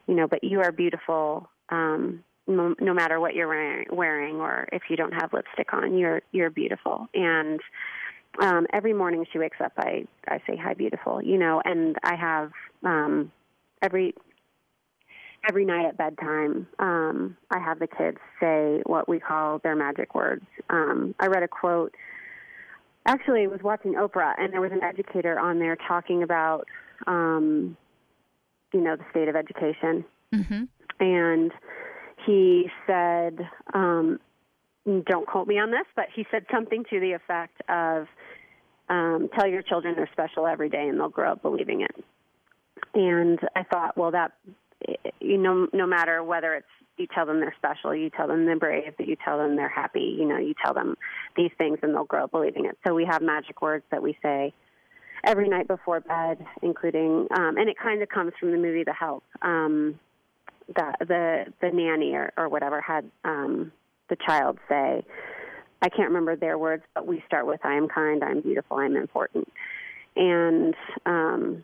you 0.07 0.15
know, 0.15 0.27
but 0.27 0.43
you 0.43 0.61
are 0.61 0.71
beautiful. 0.71 1.49
Um, 1.69 2.23
no, 2.47 2.73
no 2.79 2.93
matter 2.93 3.19
what 3.19 3.35
you're 3.35 3.85
wearing, 3.91 4.37
or 4.37 4.67
if 4.71 4.83
you 4.89 4.95
don't 4.95 5.13
have 5.13 5.33
lipstick 5.33 5.73
on, 5.73 5.97
you're 5.97 6.21
you're 6.31 6.49
beautiful. 6.49 7.07
And 7.13 7.59
um, 8.39 8.65
every 8.71 8.93
morning 8.93 9.25
she 9.31 9.37
wakes 9.37 9.57
up, 9.63 9.73
I 9.77 10.05
I 10.27 10.41
say 10.47 10.55
hi, 10.55 10.73
beautiful. 10.73 11.21
You 11.21 11.37
know, 11.37 11.61
and 11.63 11.97
I 12.03 12.15
have 12.15 12.51
um, 12.83 13.31
every 13.81 14.15
every 15.47 15.65
night 15.65 15.85
at 15.85 15.97
bedtime, 15.97 16.67
um, 16.79 17.37
I 17.49 17.59
have 17.59 17.79
the 17.79 17.87
kids 17.87 18.17
say 18.39 18.81
what 18.85 19.09
we 19.09 19.19
call 19.19 19.59
their 19.59 19.75
magic 19.75 20.13
words. 20.13 20.45
Um, 20.69 21.15
I 21.19 21.27
read 21.27 21.43
a 21.43 21.47
quote. 21.47 21.95
Actually, 23.05 23.43
I 23.43 23.47
was 23.47 23.61
watching 23.63 23.95
Oprah, 23.95 24.33
and 24.37 24.53
there 24.53 24.61
was 24.61 24.71
an 24.71 24.83
educator 24.83 25.39
on 25.39 25.59
there 25.59 25.75
talking 25.75 26.21
about, 26.21 26.67
um, 27.07 27.75
you 28.73 28.81
know, 28.81 28.95
the 28.95 29.05
state 29.09 29.27
of 29.27 29.35
education. 29.35 30.05
Mm-hmm. 30.33 30.63
And 30.99 31.51
he 32.25 32.67
said, 32.85 33.39
um, 33.73 34.19
don't 34.85 35.27
quote 35.27 35.47
me 35.47 35.57
on 35.57 35.71
this, 35.71 35.85
but 35.95 36.05
he 36.15 36.25
said 36.29 36.45
something 36.51 36.83
to 36.91 36.99
the 36.99 37.13
effect 37.13 37.59
of, 37.67 38.07
um, 38.89 39.29
tell 39.37 39.47
your 39.47 39.61
children 39.63 39.95
they're 39.95 40.09
special 40.11 40.45
every 40.45 40.69
day 40.69 40.87
and 40.87 40.99
they'll 40.99 41.09
grow 41.09 41.31
up 41.31 41.41
believing 41.41 41.81
it. 41.81 42.03
And 42.93 43.39
I 43.55 43.63
thought, 43.63 43.97
well, 43.97 44.11
that 44.11 44.33
you 45.19 45.37
know, 45.37 45.67
no 45.73 45.85
matter 45.85 46.23
whether 46.23 46.55
it's 46.55 46.67
you 46.97 47.07
tell 47.13 47.25
them 47.25 47.39
they're 47.39 47.55
special, 47.57 47.95
you 47.95 48.09
tell 48.09 48.27
them 48.27 48.45
they're 48.45 48.59
brave, 48.59 48.93
that 48.97 49.07
you 49.07 49.15
tell 49.23 49.37
them 49.37 49.55
they're 49.55 49.69
happy, 49.69 50.15
you 50.19 50.25
know, 50.25 50.37
you 50.37 50.53
tell 50.63 50.73
them 50.73 50.95
these 51.35 51.51
things 51.57 51.79
and 51.81 51.93
they'll 51.95 52.03
grow 52.03 52.25
up 52.25 52.31
believing 52.31 52.65
it. 52.65 52.77
So 52.85 52.93
we 52.93 53.05
have 53.05 53.21
magic 53.21 53.61
words 53.61 53.83
that 53.91 54.03
we 54.03 54.17
say 54.21 54.53
every 55.23 55.49
night 55.49 55.67
before 55.67 55.99
bed, 55.99 56.45
including, 56.61 57.27
um, 57.35 57.57
and 57.57 57.69
it 57.69 57.77
kind 57.81 58.01
of 58.01 58.09
comes 58.09 58.33
from 58.39 58.51
the 58.51 58.57
movie 58.57 58.83
The 58.83 58.93
Help. 58.93 59.23
Um, 59.41 59.99
the 60.67 60.93
the 60.99 61.45
the 61.61 61.69
nanny 61.71 62.13
or, 62.13 62.31
or 62.37 62.47
whatever 62.47 62.79
had 62.81 63.09
um, 63.25 63.71
the 64.09 64.15
child 64.15 64.57
say, 64.69 65.03
I 65.81 65.89
can't 65.89 66.09
remember 66.09 66.35
their 66.35 66.57
words, 66.57 66.83
but 66.93 67.07
we 67.07 67.23
start 67.27 67.45
with 67.47 67.59
"I 67.63 67.75
am 67.75 67.87
kind, 67.87 68.23
I'm 68.23 68.41
beautiful, 68.41 68.77
I'm 68.77 68.95
important," 68.95 69.51
and 70.15 70.75
um, 71.05 71.63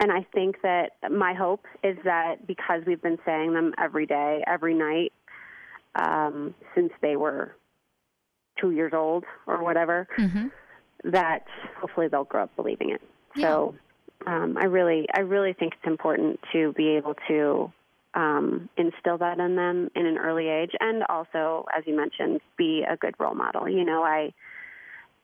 and 0.00 0.10
I 0.10 0.26
think 0.34 0.62
that 0.62 0.92
my 1.10 1.34
hope 1.34 1.66
is 1.84 1.96
that 2.04 2.46
because 2.46 2.82
we've 2.86 3.02
been 3.02 3.18
saying 3.26 3.52
them 3.52 3.74
every 3.78 4.06
day, 4.06 4.42
every 4.46 4.74
night, 4.74 5.12
um, 5.94 6.54
since 6.74 6.90
they 7.02 7.16
were 7.16 7.54
two 8.58 8.70
years 8.70 8.92
old 8.94 9.24
or 9.46 9.62
whatever, 9.62 10.08
mm-hmm. 10.18 10.48
that 11.04 11.44
hopefully 11.78 12.08
they'll 12.08 12.24
grow 12.24 12.44
up 12.44 12.56
believing 12.56 12.90
it. 12.90 13.02
Yeah. 13.36 13.48
So 13.48 13.74
um, 14.26 14.56
I 14.58 14.64
really, 14.64 15.06
I 15.14 15.20
really 15.20 15.52
think 15.52 15.74
it's 15.74 15.86
important 15.86 16.40
to 16.52 16.72
be 16.72 16.96
able 16.96 17.14
to 17.28 17.70
um, 18.14 18.70
instill 18.78 19.18
that 19.18 19.38
in 19.38 19.54
them 19.54 19.90
in 19.94 20.06
an 20.06 20.16
early 20.16 20.48
age, 20.48 20.72
and 20.80 21.04
also, 21.10 21.66
as 21.76 21.84
you 21.86 21.94
mentioned, 21.94 22.40
be 22.56 22.84
a 22.88 22.96
good 22.96 23.14
role 23.18 23.34
model. 23.34 23.68
You 23.68 23.84
know, 23.84 24.02
I, 24.02 24.32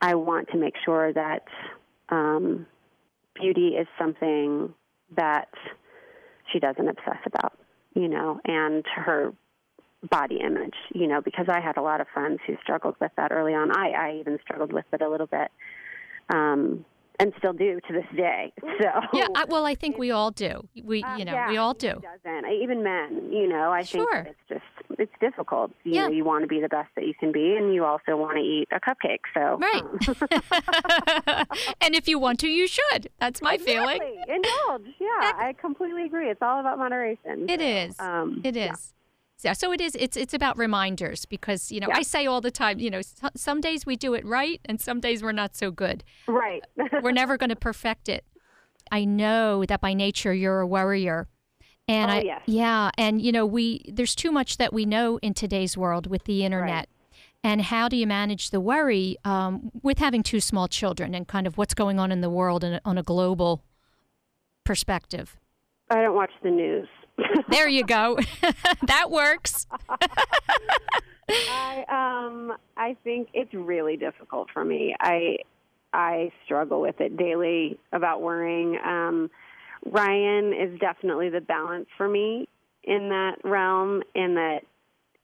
I 0.03 0.15
want 0.15 0.51
to 0.51 0.59
make 0.59 0.75
sure 0.85 1.13
that 1.15 1.45
um, 2.11 2.67
beauty 3.41 3.69
is 3.69 3.87
something 3.99 4.75
that 5.17 5.49
she 6.53 6.59
doesn't 6.59 6.89
obsess 6.89 7.19
about, 7.27 7.59
you 7.95 8.09
know, 8.09 8.41
and 8.45 8.85
her 8.95 9.33
body 10.11 10.41
image, 10.45 10.75
you 10.95 11.07
know, 11.07 11.21
because 11.21 11.47
I 11.49 11.61
had 11.61 11.77
a 11.77 11.83
lot 11.83 12.01
of 12.01 12.07
friends 12.13 12.41
who 12.47 12.57
struggled 12.63 12.97
with 13.01 13.13
that 13.17 13.33
early 13.33 13.55
on. 13.55 13.77
I, 13.77 13.91
I 13.91 14.17
even 14.21 14.39
struggled 14.43 14.73
with 14.73 14.85
it 14.93 15.03
a 15.03 15.09
little 15.09 15.27
bit. 15.27 15.51
Um, 16.31 16.85
and 17.19 17.33
still 17.39 17.53
do 17.53 17.81
to 17.87 17.93
this 17.93 18.07
day. 18.17 18.53
So 18.61 18.91
yeah, 19.15 19.27
I, 19.35 19.45
well, 19.49 19.65
I 19.65 19.75
think 19.75 19.97
we 19.97 20.11
all 20.11 20.31
do. 20.31 20.69
We, 20.85 21.03
uh, 21.03 21.17
you 21.17 21.25
know, 21.25 21.33
yeah, 21.33 21.49
we 21.49 21.57
all 21.57 21.73
do. 21.73 21.95
Doesn't 22.25 22.53
even 22.63 22.83
men? 22.83 23.31
You 23.33 23.49
know, 23.49 23.71
I 23.71 23.83
sure. 23.83 24.25
think 24.25 24.37
it's 24.49 24.49
just 24.49 25.01
it's 25.01 25.13
difficult. 25.21 25.71
You 25.85 25.95
yeah. 25.95 26.07
know, 26.07 26.13
you 26.13 26.25
want 26.25 26.43
to 26.43 26.49
be 26.49 26.61
the 26.61 26.69
best 26.69 26.89
that 26.97 27.07
you 27.07 27.15
can 27.19 27.33
be, 27.33 27.57
and 27.57 27.75
you 27.75 27.85
also 27.85 28.17
want 28.17 28.37
to 28.37 28.43
eat 28.43 28.69
a 28.71 28.81
cupcake. 28.81 29.21
So 29.33 29.59
right. 29.59 29.83
Um. 29.83 31.47
and 31.81 31.95
if 31.95 32.07
you 32.07 32.19
want 32.19 32.41
to, 32.41 32.49
you 32.49 32.67
should. 32.67 33.09
That's 33.19 33.41
my 33.41 33.55
exactly. 33.55 33.75
feeling. 33.75 34.23
Indulge. 34.29 34.95
Yeah, 35.01 35.33
I 35.37 35.55
completely 35.59 36.05
agree. 36.05 36.29
It's 36.29 36.43
all 36.43 36.61
about 36.61 36.79
moderation. 36.79 37.49
It 37.49 37.61
so, 37.61 37.67
is. 37.67 37.97
Um, 37.99 38.41
it 38.45 38.57
is. 38.57 38.67
Yeah. 38.67 38.96
Yeah, 39.45 39.53
so 39.53 39.73
it 39.73 39.81
is. 39.81 39.95
It's 39.95 40.17
it's 40.17 40.33
about 40.35 40.57
reminders 40.57 41.25
because 41.27 41.71
you 41.71 41.79
know 41.81 41.89
Yeah. 41.89 41.99
I 41.99 42.03
say 42.03 42.27
all 42.27 42.41
the 42.41 42.51
time. 42.51 42.79
You 42.79 42.91
know, 42.91 43.01
some 43.35 43.61
days 43.61 43.85
we 43.85 43.95
do 43.97 44.15
it 44.15 44.25
right, 44.25 44.61
and 44.65 44.81
some 44.81 45.01
days 45.01 45.23
we're 45.23 45.33
not 45.33 45.55
so 45.55 45.71
good. 45.71 46.03
Right. 46.27 46.63
We're 47.03 47.13
never 47.13 47.37
going 47.37 47.51
to 47.51 47.57
perfect 47.57 48.09
it. 48.09 48.25
I 48.91 49.05
know 49.05 49.65
that 49.67 49.81
by 49.81 49.93
nature 49.95 50.33
you're 50.33 50.61
a 50.61 50.67
worrier, 50.67 51.29
and 51.87 52.11
Oh, 52.11 52.15
I 52.15 52.21
yes. 52.23 52.43
yeah, 52.47 52.91
and 52.97 53.21
you 53.21 53.31
know 53.33 53.45
we 53.45 53.85
there's 53.93 54.15
too 54.15 54.33
much 54.33 54.57
that 54.57 54.73
we 54.73 54.87
know 54.87 55.19
in 55.19 55.35
today's 55.35 55.77
world 55.77 56.07
with 56.07 56.25
the 56.25 56.45
internet. 56.45 56.89
And 57.45 57.63
how 57.63 57.89
do 57.89 57.97
you 57.97 58.09
manage 58.09 58.51
the 58.51 58.61
worry 58.61 59.19
um, 59.25 59.71
with 59.83 59.99
having 59.99 60.25
two 60.25 60.41
small 60.41 60.67
children 60.67 61.15
and 61.15 61.29
kind 61.29 61.47
of 61.47 61.57
what's 61.57 61.75
going 61.75 62.01
on 62.01 62.11
in 62.11 62.21
the 62.21 62.31
world 62.31 62.65
in 62.65 62.81
on 62.85 62.99
a 62.99 63.03
global 63.05 63.63
perspective? 64.65 65.37
I 65.91 66.03
don't 66.03 66.15
watch 66.17 66.33
the 66.43 66.51
news. 66.51 66.89
There 67.49 67.69
you 67.69 67.85
go. 67.85 68.19
that 68.87 69.11
works. 69.11 69.67
I 71.29 71.85
um 72.29 72.53
I 72.77 72.97
think 73.03 73.29
it's 73.35 73.53
really 73.53 73.97
difficult 73.97 74.49
for 74.53 74.65
me. 74.65 74.95
I 75.01 75.39
I 75.93 76.31
struggle 76.45 76.81
with 76.81 77.01
it 77.01 77.17
daily 77.17 77.79
about 77.93 78.23
worrying. 78.23 78.79
Um 78.85 79.31
Ryan 79.85 80.53
is 80.53 80.79
definitely 80.81 81.29
the 81.31 81.41
balance 81.41 81.87
for 81.97 82.09
me 82.09 82.49
in 82.85 83.09
that 83.11 83.37
realm 83.45 84.03
in 84.15 84.35
that 84.35 84.61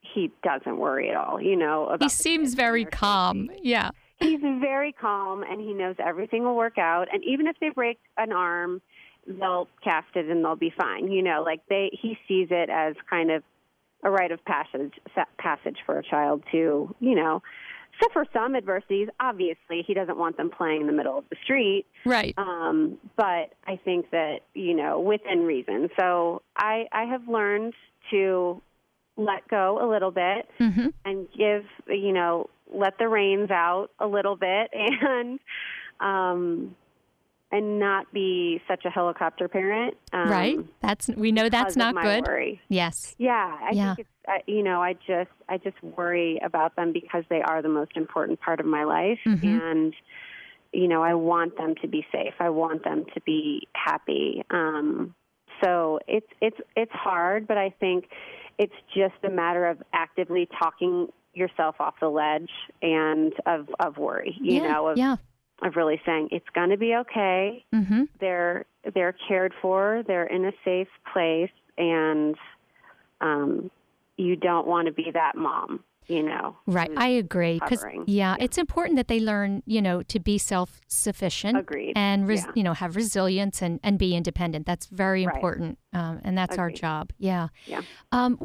he 0.00 0.30
doesn't 0.42 0.78
worry 0.78 1.10
at 1.10 1.16
all, 1.16 1.40
you 1.40 1.56
know, 1.56 1.86
about 1.86 2.02
He 2.02 2.08
seems 2.08 2.54
very 2.54 2.84
calm. 2.84 3.50
Yeah. 3.62 3.90
He's 4.18 4.40
very 4.40 4.92
calm 4.92 5.42
and 5.42 5.60
he 5.60 5.72
knows 5.72 5.96
everything 5.98 6.44
will 6.44 6.56
work 6.56 6.78
out 6.78 7.08
and 7.12 7.22
even 7.24 7.46
if 7.46 7.56
they 7.60 7.70
break 7.70 7.98
an 8.16 8.32
arm, 8.32 8.80
they'll 9.26 9.68
cast 9.82 10.08
it 10.14 10.26
and 10.26 10.44
they'll 10.44 10.56
be 10.56 10.72
fine. 10.76 11.10
You 11.10 11.22
know, 11.22 11.42
like 11.44 11.60
they 11.68 11.90
he 12.00 12.18
sees 12.28 12.48
it 12.50 12.70
as 12.70 12.94
kind 13.08 13.30
of 13.30 13.42
a 14.04 14.10
rite 14.10 14.32
of 14.32 14.44
passage 14.44 14.94
passage 15.38 15.78
for 15.86 15.98
a 15.98 16.02
child 16.02 16.42
to, 16.52 16.94
you 17.00 17.14
know, 17.14 17.42
suffer 18.02 18.24
some 18.32 18.56
adversities. 18.56 19.08
Obviously, 19.20 19.84
he 19.86 19.94
doesn't 19.94 20.16
want 20.18 20.36
them 20.36 20.50
playing 20.50 20.80
in 20.80 20.86
the 20.86 20.92
middle 20.92 21.18
of 21.18 21.24
the 21.30 21.36
street, 21.44 21.86
Right. 22.04 22.34
um, 22.36 22.98
but 23.16 23.52
I 23.66 23.78
think 23.84 24.10
that 24.10 24.40
you 24.54 24.74
know 24.74 25.00
within 25.00 25.44
reason. 25.44 25.88
So 25.98 26.42
I 26.56 26.86
I 26.90 27.04
have 27.04 27.28
learned 27.28 27.74
to 28.10 28.60
let 29.16 29.46
go 29.48 29.78
a 29.80 29.86
little 29.88 30.10
bit 30.10 30.48
hmm 30.58 30.88
and 31.04 31.28
give 31.36 31.64
you 31.86 32.12
know 32.12 32.48
let 32.74 32.96
the 32.98 33.06
reins 33.08 33.50
out 33.50 33.90
a 34.00 34.06
little 34.06 34.36
bit 34.36 34.70
and 34.72 35.38
um 36.00 36.74
and 37.52 37.78
not 37.78 38.10
be 38.12 38.60
such 38.66 38.84
a 38.86 38.90
helicopter 38.90 39.46
parent 39.46 39.94
um, 40.12 40.28
right. 40.30 40.58
That's 40.80 41.08
we 41.08 41.30
know 41.30 41.48
that's 41.48 41.76
not 41.76 41.94
good. 41.94 42.26
worry. 42.26 42.60
Yes. 42.68 43.14
Yeah, 43.18 43.58
I 43.62 43.70
Yeah. 43.72 43.94
think 43.94 44.08
it's 44.08 44.28
uh, 44.28 44.38
you 44.46 44.62
know 44.62 44.82
I 44.82 44.94
just 44.94 45.30
I 45.48 45.58
just 45.58 45.80
worry 45.82 46.40
about 46.42 46.74
them 46.76 46.92
because 46.92 47.24
they 47.28 47.42
are 47.42 47.60
the 47.62 47.68
most 47.68 47.96
important 47.96 48.40
part 48.40 48.58
of 48.58 48.66
my 48.66 48.84
life, 48.84 49.18
Mhm. 49.26 49.44
and 49.44 49.94
you 50.72 50.88
know 50.88 51.02
I 51.02 51.14
want 51.14 51.56
them 51.56 51.74
to 51.82 51.88
be 51.88 52.06
safe. 52.10 52.34
I 52.40 52.48
want 52.50 52.82
them 52.84 53.04
to 53.14 53.20
be 53.20 53.68
happy. 53.74 54.42
Um, 54.50 55.14
so 55.62 56.00
it's 56.08 56.26
it's 56.40 56.60
it's 56.76 56.92
hard, 56.92 57.46
but 57.46 57.58
I 57.58 57.70
think 57.78 58.08
it's 58.58 58.74
just 58.94 59.14
a 59.24 59.30
matter 59.30 59.66
of 59.66 59.82
actively 59.92 60.48
talking 60.58 61.08
yourself 61.34 61.76
off 61.80 61.94
the 62.00 62.08
ledge 62.08 62.50
and 62.82 63.32
of 63.46 63.68
of 63.80 63.96
worry. 63.98 64.36
You 64.40 64.62
yeah. 64.62 64.72
know, 64.72 64.88
of 64.88 64.98
yeah. 64.98 65.16
Of 65.60 65.76
really 65.76 66.00
saying 66.06 66.28
it's 66.32 66.48
going 66.54 66.70
to 66.70 66.76
be 66.76 66.94
okay 66.96 67.64
hmm 67.72 68.02
they're 68.20 68.64
they're 68.94 69.14
cared 69.28 69.52
for 69.62 70.02
they're 70.06 70.26
in 70.26 70.44
a 70.44 70.52
safe 70.64 70.88
place 71.12 71.50
and 71.78 72.36
um 73.20 73.70
you 74.16 74.36
don't 74.36 74.66
want 74.66 74.86
to 74.86 74.92
be 74.92 75.10
that 75.12 75.36
mom 75.36 75.82
you 76.08 76.22
know 76.22 76.56
Right. 76.66 76.90
I 76.96 77.08
agree. 77.08 77.60
Because 77.62 77.84
yeah, 78.06 78.34
Yeah. 78.36 78.36
it's 78.44 78.58
important 78.58 78.96
that 78.96 79.06
they 79.08 79.20
learn, 79.20 79.62
you 79.66 79.80
know, 79.80 80.02
to 80.02 80.18
be 80.18 80.36
self-sufficient 80.36 81.56
Agreed. 81.58 81.92
and 81.96 82.26
res- 82.26 82.44
Yeah. 82.44 82.52
you 82.56 82.62
know 82.64 82.72
have 82.74 82.96
resilience 82.96 83.62
and 83.62 83.78
and 83.84 83.98
be 83.98 84.16
independent. 84.16 84.66
That's 84.66 84.86
very 84.86 85.24
Right. 85.26 85.34
important, 85.36 85.78
um, 85.92 86.20
and 86.24 86.36
that's 86.36 86.58
our 86.58 86.70
job. 86.70 87.12
Yeah. 87.18 87.48
Yeah. 87.66 87.82
Um, 88.10 88.38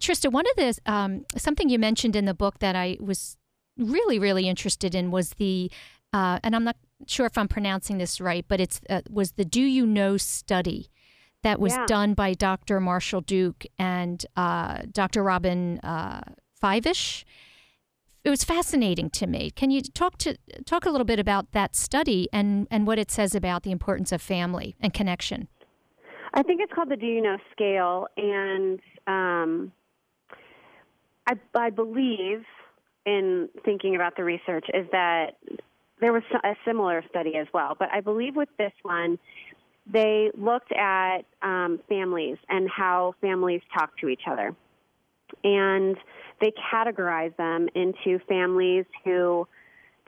Trista, 0.00 0.30
one 0.30 0.44
of 0.52 0.56
the 0.56 0.92
um, 0.92 1.24
something 1.36 1.68
you 1.68 1.78
mentioned 1.78 2.16
in 2.16 2.24
the 2.24 2.34
book 2.34 2.58
that 2.58 2.74
I 2.74 2.96
was 3.00 3.36
really 3.78 4.18
really 4.18 4.48
interested 4.48 4.94
in 4.94 5.10
was 5.12 5.30
the, 5.34 5.70
uh, 6.14 6.38
and 6.42 6.56
I'm 6.56 6.64
not 6.64 6.76
sure 7.06 7.26
if 7.26 7.36
I'm 7.36 7.48
pronouncing 7.48 7.98
this 7.98 8.20
right, 8.20 8.44
but 8.48 8.60
it's 8.60 8.80
uh, 8.88 9.02
was 9.10 9.32
the 9.32 9.44
Do 9.44 9.60
You 9.60 9.84
Know 9.84 10.16
study. 10.16 10.90
That 11.42 11.60
was 11.60 11.72
Yeah. 11.74 11.84
done 11.86 12.14
by 12.14 12.32
Dr. 12.32 12.80
Marshall 12.80 13.20
Duke 13.20 13.66
and 13.78 14.24
uh, 14.34 14.82
Dr. 14.90 15.22
Robyn 15.22 15.78
uh, 15.80 16.22
Fivush 16.62 17.24
it 18.24 18.30
was 18.30 18.42
fascinating 18.42 19.10
to 19.10 19.26
me. 19.26 19.50
Can 19.50 19.70
you 19.70 19.82
talk 19.82 20.16
to 20.18 20.38
talk 20.64 20.86
a 20.86 20.90
little 20.90 21.04
bit 21.04 21.18
about 21.20 21.52
that 21.52 21.76
study 21.76 22.26
and 22.32 22.66
and 22.70 22.86
what 22.86 22.98
it 22.98 23.10
says 23.10 23.34
about 23.34 23.62
the 23.64 23.70
importance 23.70 24.12
of 24.12 24.22
family 24.22 24.74
and 24.80 24.94
connection? 24.94 25.48
i 26.36 26.42
think 26.42 26.60
it's 26.60 26.72
called 26.72 26.88
the 26.88 26.96
do 26.96 27.06
you 27.06 27.22
know 27.22 27.36
scale 27.52 28.08
and 28.16 28.80
um 29.06 29.70
i 31.28 31.34
i 31.54 31.70
believe 31.70 32.42
in 33.06 33.48
thinking 33.64 33.94
about 33.94 34.16
the 34.16 34.24
research 34.24 34.66
is 34.74 34.86
that 34.90 35.36
there 36.00 36.12
was 36.12 36.22
a 36.42 36.54
similar 36.64 37.02
study 37.08 37.36
as 37.36 37.46
well 37.52 37.76
but 37.78 37.88
i 37.92 38.00
believe 38.00 38.36
with 38.36 38.48
this 38.58 38.72
one 38.82 39.18
they 39.90 40.30
looked 40.36 40.72
at 40.72 41.22
um, 41.42 41.78
families 41.88 42.38
and 42.48 42.68
how 42.70 43.14
families 43.20 43.60
talk 43.76 43.96
to 43.98 44.08
each 44.08 44.22
other. 44.26 44.54
And 45.42 45.96
they 46.40 46.52
categorize 46.72 47.36
them 47.36 47.68
into 47.74 48.18
families 48.26 48.86
who 49.04 49.46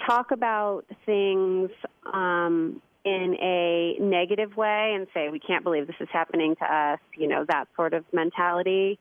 talk 0.06 0.30
about 0.30 0.84
things 1.04 1.70
um, 2.12 2.80
in 3.04 3.36
a 3.40 3.96
negative 4.00 4.56
way 4.56 4.94
and 4.94 5.06
say, 5.14 5.28
we 5.28 5.38
can't 5.38 5.62
believe 5.62 5.86
this 5.86 5.96
is 6.00 6.08
happening 6.12 6.56
to 6.56 6.64
us, 6.64 6.98
you 7.16 7.28
know, 7.28 7.44
that 7.48 7.66
sort 7.76 7.94
of 7.94 8.04
mentality, 8.12 8.98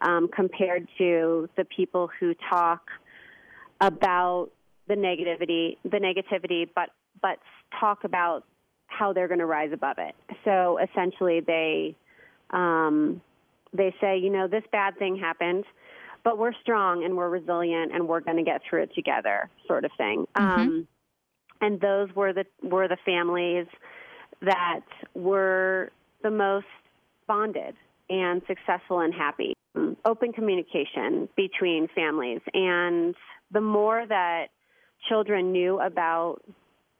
um, 0.00 0.28
compared 0.28 0.86
to 0.98 1.48
the 1.56 1.64
people 1.64 2.08
who 2.20 2.34
talk 2.48 2.82
about 3.80 4.50
the 4.88 4.94
negativity, 4.94 5.76
the 5.84 5.98
negativity, 5.98 6.68
but 6.74 6.90
but 7.20 7.38
talk 7.78 8.04
about 8.04 8.44
how 8.86 9.12
they're 9.12 9.28
going 9.28 9.40
to 9.40 9.46
rise 9.46 9.70
above 9.72 9.98
it. 9.98 10.14
So 10.44 10.78
essentially, 10.78 11.40
they 11.40 11.94
um, 12.50 13.20
they 13.72 13.94
say, 14.00 14.18
you 14.18 14.30
know, 14.30 14.48
this 14.48 14.64
bad 14.72 14.98
thing 14.98 15.16
happened, 15.16 15.64
but 16.24 16.38
we're 16.38 16.54
strong 16.62 17.04
and 17.04 17.16
we're 17.16 17.28
resilient 17.28 17.92
and 17.92 18.08
we're 18.08 18.20
going 18.20 18.38
to 18.38 18.42
get 18.42 18.62
through 18.68 18.84
it 18.84 18.94
together, 18.94 19.50
sort 19.66 19.84
of 19.84 19.90
thing. 19.96 20.26
Um, 20.34 20.88
and 21.60 21.80
those 21.80 22.08
were 22.14 22.32
the 22.32 22.44
were 22.62 22.88
the 22.88 22.98
families 23.04 23.66
that 24.42 24.84
were 25.14 25.90
the 26.22 26.30
most 26.30 26.66
bonded 27.26 27.74
and 28.08 28.42
successful 28.46 29.00
and 29.00 29.12
happy. 29.12 29.54
Um, 29.74 29.96
Open 30.04 30.32
communication 30.32 31.28
between 31.36 31.88
families, 31.94 32.40
and 32.54 33.14
the 33.50 33.60
more 33.60 34.06
that 34.06 34.46
children 35.08 35.52
knew 35.52 35.80
about 35.80 36.42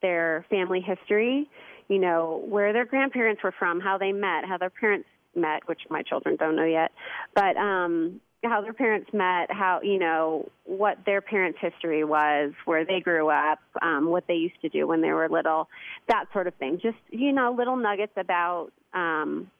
their 0.03 0.45
family 0.51 0.81
history, 0.81 1.49
you 1.89 1.99
know, 1.99 2.45
where 2.47 2.73
their 2.73 2.85
grandparents 2.85 3.43
were 3.43 3.55
from, 3.59 3.81
how 3.81 3.99
they 3.99 4.13
met, 4.13 4.45
how 4.47 4.59
their 4.59 4.71
parents 4.71 5.09
met, 5.35 5.67
which 5.67 5.81
my 5.91 6.03
children 6.03 6.37
don't 6.37 6.57
know 6.57 6.65
yet, 6.65 6.93
but 7.35 7.57
um, 7.57 8.21
how 8.45 8.61
their 8.61 8.73
parents 8.73 9.11
met, 9.13 9.51
how, 9.51 9.81
you 9.83 9.99
know, 9.99 10.49
what 10.65 10.99
their 11.05 11.21
parents' 11.21 11.59
history 11.61 12.05
was, 12.05 12.53
where 12.65 12.85
they 12.85 13.01
grew 13.01 13.29
up, 13.29 13.59
um, 13.83 14.11
what 14.11 14.25
they 14.29 14.35
used 14.35 14.61
to 14.63 14.69
do 14.69 14.87
when 14.87 15.01
they 15.01 15.11
were 15.11 15.29
little, 15.29 15.69
that 16.09 16.27
sort 16.33 16.47
of 16.47 16.55
thing. 16.55 16.79
Just, 16.81 16.99
you 17.11 17.33
know, 17.33 17.55
little 17.57 17.77
nuggets 17.77 18.13
about 18.17 18.69
um, 18.95 19.51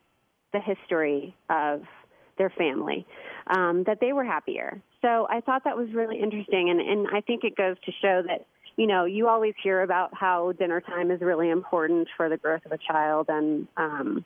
the 0.53 0.61
history 0.61 1.35
of 1.51 1.83
their 2.37 2.51
family, 2.51 3.05
um, 3.49 3.83
that 3.87 3.99
they 4.01 4.13
were 4.13 4.25
happier. 4.25 4.81
So 5.03 5.27
I 5.31 5.41
thought 5.41 5.65
that 5.65 5.77
was 5.77 5.89
really 5.95 6.21
interesting, 6.21 6.71
and, 6.71 6.81
and 6.81 7.07
I 7.15 7.21
think 7.21 7.45
it 7.45 7.57
goes 7.57 7.77
to 7.85 7.93
show 8.03 8.23
that 8.27 8.47
you 8.79 8.87
know, 8.87 9.05
you 9.05 9.29
always 9.29 9.55
hear 9.61 9.83
about 9.83 10.15
how 10.15 10.53
dinner 10.53 10.81
time 10.81 11.11
is 11.11 11.21
really 11.21 11.51
important 11.51 12.07
for 12.17 12.29
the 12.29 12.37
growth 12.37 12.65
of 12.65 12.71
a 12.71 12.79
child 12.79 13.27
and 13.29 13.67
um, 13.77 14.25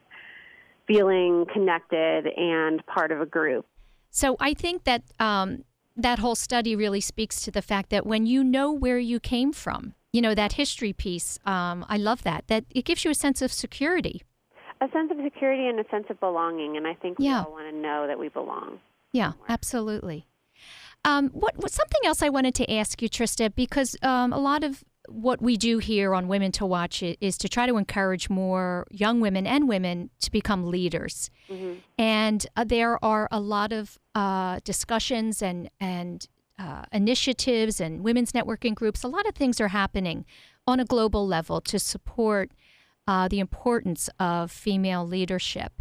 feeling 0.87 1.47
connected 1.51 2.27
and 2.37 2.85
part 2.87 3.11
of 3.11 3.21
a 3.23 3.27
group. 3.27 3.65
So 4.11 4.37
I 4.39 4.53
think 4.53 4.85
that 4.85 5.05
um, 5.19 5.65
that 5.97 6.19
whole 6.19 6.35
study 6.35 6.77
really 6.77 7.01
speaks 7.01 7.41
to 7.43 7.51
the 7.51 7.63
fact 7.63 7.89
that 7.91 8.05
when 8.05 8.27
you 8.27 8.45
know 8.45 8.71
where 8.71 8.99
you 8.99 9.19
came 9.19 9.55
from, 9.55 9.95
you 10.13 10.21
know 10.21 10.35
that 10.35 10.53
history 10.53 10.93
piece. 10.93 11.39
Um, 11.47 11.87
I 11.89 11.97
love 11.97 12.23
that. 12.25 12.47
That 12.49 12.67
it 12.71 12.85
gives 12.85 13.07
you 13.07 13.11
a 13.11 13.15
sense 13.15 13.41
of 13.41 13.51
security. 13.51 14.23
A 14.83 14.89
sense 14.93 15.11
of 15.11 15.17
security 15.25 15.67
and 15.67 15.81
a 15.81 15.89
sense 15.91 16.05
of 16.11 16.21
belonging, 16.21 16.77
and 16.77 16.87
I 16.87 16.93
think 16.93 17.19
we 17.19 17.25
Yeah. 17.27 17.45
all 17.45 17.53
want 17.53 17.71
to 17.71 17.75
know 17.75 18.07
that 18.07 18.19
we 18.19 18.29
belong. 18.29 18.81
Yeah, 19.13 19.33
absolutely. 19.49 20.27
Um, 21.05 21.31
what, 21.31 21.57
what 21.57 21.73
something 21.73 22.01
else 22.05 22.23
I 22.23 22.29
wanted 22.29 22.55
to 22.57 22.73
ask 22.73 23.03
you, 23.03 23.09
Trista, 23.09 23.53
because 23.55 23.97
um, 24.03 24.33
a 24.33 24.39
lot 24.39 24.63
of 24.63 24.85
what 25.09 25.43
we 25.43 25.57
do 25.57 25.79
here 25.79 26.15
on 26.15 26.29
Women 26.29 26.53
to 26.53 26.65
Watch 26.67 27.03
is 27.03 27.37
to 27.39 27.49
try 27.49 27.67
to 27.67 27.77
encourage 27.77 28.31
more 28.31 28.87
young 28.91 29.21
women 29.21 29.47
and 29.47 29.69
women 29.69 30.11
to 30.21 30.31
become 30.31 30.65
leaders. 30.71 31.29
And 31.99 32.47
uh, 32.57 32.65
there 32.65 33.05
are 33.05 33.29
a 33.33 33.41
lot 33.41 33.73
of 33.73 33.99
uh, 34.15 34.61
discussions 34.65 35.43
and 35.43 35.69
and 35.81 36.29
uh, 36.59 36.85
initiatives 36.93 37.81
and 37.81 38.05
women's 38.05 38.31
networking 38.33 38.75
groups. 38.75 39.03
A 39.03 39.09
lot 39.09 39.27
of 39.27 39.35
things 39.35 39.61
are 39.61 39.69
happening 39.69 40.25
on 40.67 40.79
a 40.79 40.85
global 40.85 41.27
level 41.27 41.61
to 41.63 41.79
support 41.81 42.53
uh, 43.09 43.27
the 43.27 43.41
importance 43.41 44.09
of 44.21 44.53
female 44.53 45.05
leadership. 45.05 45.73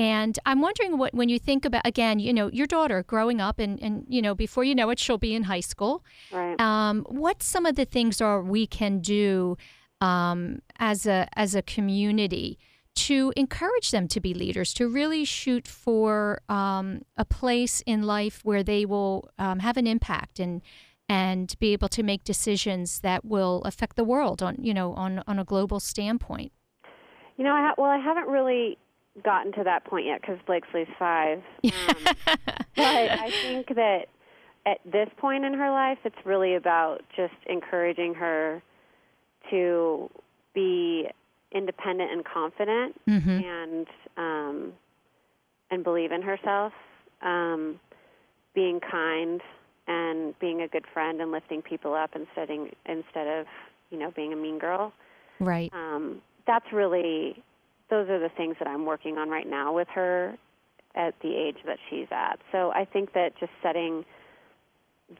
And 0.00 0.38
I'm 0.46 0.62
wondering 0.62 0.96
what, 0.96 1.12
when 1.12 1.28
you 1.28 1.38
think 1.38 1.66
about, 1.66 1.86
again, 1.86 2.18
you 2.20 2.32
know, 2.32 2.48
your 2.50 2.66
daughter 2.66 3.02
growing 3.02 3.38
up 3.38 3.58
and, 3.58 3.78
and, 3.82 4.06
you 4.08 4.22
know, 4.22 4.34
before 4.34 4.64
you 4.64 4.74
know 4.74 4.88
it, 4.88 4.98
she'll 4.98 5.18
be 5.18 5.34
in 5.34 5.42
high 5.42 5.60
school. 5.60 6.02
Right. 6.32 6.58
Um, 6.58 7.04
what 7.06 7.42
some 7.42 7.66
of 7.66 7.76
the 7.76 7.84
things 7.84 8.18
are 8.22 8.40
we 8.42 8.66
can 8.66 9.00
do 9.00 9.58
um, 10.00 10.62
as 10.78 11.06
a 11.06 11.28
as 11.34 11.54
a 11.54 11.60
community 11.60 12.58
to 12.94 13.34
encourage 13.36 13.90
them 13.90 14.08
to 14.08 14.20
be 14.20 14.32
leaders, 14.32 14.72
to 14.72 14.88
really 14.88 15.26
shoot 15.26 15.68
for 15.68 16.40
um, 16.48 17.02
a 17.18 17.26
place 17.26 17.82
in 17.84 18.04
life 18.04 18.40
where 18.42 18.62
they 18.62 18.86
will 18.86 19.28
um, 19.38 19.58
have 19.58 19.76
an 19.76 19.86
impact 19.86 20.40
and 20.40 20.62
and 21.10 21.54
be 21.58 21.74
able 21.74 21.88
to 21.90 22.02
make 22.02 22.24
decisions 22.24 23.00
that 23.00 23.22
will 23.22 23.60
affect 23.66 23.96
the 23.96 24.04
world 24.04 24.42
on 24.42 24.56
you 24.62 24.72
know 24.72 24.94
on 24.94 25.22
on 25.26 25.38
a 25.38 25.44
global 25.44 25.78
standpoint. 25.78 26.52
You 27.36 27.44
know, 27.44 27.52
I 27.52 27.60
ha- 27.60 27.74
well, 27.76 27.90
I 27.90 27.98
haven't 27.98 28.28
really 28.28 28.78
gotten 29.24 29.52
to 29.52 29.64
that 29.64 29.84
point 29.84 30.06
yet 30.06 30.20
because 30.20 30.38
Blakesley's 30.46 30.88
five. 30.98 31.42
Um, 31.64 32.04
but 32.76 32.84
I 33.10 33.30
think 33.42 33.68
that 33.74 34.06
at 34.66 34.78
this 34.90 35.08
point 35.18 35.44
in 35.44 35.54
her 35.54 35.70
life, 35.70 35.98
it's 36.04 36.16
really 36.24 36.54
about 36.54 37.02
just 37.16 37.34
encouraging 37.46 38.14
her 38.14 38.62
to 39.50 40.08
be 40.54 41.08
independent 41.52 42.10
and 42.12 42.24
confident, 42.24 43.00
Mm-hmm. 43.08 43.30
and 43.30 43.86
um, 44.16 44.72
and 45.70 45.84
believe 45.84 46.12
in 46.12 46.22
herself. 46.22 46.72
Um, 47.22 47.78
being 48.54 48.80
kind 48.80 49.40
and 49.86 50.36
being 50.40 50.60
a 50.62 50.68
good 50.68 50.84
friend 50.92 51.20
and 51.20 51.30
lifting 51.30 51.62
people 51.62 51.94
up 51.94 52.10
instead 52.16 52.50
of, 52.50 52.66
instead 52.86 53.26
of 53.28 53.46
you 53.90 53.98
know 53.98 54.10
being 54.16 54.32
a 54.32 54.36
mean 54.36 54.58
girl 54.58 54.92
Right. 55.38 55.70
um, 55.74 56.20
that's 56.46 56.66
really 56.72 57.42
those 57.90 58.08
are 58.08 58.18
the 58.18 58.28
things 58.36 58.56
that 58.58 58.68
I'm 58.68 58.86
working 58.86 59.18
on 59.18 59.28
right 59.28 59.48
now 59.48 59.74
with 59.74 59.88
her 59.94 60.36
at 60.94 61.14
the 61.22 61.34
age 61.36 61.56
that 61.66 61.78
she's 61.88 62.06
at. 62.10 62.38
So 62.52 62.70
I 62.72 62.84
think 62.84 63.12
that 63.14 63.38
just 63.38 63.52
setting 63.62 64.04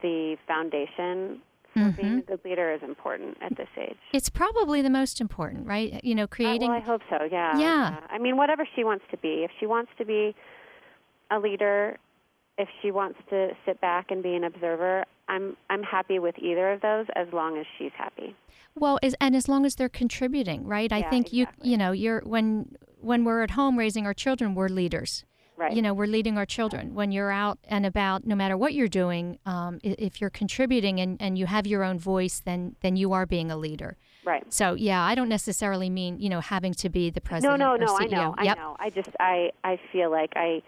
the 0.03 0.37
foundation 0.47 1.41
for 1.75 1.93
being 1.93 2.19
a 2.19 2.23
good 2.23 2.41
leader 2.45 2.73
is 2.73 2.83
important 2.83 3.37
at 3.41 3.57
this 3.57 3.69
age. 3.81 3.97
It's 4.13 4.29
probably 4.29 4.83
the 4.83 4.91
most 4.91 5.21
important, 5.21 5.67
right? 5.69 6.03
You 6.05 6.17
know, 6.17 6.25
Uh, 6.25 6.29
creating. 6.29 6.69
well, 6.71 6.79
I 6.79 6.81
hope 6.81 7.03
so. 7.09 7.29
Yeah. 7.31 7.57
Yeah. 7.59 8.01
I 8.09 8.19
mean, 8.19 8.37
whatever 8.37 8.67
she 8.75 8.83
wants 8.83 9.05
to 9.13 9.17
be. 9.17 9.45
If 9.45 9.53
she 9.61 9.67
wants 9.67 9.93
to 9.99 10.05
be 10.05 10.35
a 11.31 11.39
leader, 11.39 11.97
if 12.61 12.69
she 12.83 12.91
wants 12.91 13.19
to 13.31 13.49
sit 13.65 13.81
back 13.81 14.11
and 14.11 14.23
be 14.23 14.35
an 14.35 14.45
observer, 14.45 15.05
I'm 15.29 15.57
I'm 15.71 15.83
happy 15.83 16.19
with 16.19 16.39
either 16.39 16.71
of 16.73 16.83
those 16.83 17.07
as 17.17 17.27
long 17.33 17.57
as 17.59 17.65
she's 17.79 17.93
happy. 17.97 18.37
Well, 18.75 18.99
as, 19.03 19.15
and 19.19 19.35
as 19.35 19.49
long 19.49 19.65
as 19.65 19.77
they're 19.77 19.89
contributing, 19.89 20.67
right? 20.67 20.93
I 20.93 21.03
think 21.09 21.33
exactly. 21.33 21.71
you 21.71 21.73
you 21.73 21.79
know 21.79 21.93
you're 21.93 22.21
when 22.21 22.77
when 23.01 23.25
we're 23.25 23.43
at 23.43 23.53
home 23.53 23.79
raising 23.79 24.05
our 24.07 24.13
children, 24.13 24.55
we're 24.55 24.69
leaders. 24.69 25.25
Right. 25.57 25.73
You 25.75 25.83
know, 25.83 25.93
we're 25.93 26.07
leading 26.07 26.39
our 26.39 26.47
children. 26.47 26.95
When 26.95 27.13
you're 27.13 27.31
out 27.31 27.59
and 27.65 27.85
about, 27.85 28.27
no 28.27 28.35
matter 28.35 28.57
what 28.57 28.73
you're 28.73 28.89
doing, 28.89 29.39
um, 29.45 29.79
if 29.83 30.19
you're 30.19 30.31
contributing 30.31 31.01
and, 31.01 31.21
and 31.21 31.37
you 31.37 31.45
have 31.45 31.67
your 31.67 31.85
own 31.85 31.99
voice, 31.99 32.41
then 32.45 32.77
then 32.81 32.97
you 32.97 33.13
are 33.13 33.27
being 33.27 33.51
a 33.51 33.57
leader. 33.57 33.97
Right. 34.25 34.45
So 34.53 34.75
yeah, 34.75 35.03
I 35.03 35.15
don't 35.15 35.29
necessarily 35.31 35.89
mean 35.89 36.19
you 36.19 36.29
know 36.29 36.41
having 36.41 36.75
to 36.75 36.91
be 36.91 37.09
the 37.09 37.23
president. 37.23 37.59
no, 37.59 37.73
or 37.73 37.79
no. 37.79 37.95
I 37.95 38.07
CEO. 38.07 38.11
know. 38.11 38.35
I 38.37 38.55
know. 38.55 38.77
I 38.79 38.91
just 38.91 39.11
I 39.19 39.51
I 39.65 39.79
feel 39.93 40.11
like 40.11 40.33
I 40.37 40.63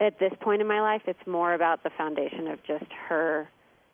at 0.00 0.18
this 0.18 0.32
point 0.40 0.60
in 0.60 0.66
my 0.66 0.80
life, 0.80 1.02
it's 1.06 1.26
more 1.26 1.54
about 1.54 1.82
the 1.82 1.90
foundation 1.96 2.46
of 2.48 2.62
just 2.64 2.90
her 3.08 3.48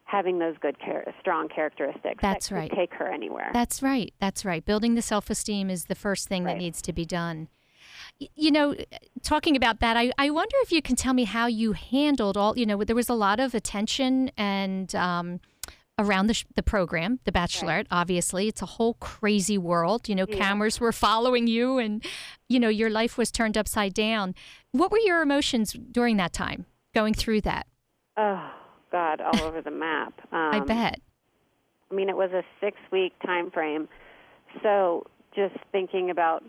having 0.05 0.39
those 0.39 0.55
good, 0.61 0.77
char- 0.79 1.05
strong 1.21 1.49
characteristics. 1.49 2.21
That's 2.23 2.49
that 2.49 2.55
right. 2.55 2.73
Take 2.75 2.95
her 2.95 3.13
anywhere. 3.13 3.51
That's 3.53 3.83
right. 3.83 4.15
That's 4.21 4.45
right. 4.45 4.65
Building 4.65 4.95
the 4.95 5.03
self 5.03 5.29
esteem 5.31 5.69
is 5.69 5.87
the 5.87 5.95
first 5.97 6.29
thing 6.29 6.45
that 6.45 6.59
needs 6.59 6.81
to 6.83 6.93
be 6.93 7.05
done. 7.05 7.49
You 8.19 8.51
know, 8.51 8.75
talking 9.23 9.57
about 9.57 9.81
that, 9.81 9.97
I, 9.97 10.13
I 10.17 10.31
wonder 10.31 10.57
if 10.63 10.73
you 10.73 10.81
can 10.81 10.97
tell 10.97 11.13
me 11.13 11.25
how 11.25 11.49
you 11.49 11.73
handled 11.73 12.37
all, 12.37 12.57
you 12.57 12.65
know, 12.65 12.83
there 12.85 12.97
was 12.97 13.09
a 13.09 13.15
lot 13.15 13.41
of 13.41 13.55
attention 13.55 14.31
and 14.37 14.95
um, 14.95 15.41
around 15.99 16.27
the, 16.27 16.35
sh- 16.35 16.45
the 16.55 16.63
program, 16.63 17.21
The 17.25 17.33
Bachelorette, 17.33 17.87
obviously. 17.91 18.49
It's 18.49 18.63
a 18.63 18.67
whole 18.67 18.95
crazy 18.95 19.57
world. 19.59 20.09
You 20.09 20.15
know, 20.15 20.27
cameras 20.27 20.79
were 20.81 20.93
following 20.93 21.47
you 21.47 21.79
and, 21.79 22.05
you 22.49 22.61
know, 22.61 22.69
your 22.69 22.91
life 22.91 23.17
was 23.17 23.31
turned 23.31 23.57
upside 23.57 23.95
down. 23.95 24.35
What 24.73 24.91
were 24.91 24.99
your 24.99 25.23
emotions 25.23 25.73
during 25.73 26.17
that 26.19 26.33
time, 26.33 26.67
going 26.95 27.15
through 27.15 27.43
that? 27.43 27.67
oh 28.19 28.51
God, 28.93 29.21
all 29.21 29.43
over 29.43 29.61
the 29.61 29.71
map. 29.71 30.15
Um, 30.33 30.51
I 30.55 30.61
bet. 30.61 31.01
I 31.91 31.95
mean, 31.95 32.09
it 32.09 32.17
was 32.17 32.31
a 32.33 32.43
six-week 32.61 33.13
time 33.25 33.51
frame, 33.51 33.89
so 34.63 35.07
just 35.35 35.55
thinking 35.73 36.11
about 36.11 36.43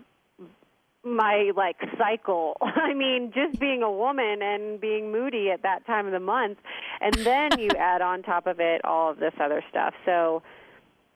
my 1.04 1.52
like 1.56 1.76
cycle. 1.96 2.56
I 2.62 2.94
mean, 2.94 3.32
just 3.34 3.58
being 3.60 3.82
a 3.82 3.90
woman 3.90 4.42
and 4.42 4.80
being 4.80 5.10
moody 5.12 5.50
at 5.50 5.62
that 5.62 5.86
time 5.86 6.06
of 6.06 6.12
the 6.12 6.20
month, 6.20 6.58
and 7.00 7.14
then 7.14 7.58
you 7.58 7.68
add 7.78 8.02
on 8.02 8.22
top 8.22 8.46
of 8.46 8.60
it 8.60 8.84
all 8.84 9.10
of 9.10 9.18
this 9.18 9.34
other 9.40 9.62
stuff. 9.70 9.94
So, 10.04 10.42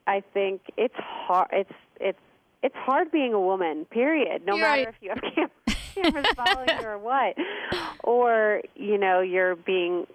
I 0.06 0.22
think 0.34 0.62
it's 0.76 0.94
hard. 0.96 1.48
It's 1.52 1.72
it's 2.00 2.18
it's 2.62 2.76
hard 2.76 3.10
being 3.10 3.34
a 3.34 3.40
woman. 3.40 3.84
Period. 3.86 4.46
No 4.46 4.56
You're 4.56 4.66
matter 4.66 4.84
right. 4.84 4.88
if 4.88 4.94
you 5.00 5.10
have 5.10 5.22
cam- 5.34 5.76
cameras 5.94 6.26
following 6.36 6.68
you 6.80 6.86
or 6.86 6.98
what, 6.98 7.36
or 8.04 8.62
you 8.74 8.98
know 8.98 9.20
you're 9.20 9.56
being 9.56 10.06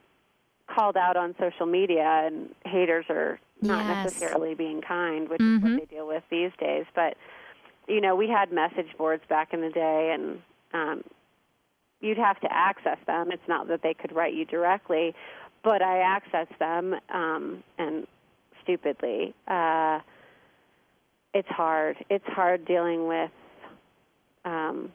called 0.68 0.98
out 0.98 1.16
on 1.16 1.34
social 1.40 1.66
media 1.66 2.04
and 2.26 2.50
haters 2.66 3.06
are 3.10 3.40
not 3.62 3.86
Yes. 3.86 4.06
necessarily 4.06 4.54
being 4.54 4.82
kind, 4.82 5.30
which 5.30 5.40
is 5.42 5.46
Mhm. 5.62 5.62
what 5.80 5.80
they 5.90 5.96
deal 5.96 6.06
with 6.08 6.24
these 6.30 6.52
days. 6.60 6.86
But 6.94 7.16
you 7.88 8.02
know, 8.02 8.16
we 8.16 8.28
had 8.28 8.52
message 8.52 8.88
boards 8.98 9.24
back 9.30 9.54
in 9.54 9.62
the 9.62 9.70
day, 9.70 10.12
and 10.14 10.42
um, 10.74 11.04
you'd 12.02 12.18
have 12.18 12.40
to 12.42 12.48
access 12.52 12.98
them. 13.08 13.32
It's 13.32 13.48
not 13.48 13.68
that 13.70 13.82
they 13.82 13.94
could 13.94 14.14
write 14.14 14.34
you 14.34 14.46
directly, 14.46 15.16
but 15.64 15.82
I 15.82 15.98
accessed 16.00 16.58
them, 16.60 16.96
um, 17.10 17.64
and 17.78 18.08
stupidly, 18.64 19.34
uh, 19.48 20.00
it's 21.34 21.48
hard. 21.50 21.98
It's 22.10 22.26
hard 22.28 22.66
dealing 22.66 23.08
with 23.08 23.32
um, 24.46 24.92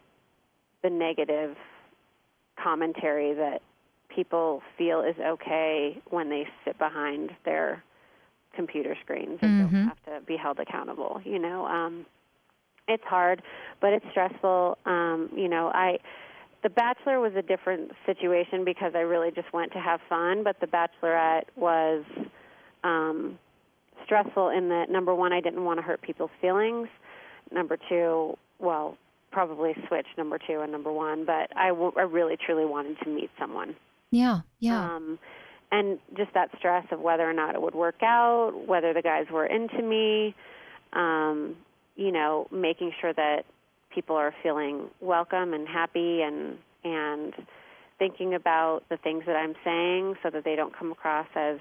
the 0.82 0.90
negative 0.90 1.57
commentary 2.62 3.34
that 3.34 3.62
people 4.09 4.62
feel 4.76 5.01
is 5.01 5.16
okay 5.18 5.99
when 6.11 6.28
they 6.28 6.47
sit 6.64 6.78
behind 6.78 7.30
their 7.45 7.82
computer 8.55 8.95
screens 9.03 9.38
and 9.40 9.61
Mhm. 9.61 9.72
don't 9.72 9.88
have 9.88 10.03
to 10.05 10.20
be 10.26 10.36
held 10.36 10.61
accountable. 10.61 11.20
You 11.24 11.38
know, 11.38 11.66
um, 11.66 12.05
it's 12.89 13.05
hard, 13.05 13.43
but 13.80 13.93
it's 13.93 14.05
stressful. 14.11 14.78
Um, 14.87 15.30
you 15.35 15.49
know, 15.49 15.68
I 15.68 15.99
the 16.62 16.70
Bachelor 16.70 17.18
was 17.20 17.33
a 17.35 17.43
different 17.43 17.91
situation 18.07 18.64
because 18.64 18.93
I 18.95 19.01
really 19.01 19.30
just 19.33 19.53
went 19.53 19.72
to 19.72 19.80
have 19.80 20.01
fun, 20.09 20.45
but 20.45 20.61
the 20.61 20.66
Bachelorette 20.66 21.45
was 21.57 22.05
um, 22.85 23.39
stressful 24.05 24.51
in 24.51 24.68
that 24.68 24.91
number 24.91 25.14
one, 25.14 25.33
I 25.33 25.41
didn't 25.41 25.64
want 25.64 25.78
to 25.78 25.83
hurt 25.83 26.03
people's 26.03 26.30
feelings. 26.41 26.89
Number 27.51 27.76
two, 27.89 28.37
well, 28.59 28.97
probably 29.30 29.74
switch 29.89 30.07
number 30.16 30.39
two 30.39 30.61
and 30.61 30.70
number 30.70 30.93
one, 30.93 31.24
but 31.24 31.51
I, 31.57 31.68
w- 31.68 31.93
I 31.97 32.03
really 32.03 32.37
truly 32.37 32.64
wanted 32.64 32.99
to 33.03 33.09
meet 33.09 33.30
someone. 33.39 33.74
Yeah, 34.11 34.41
yeah. 34.61 34.95
Um, 34.95 35.18
and 35.70 35.99
just 36.16 36.35
that 36.35 36.51
stress 36.59 36.87
of 36.93 37.01
whether 37.01 37.28
or 37.28 37.33
not 37.33 37.55
it 37.55 37.62
would 37.62 37.74
work 37.74 38.03
out, 38.03 38.53
whether 38.66 38.93
the 38.93 39.03
guys 39.03 39.26
were 39.33 39.47
into 39.47 39.83
me, 39.83 40.35
um, 40.93 41.57
you 41.97 42.12
know, 42.12 42.47
making 42.51 42.93
sure 43.01 43.12
that 43.12 43.45
people 43.95 44.16
are 44.16 44.34
feeling 44.43 44.88
welcome 45.01 45.53
and 45.53 45.66
happy 45.68 46.22
and 46.22 46.59
and 46.84 47.34
thinking 47.99 48.34
about 48.34 48.82
the 48.88 48.97
things 48.97 49.24
that 49.26 49.36
I'm 49.36 49.55
saying 49.64 50.16
so 50.22 50.30
that 50.30 50.45
they 50.45 50.57
don't 50.57 50.76
come 50.76 50.90
across 50.90 51.28
as 51.36 51.59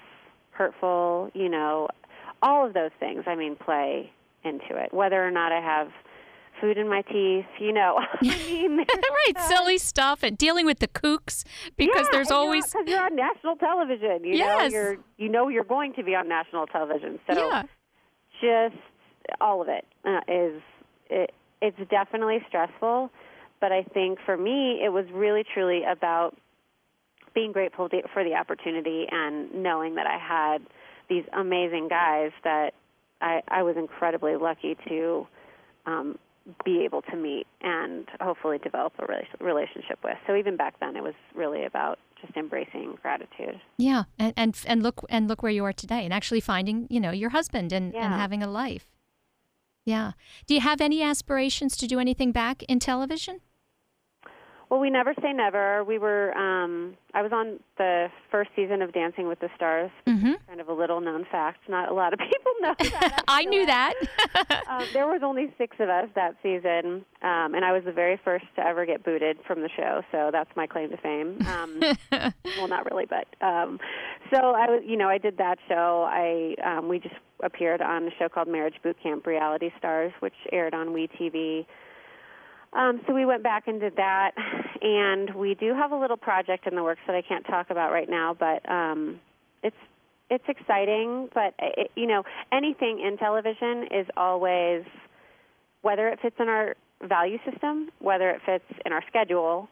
hurtful, 0.51 1.29
you 1.35 1.49
know, 1.49 1.87
all 2.41 2.65
of 2.65 2.73
those 2.73 2.89
things 2.99 3.23
I 3.27 3.35
mean 3.35 3.55
play 3.55 4.11
into 4.43 4.75
it. 4.75 4.91
Whether 4.93 5.25
or 5.25 5.29
not 5.29 5.51
I 5.51 5.61
have 5.61 5.89
food 6.59 6.77
in 6.77 6.87
my 6.87 7.01
teeth. 7.01 7.45
You 7.59 7.73
know, 7.73 7.97
I 8.21 8.23
mean, 8.23 8.77
right, 8.87 9.33
uh, 9.35 9.47
silly 9.47 9.77
stuff, 9.77 10.23
and 10.23 10.37
dealing 10.37 10.65
with 10.65 10.79
the 10.79 10.87
kooks 10.87 11.43
because 11.77 12.05
yeah, 12.05 12.09
there's 12.11 12.31
always 12.31 12.65
because 12.65 12.87
you're, 12.87 13.03
on 13.03 13.15
national 13.15 13.55
television. 13.57 14.23
You 14.23 14.37
Yes. 14.37 14.71
know, 14.71 14.77
you're 14.77 14.97
you 15.17 15.29
know 15.29 15.47
you're 15.49 15.63
going 15.63 15.93
to 15.95 16.03
be 16.03 16.15
on 16.15 16.27
national 16.27 16.67
television. 16.67 17.19
So 17.27 17.33
yeah, 17.37 17.63
just 18.41 18.81
all 19.39 19.61
of 19.61 19.67
it 19.67 19.85
uh, 20.05 20.19
is 20.27 20.61
it, 21.09 21.33
it's 21.61 21.77
definitely 21.89 22.39
stressful. 22.47 23.11
But 23.59 23.71
I 23.71 23.83
think 23.83 24.19
for 24.25 24.35
me, 24.35 24.81
it 24.83 24.91
was 24.91 25.05
really 25.13 25.43
truly 25.53 25.83
about 25.83 26.35
being 27.33 27.51
grateful 27.51 27.87
for 28.13 28.23
the 28.23 28.33
opportunity 28.33 29.05
and 29.09 29.53
knowing 29.53 29.95
that 29.95 30.07
I 30.07 30.17
had 30.17 30.61
these 31.09 31.23
amazing 31.33 31.87
guys 31.87 32.31
that 32.43 32.73
I, 33.21 33.41
I 33.47 33.63
was 33.63 33.77
incredibly 33.77 34.35
lucky 34.35 34.75
to 34.87 35.27
um, 35.85 36.17
be 36.65 36.83
able 36.83 37.03
to 37.03 37.15
meet 37.15 37.45
and 37.61 38.07
hopefully 38.19 38.57
develop 38.57 38.93
a 38.99 39.05
relationship 39.43 39.99
with. 40.03 40.17
So 40.25 40.35
even 40.35 40.57
back 40.57 40.79
then, 40.79 40.95
it 40.95 41.03
was 41.03 41.13
really 41.35 41.63
about 41.65 41.99
just 42.19 42.35
embracing 42.35 42.97
gratitude. 43.01 43.59
yeah, 43.77 44.03
and, 44.19 44.33
and 44.37 44.63
and 44.67 44.83
look 44.83 45.01
and 45.09 45.27
look 45.27 45.41
where 45.41 45.51
you 45.51 45.65
are 45.65 45.73
today, 45.73 46.03
and 46.05 46.13
actually 46.13 46.39
finding 46.39 46.87
you 46.89 46.99
know 46.99 47.11
your 47.11 47.29
husband 47.31 47.71
and 47.71 47.95
and 47.95 48.13
having 48.13 48.43
a 48.43 48.47
life. 48.47 48.87
Yeah. 49.85 50.11
Do 50.45 50.53
you 50.53 50.61
have 50.61 50.81
any 50.81 51.01
aspirations 51.01 51.75
to 51.77 51.87
do 51.87 51.99
anything 51.99 52.31
back 52.31 52.63
in 52.63 52.79
television? 52.79 53.41
Well, 54.71 54.79
we 54.79 54.89
never 54.89 55.13
say 55.21 55.33
never. 55.33 55.83
We 55.83 55.97
were 55.97 56.35
um 56.37 56.95
I 57.13 57.21
was 57.21 57.33
on 57.33 57.59
the 57.77 58.07
first 58.31 58.51
season 58.55 58.81
of 58.81 58.93
Dancing 58.93 59.27
with 59.27 59.41
the 59.41 59.49
Stars. 59.53 59.91
Mm-hmm. 60.07 60.31
Kind 60.47 60.61
of 60.61 60.69
a 60.69 60.73
little 60.73 61.01
known 61.01 61.25
fact. 61.29 61.67
Not 61.67 61.91
a 61.91 61.93
lot 61.93 62.13
of 62.13 62.19
people 62.31 62.53
know 62.61 62.73
that. 62.79 63.23
I 63.27 63.43
knew 63.43 63.65
that. 63.65 63.95
um, 64.69 64.87
there 64.93 65.07
was 65.07 65.23
only 65.25 65.53
six 65.57 65.75
of 65.81 65.89
us 65.89 66.07
that 66.15 66.37
season, 66.41 67.03
um, 67.21 67.53
and 67.53 67.65
I 67.65 67.73
was 67.73 67.83
the 67.83 67.91
very 67.91 68.17
first 68.23 68.45
to 68.55 68.65
ever 68.65 68.85
get 68.85 69.03
booted 69.03 69.39
from 69.45 69.59
the 69.59 69.69
show. 69.75 70.03
So 70.09 70.29
that's 70.31 70.49
my 70.55 70.67
claim 70.67 70.89
to 70.91 70.97
fame. 70.97 71.45
Um, 71.45 71.81
well, 72.57 72.69
not 72.69 72.89
really, 72.89 73.05
but 73.05 73.27
um, 73.45 73.77
so 74.33 74.37
I 74.37 74.69
was, 74.69 74.83
you 74.85 74.95
know, 74.95 75.09
I 75.09 75.17
did 75.17 75.37
that 75.37 75.57
show. 75.67 76.07
I 76.09 76.55
um, 76.63 76.87
we 76.87 76.99
just 76.99 77.15
appeared 77.43 77.81
on 77.81 78.07
a 78.07 78.11
show 78.17 78.29
called 78.29 78.47
Marriage 78.47 78.75
Boot 78.81 78.95
Camp 79.03 79.27
Reality 79.27 79.71
Stars, 79.77 80.13
which 80.21 80.35
aired 80.53 80.73
on 80.73 80.89
WeTV. 80.95 81.65
Um, 82.73 83.01
so 83.05 83.13
we 83.13 83.25
went 83.25 83.43
back 83.43 83.67
and 83.67 83.79
did 83.79 83.97
that, 83.97 84.31
and 84.81 85.35
we 85.35 85.55
do 85.55 85.73
have 85.73 85.91
a 85.91 85.99
little 85.99 86.17
project 86.17 86.67
in 86.67 86.75
the 86.75 86.83
works 86.83 87.01
that 87.07 87.15
I 87.15 87.21
can't 87.21 87.45
talk 87.45 87.69
about 87.69 87.91
right 87.91 88.09
now, 88.09 88.35
but 88.37 88.67
um, 88.69 89.19
it's 89.63 89.75
it's 90.29 90.43
exciting. 90.47 91.29
But 91.33 91.53
it, 91.59 91.91
you 91.95 92.07
know, 92.07 92.23
anything 92.51 93.01
in 93.05 93.17
television 93.17 93.87
is 93.91 94.07
always 94.15 94.83
whether 95.81 96.07
it 96.07 96.19
fits 96.21 96.35
in 96.39 96.47
our 96.47 96.75
value 97.03 97.39
system, 97.49 97.89
whether 97.99 98.29
it 98.29 98.41
fits 98.45 98.79
in 98.85 98.93
our 98.93 99.03
schedule, 99.07 99.67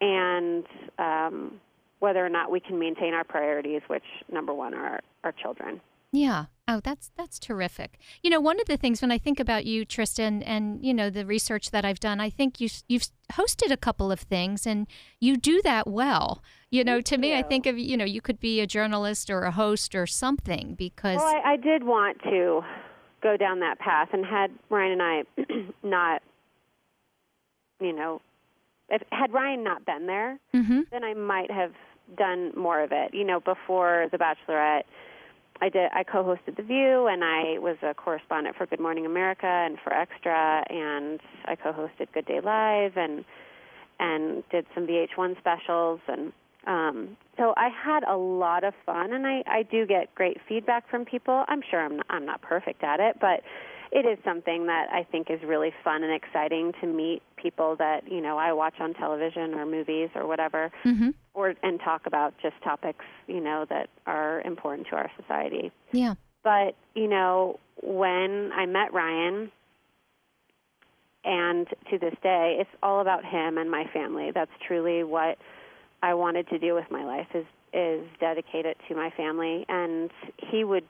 and 0.00 0.64
um, 0.98 1.60
whether 1.98 2.24
or 2.24 2.28
not 2.28 2.50
we 2.50 2.60
can 2.60 2.78
maintain 2.78 3.14
our 3.14 3.24
priorities, 3.24 3.82
which 3.88 4.04
number 4.30 4.54
one 4.54 4.74
are 4.74 5.00
our 5.24 5.32
children. 5.32 5.80
Yeah. 6.12 6.44
Oh, 6.70 6.80
that's 6.84 7.10
that's 7.16 7.38
terrific. 7.38 7.98
You 8.22 8.28
know, 8.28 8.40
one 8.40 8.60
of 8.60 8.66
the 8.66 8.76
things 8.76 9.00
when 9.00 9.10
I 9.10 9.16
think 9.16 9.40
about 9.40 9.64
you, 9.64 9.86
Tristan, 9.86 10.42
and 10.42 10.84
you 10.84 10.92
know 10.92 11.08
the 11.08 11.24
research 11.24 11.70
that 11.70 11.82
I've 11.86 11.98
done, 11.98 12.20
I 12.20 12.28
think 12.28 12.60
you 12.60 12.68
you've 12.88 13.06
hosted 13.32 13.70
a 13.70 13.76
couple 13.78 14.12
of 14.12 14.20
things, 14.20 14.66
and 14.66 14.86
you 15.18 15.38
do 15.38 15.62
that 15.62 15.86
well. 15.86 16.42
You 16.70 16.84
know, 16.84 17.00
to 17.00 17.16
me, 17.16 17.34
I 17.34 17.42
think 17.42 17.64
of 17.64 17.78
you 17.78 17.96
know 17.96 18.04
you 18.04 18.20
could 18.20 18.38
be 18.38 18.60
a 18.60 18.66
journalist 18.66 19.30
or 19.30 19.44
a 19.44 19.50
host 19.50 19.94
or 19.94 20.06
something 20.06 20.74
because 20.74 21.16
Well, 21.16 21.26
I, 21.42 21.52
I 21.52 21.56
did 21.56 21.84
want 21.84 22.22
to 22.24 22.60
go 23.22 23.38
down 23.38 23.60
that 23.60 23.78
path, 23.78 24.10
and 24.12 24.26
had 24.26 24.50
Ryan 24.68 25.00
and 25.00 25.02
I 25.02 25.22
not, 25.82 26.22
you 27.80 27.94
know, 27.94 28.20
if 28.90 29.00
had 29.10 29.32
Ryan 29.32 29.64
not 29.64 29.86
been 29.86 30.06
there, 30.06 30.38
Mhm. 30.54 30.90
then 30.90 31.02
I 31.02 31.14
might 31.14 31.50
have 31.50 31.72
done 32.18 32.52
more 32.54 32.82
of 32.82 32.92
it. 32.92 33.14
You 33.14 33.24
know, 33.24 33.40
before 33.40 34.08
The 34.12 34.18
Bachelorette, 34.18 34.84
I 35.60 35.68
did. 35.68 35.90
I 35.92 36.04
co-hosted 36.04 36.56
The 36.56 36.62
View, 36.62 37.08
and 37.08 37.24
I 37.24 37.58
was 37.58 37.76
a 37.82 37.94
correspondent 37.94 38.56
for 38.56 38.66
Good 38.66 38.80
Morning 38.80 39.06
America 39.06 39.46
and 39.46 39.78
for 39.82 39.92
Extra, 39.92 40.64
and 40.68 41.20
I 41.46 41.56
co-hosted 41.56 42.12
Good 42.12 42.26
Day 42.26 42.40
Live, 42.40 42.96
and 42.96 43.24
and 44.00 44.44
did 44.50 44.64
some 44.74 44.86
VH1 44.86 45.36
specials, 45.38 46.00
and 46.06 46.32
um, 46.68 47.16
so 47.36 47.54
I 47.56 47.68
had 47.68 48.04
a 48.04 48.16
lot 48.16 48.62
of 48.62 48.74
fun, 48.86 49.12
and 49.12 49.26
I 49.26 49.42
I 49.46 49.62
do 49.64 49.86
get 49.86 50.14
great 50.14 50.38
feedback 50.48 50.88
from 50.88 51.04
people. 51.04 51.44
I'm 51.48 51.62
sure 51.68 51.84
I'm 51.84 51.96
not, 51.96 52.06
I'm 52.08 52.26
not 52.26 52.40
perfect 52.42 52.84
at 52.84 53.00
it, 53.00 53.16
but 53.20 53.42
it 53.90 54.06
is 54.06 54.18
something 54.24 54.66
that 54.66 54.88
I 54.92 55.02
think 55.02 55.30
is 55.30 55.40
really 55.42 55.72
fun 55.82 56.04
and 56.04 56.12
exciting 56.12 56.72
to 56.80 56.86
meet 56.86 57.22
people 57.42 57.76
that 57.76 58.10
you 58.10 58.20
know 58.20 58.36
I 58.38 58.52
watch 58.52 58.74
on 58.80 58.94
television 58.94 59.54
or 59.54 59.64
movies 59.66 60.10
or 60.14 60.26
whatever 60.26 60.70
Mhm. 60.84 61.14
or 61.34 61.54
and 61.62 61.80
talk 61.80 62.06
about 62.06 62.34
just 62.42 62.60
topics 62.62 63.04
you 63.26 63.40
know 63.40 63.64
that 63.66 63.88
are 64.06 64.40
important 64.42 64.88
to 64.88 64.96
our 64.96 65.10
society. 65.20 65.70
yeah, 65.92 66.14
But 66.42 66.74
you 66.94 67.08
know, 67.08 67.58
when 67.82 68.50
I 68.52 68.66
met 68.66 68.92
Ryan, 68.92 69.50
and 71.24 71.66
to 71.90 71.98
this 71.98 72.14
day, 72.22 72.56
it's 72.60 72.70
all 72.82 73.00
about 73.00 73.24
him 73.24 73.58
and 73.58 73.70
my 73.70 73.84
family. 73.92 74.30
That's 74.30 74.50
truly 74.66 75.04
what 75.04 75.38
I 76.02 76.14
wanted 76.14 76.48
to 76.48 76.58
do 76.58 76.74
with 76.74 76.90
my 76.90 77.04
life 77.04 77.28
is 77.34 77.46
is 77.74 78.00
dedicate 78.18 78.64
it 78.64 78.78
to 78.88 78.94
my 78.94 79.10
family, 79.10 79.66
and 79.68 80.10
he 80.38 80.64
would 80.64 80.84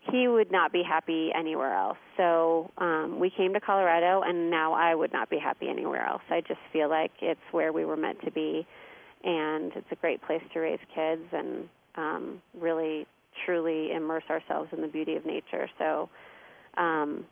he 0.00 0.28
would 0.28 0.50
not 0.50 0.72
be 0.72 0.82
happy 0.82 1.30
anywhere 1.34 1.74
else. 1.74 1.98
So 2.16 2.70
um, 2.78 3.18
we 3.20 3.30
came 3.30 3.52
to 3.52 3.60
Colorado, 3.60 4.22
and 4.22 4.50
now 4.50 4.72
I 4.72 4.94
would 4.94 5.12
not 5.12 5.28
be 5.28 5.38
happy 5.38 5.68
anywhere 5.68 6.04
else. 6.06 6.22
I 6.30 6.40
just 6.40 6.60
feel 6.72 6.88
like 6.88 7.12
it's 7.20 7.40
where 7.52 7.72
we 7.72 7.84
were 7.84 7.96
meant 7.96 8.20
to 8.24 8.30
be, 8.30 8.66
and 9.24 9.72
it's 9.74 9.86
a 9.92 9.96
great 9.96 10.22
place 10.22 10.42
to 10.54 10.60
raise 10.60 10.78
kids 10.94 11.22
and 11.32 11.68
um, 11.96 12.42
really 12.58 13.06
truly 13.44 13.92
immerse 13.92 14.24
ourselves 14.30 14.70
in 14.72 14.80
the 14.80 14.88
beauty 14.88 15.16
of 15.16 15.26
nature. 15.26 15.68
So 15.78 16.08
um, 16.76 17.26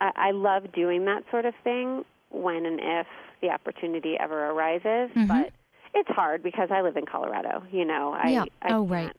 I, 0.00 0.10
I 0.16 0.30
love 0.30 0.72
doing 0.72 1.04
that 1.04 1.22
sort 1.30 1.44
of 1.44 1.54
thing 1.62 2.04
when 2.30 2.64
and 2.66 2.80
if 2.82 3.06
the 3.42 3.50
opportunity 3.50 4.16
ever 4.18 4.50
arises, 4.50 5.10
Mhm. 5.14 5.28
but 5.28 5.52
it's 5.94 6.08
hard 6.08 6.42
because 6.42 6.70
I 6.70 6.80
live 6.80 6.96
in 6.96 7.04
Colorado. 7.04 7.62
You 7.70 7.84
know, 7.84 8.14
I, 8.14 8.28
Yeah. 8.28 8.44
I 8.62 8.72
Oh, 8.72 8.84
right. 8.86 9.12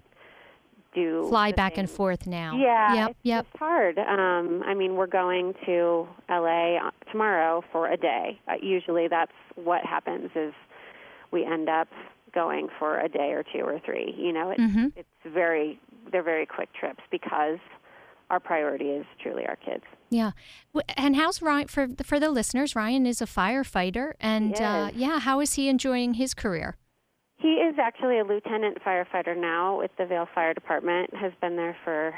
Do 0.94 1.26
fly 1.30 1.52
back 1.52 1.78
and 1.78 1.90
forth 1.90 2.28
now. 2.28 2.58
Yeah, 2.58 2.94
Yep. 2.96 3.10
it's 3.12 3.20
Yep. 3.24 3.46
just 3.46 3.58
hard. 3.58 4.00
Um, 4.00 4.64
I 4.66 4.74
mean, 4.74 4.96
we're 4.96 5.08
going 5.08 5.54
to 5.66 6.08
LA 6.30 6.80
tomorrow 7.12 7.64
for 7.72 7.88
a 7.90 7.98
day. 7.98 8.40
Uh, 8.48 8.54
usually, 8.62 9.08
that's 9.08 9.32
what 9.56 9.86
happens 9.86 10.32
is 10.36 10.54
we 11.32 11.44
end 11.46 11.70
up 11.70 11.88
going 12.34 12.68
for 12.80 13.00
a 13.00 13.08
day 13.10 13.32
or 13.34 13.44
two 13.44 13.62
or 13.62 13.80
three. 13.80 14.14
You 14.18 14.34
know, 14.34 14.50
it, 14.52 14.60
Mhm. 14.60 14.92
it's 14.96 15.08
very 15.26 15.80
they're 16.12 16.24
very 16.24 16.46
quick 16.46 16.70
trips 16.74 17.02
because 17.12 17.60
our 18.30 18.40
priority 18.40 18.90
is 18.90 19.06
truly 19.22 19.46
our 19.48 19.56
kids. 19.56 19.84
Yeah. 20.10 20.32
And 20.98 21.16
how's 21.16 21.42
Ryan 21.42 21.68
for 21.68 21.88
the, 21.88 22.04
for 22.04 22.20
the 22.20 22.30
listeners? 22.30 22.76
Ryan 22.76 23.06
is 23.06 23.22
a 23.22 23.26
firefighter, 23.26 24.14
and 24.20 24.60
uh, 24.60 24.90
yeah, 24.94 25.20
how 25.20 25.40
is 25.40 25.54
he 25.54 25.70
enjoying 25.70 26.16
his 26.16 26.34
career? 26.34 26.76
He 27.44 27.56
is 27.56 27.76
actually 27.78 28.20
a 28.20 28.24
lieutenant 28.24 28.78
firefighter 28.86 29.36
now 29.38 29.78
with 29.78 29.92
the 29.98 30.06
Vail 30.06 30.28
Fire 30.34 30.54
Department. 30.54 31.14
Has 31.14 31.34
been 31.42 31.58
there 31.58 31.76
for 31.84 32.16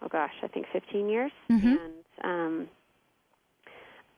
oh 0.00 0.08
gosh, 0.08 0.32
I 0.42 0.46
think 0.48 0.66
15 0.72 1.10
years, 1.10 1.30
Mhm. 1.50 1.78
and 1.78 1.94
um, 2.24 2.68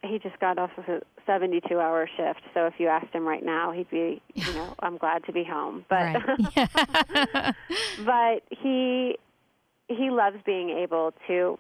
he 0.05 0.20
just 0.20 0.39
got 0.39 0.57
off 0.59 0.70
of 0.78 0.84
a 0.89 1.03
72-hour 1.28 2.09
shift. 2.16 2.41
So 2.55 2.66
if 2.66 2.74
you 2.78 2.86
asked 2.86 3.12
him 3.12 3.26
right 3.26 3.45
now, 3.45 3.72
he'd 3.72 3.91
be, 3.91 4.22
you 4.34 4.53
know, 4.55 4.74
I'm 4.78 4.97
glad 4.97 5.24
to 5.24 5.32
be 5.32 5.43
home. 5.43 5.84
But 5.89 6.14
right. 6.14 6.47
but 8.07 8.43
he 8.51 9.18
he 9.89 10.11
loves 10.11 10.36
being 10.47 10.70
able 10.70 11.14
to, 11.26 11.59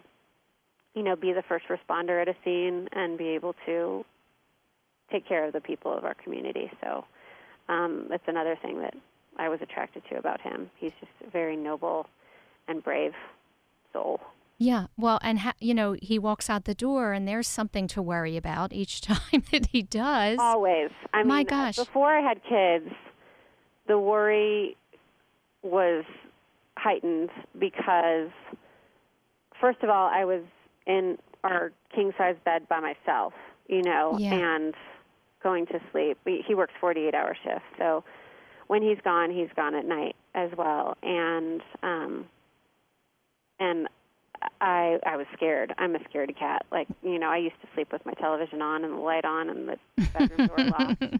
you 0.94 1.02
know, 1.02 1.16
be 1.16 1.32
the 1.32 1.42
first 1.42 1.64
responder 1.68 2.22
at 2.22 2.28
a 2.28 2.36
scene 2.44 2.88
and 2.92 3.18
be 3.18 3.30
able 3.30 3.56
to 3.66 4.04
take 5.10 5.26
care 5.26 5.44
of 5.46 5.52
the 5.52 5.60
people 5.60 5.92
of 5.92 6.04
our 6.04 6.14
community. 6.14 6.70
So 6.80 7.04
um, 7.68 8.06
that's 8.08 8.26
another 8.26 8.56
thing 8.60 8.80
that 8.80 8.94
I 9.38 9.48
was 9.48 9.60
attracted 9.62 10.02
to 10.10 10.16
about 10.18 10.40
him. 10.40 10.70
He's 10.76 10.92
just 11.00 11.12
a 11.26 11.30
very 11.30 11.56
noble 11.56 12.06
and 12.66 12.82
brave 12.82 13.12
soul. 13.92 14.20
Yeah, 14.60 14.86
well, 14.96 15.20
and 15.22 15.38
ha- 15.38 15.54
you 15.60 15.72
know, 15.72 15.94
he 16.02 16.18
walks 16.18 16.50
out 16.50 16.64
the 16.64 16.74
door, 16.74 17.12
and 17.12 17.28
there's 17.28 17.46
something 17.46 17.86
to 17.88 18.02
worry 18.02 18.36
about 18.36 18.72
each 18.72 19.00
time 19.02 19.44
that 19.52 19.66
he 19.66 19.82
does. 19.82 20.38
Always. 20.40 20.90
I 21.14 21.22
My 21.22 21.38
mean, 21.38 21.46
gosh. 21.46 21.76
before 21.76 22.12
I 22.12 22.20
had 22.20 22.42
kids, 22.42 22.92
the 23.86 23.98
worry 23.98 24.76
was 25.62 26.04
heightened 26.76 27.30
because, 27.58 28.30
first 29.60 29.82
of 29.82 29.90
all, 29.90 30.08
I 30.12 30.24
was 30.24 30.42
in 30.86 31.18
our 31.44 31.72
king 31.94 32.12
size 32.18 32.36
bed 32.44 32.68
by 32.68 32.80
myself, 32.80 33.32
you 33.68 33.82
know, 33.82 34.16
Yeah. 34.18 34.34
and 34.34 34.74
going 35.42 35.66
to 35.66 35.80
sleep. 35.92 36.18
We- 36.24 36.44
He 36.46 36.54
works 36.54 36.72
48 36.80 37.14
hour 37.14 37.36
shifts, 37.42 37.66
so 37.78 38.04
when 38.66 38.82
he's 38.82 38.98
gone, 39.02 39.30
he's 39.30 39.48
gone 39.56 39.74
at 39.74 39.84
night 39.86 40.16
as 40.34 40.50
well. 40.56 40.96
And, 41.02 41.62
um, 41.82 42.26
and 43.58 43.88
I 44.60 44.98
I 45.04 45.16
was 45.16 45.26
scared. 45.34 45.74
I'm 45.78 45.96
a 45.96 45.98
scaredy 46.00 46.36
cat. 46.38 46.64
Like 46.70 46.86
you 47.02 47.18
know, 47.18 47.28
I 47.28 47.38
used 47.38 47.60
to 47.62 47.68
sleep 47.74 47.90
with 47.92 48.04
my 48.06 48.12
television 48.14 48.62
on 48.62 48.84
and 48.84 48.94
the 48.94 48.98
light 49.00 49.24
on 49.24 49.48
and 49.50 49.68
the 49.68 49.78
bedroom 50.12 50.46
door 50.48 50.58
locked. 50.58 51.02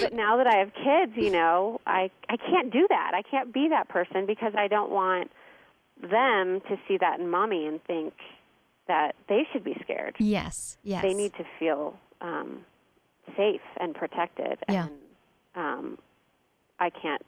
But 0.00 0.12
now 0.14 0.36
that 0.38 0.48
I 0.48 0.56
have 0.56 0.72
kids, 0.74 1.12
you 1.14 1.30
know, 1.30 1.80
I 1.86 2.10
I 2.28 2.36
can't 2.36 2.72
do 2.72 2.86
that. 2.88 3.12
I 3.14 3.22
can't 3.22 3.52
be 3.54 3.68
that 3.68 3.88
person 3.88 4.26
because 4.26 4.52
I 4.58 4.66
don't 4.66 4.90
want 4.90 5.30
them 6.02 6.60
to 6.68 6.76
see 6.88 6.96
that 6.98 7.20
in 7.20 7.30
mommy 7.30 7.66
and 7.68 7.80
think 7.84 8.12
that 8.88 9.14
they 9.28 9.46
should 9.52 9.62
be 9.62 9.76
scared. 9.84 10.16
Yes, 10.18 10.76
yes. 10.82 11.02
They 11.02 11.14
need 11.14 11.34
to 11.34 11.44
feel 11.60 11.96
um, 12.20 12.64
safe 13.36 13.60
and 13.78 13.94
protected. 13.94 14.58
Yeah. 14.68 14.86
And 14.86 14.92
um, 15.54 15.98
I 16.78 16.90
can't 16.90 17.22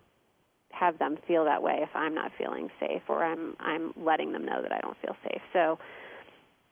have 0.70 0.99
them 0.99 1.16
feel 1.26 1.44
that 1.46 1.62
way 1.62 1.78
if 1.82 1.88
I'm 1.94 2.14
not 2.14 2.30
feeling 2.36 2.70
safe 2.78 3.03
or 3.09 3.24
I'm 3.24 3.57
I'm 3.59 3.92
letting 3.96 4.32
them 4.32 4.44
know 4.44 4.61
that 4.62 4.70
I 4.72 4.78
don't 4.80 4.96
feel 5.01 5.16
safe. 5.24 5.40
So 5.53 5.78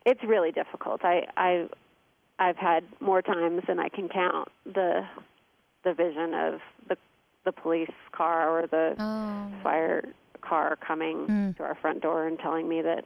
it's 0.05 0.23
really 0.23 0.53
difficult. 0.53 1.05
I 1.05 1.27
I 1.37 1.69
I've 2.39 2.57
had 2.59 2.85
more 3.01 3.23
times 3.23 3.63
than 3.67 3.81
I 3.81 3.89
can 3.89 4.09
count 4.09 4.49
the 4.65 5.07
the 5.85 5.95
vision 5.95 6.35
of 6.35 6.61
the 6.89 6.97
the 7.45 7.53
police 7.53 7.91
car 8.13 8.51
or 8.59 8.67
the 8.67 8.95
Oh. 8.99 9.63
fire 9.63 10.05
car 10.43 10.77
coming 10.77 11.27
Mm. 11.27 11.57
to 11.57 11.63
our 11.65 11.75
front 11.77 12.03
door 12.03 12.27
and 12.27 12.39
telling 12.39 12.69
me 12.69 12.83
that 12.83 13.05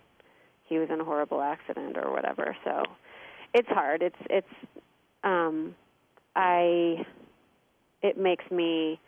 he 0.64 0.78
was 0.78 0.90
in 0.90 1.00
a 1.00 1.04
horrible 1.04 1.40
accident 1.40 1.96
or 1.96 2.10
whatever. 2.10 2.56
So 2.64 2.82
it's 3.54 3.68
hard. 3.68 4.02
It's 4.02 4.18
it's 4.28 4.54
um 5.24 5.74
I 6.36 7.04
it 8.02 8.16
makes 8.18 8.44
me 8.50 8.98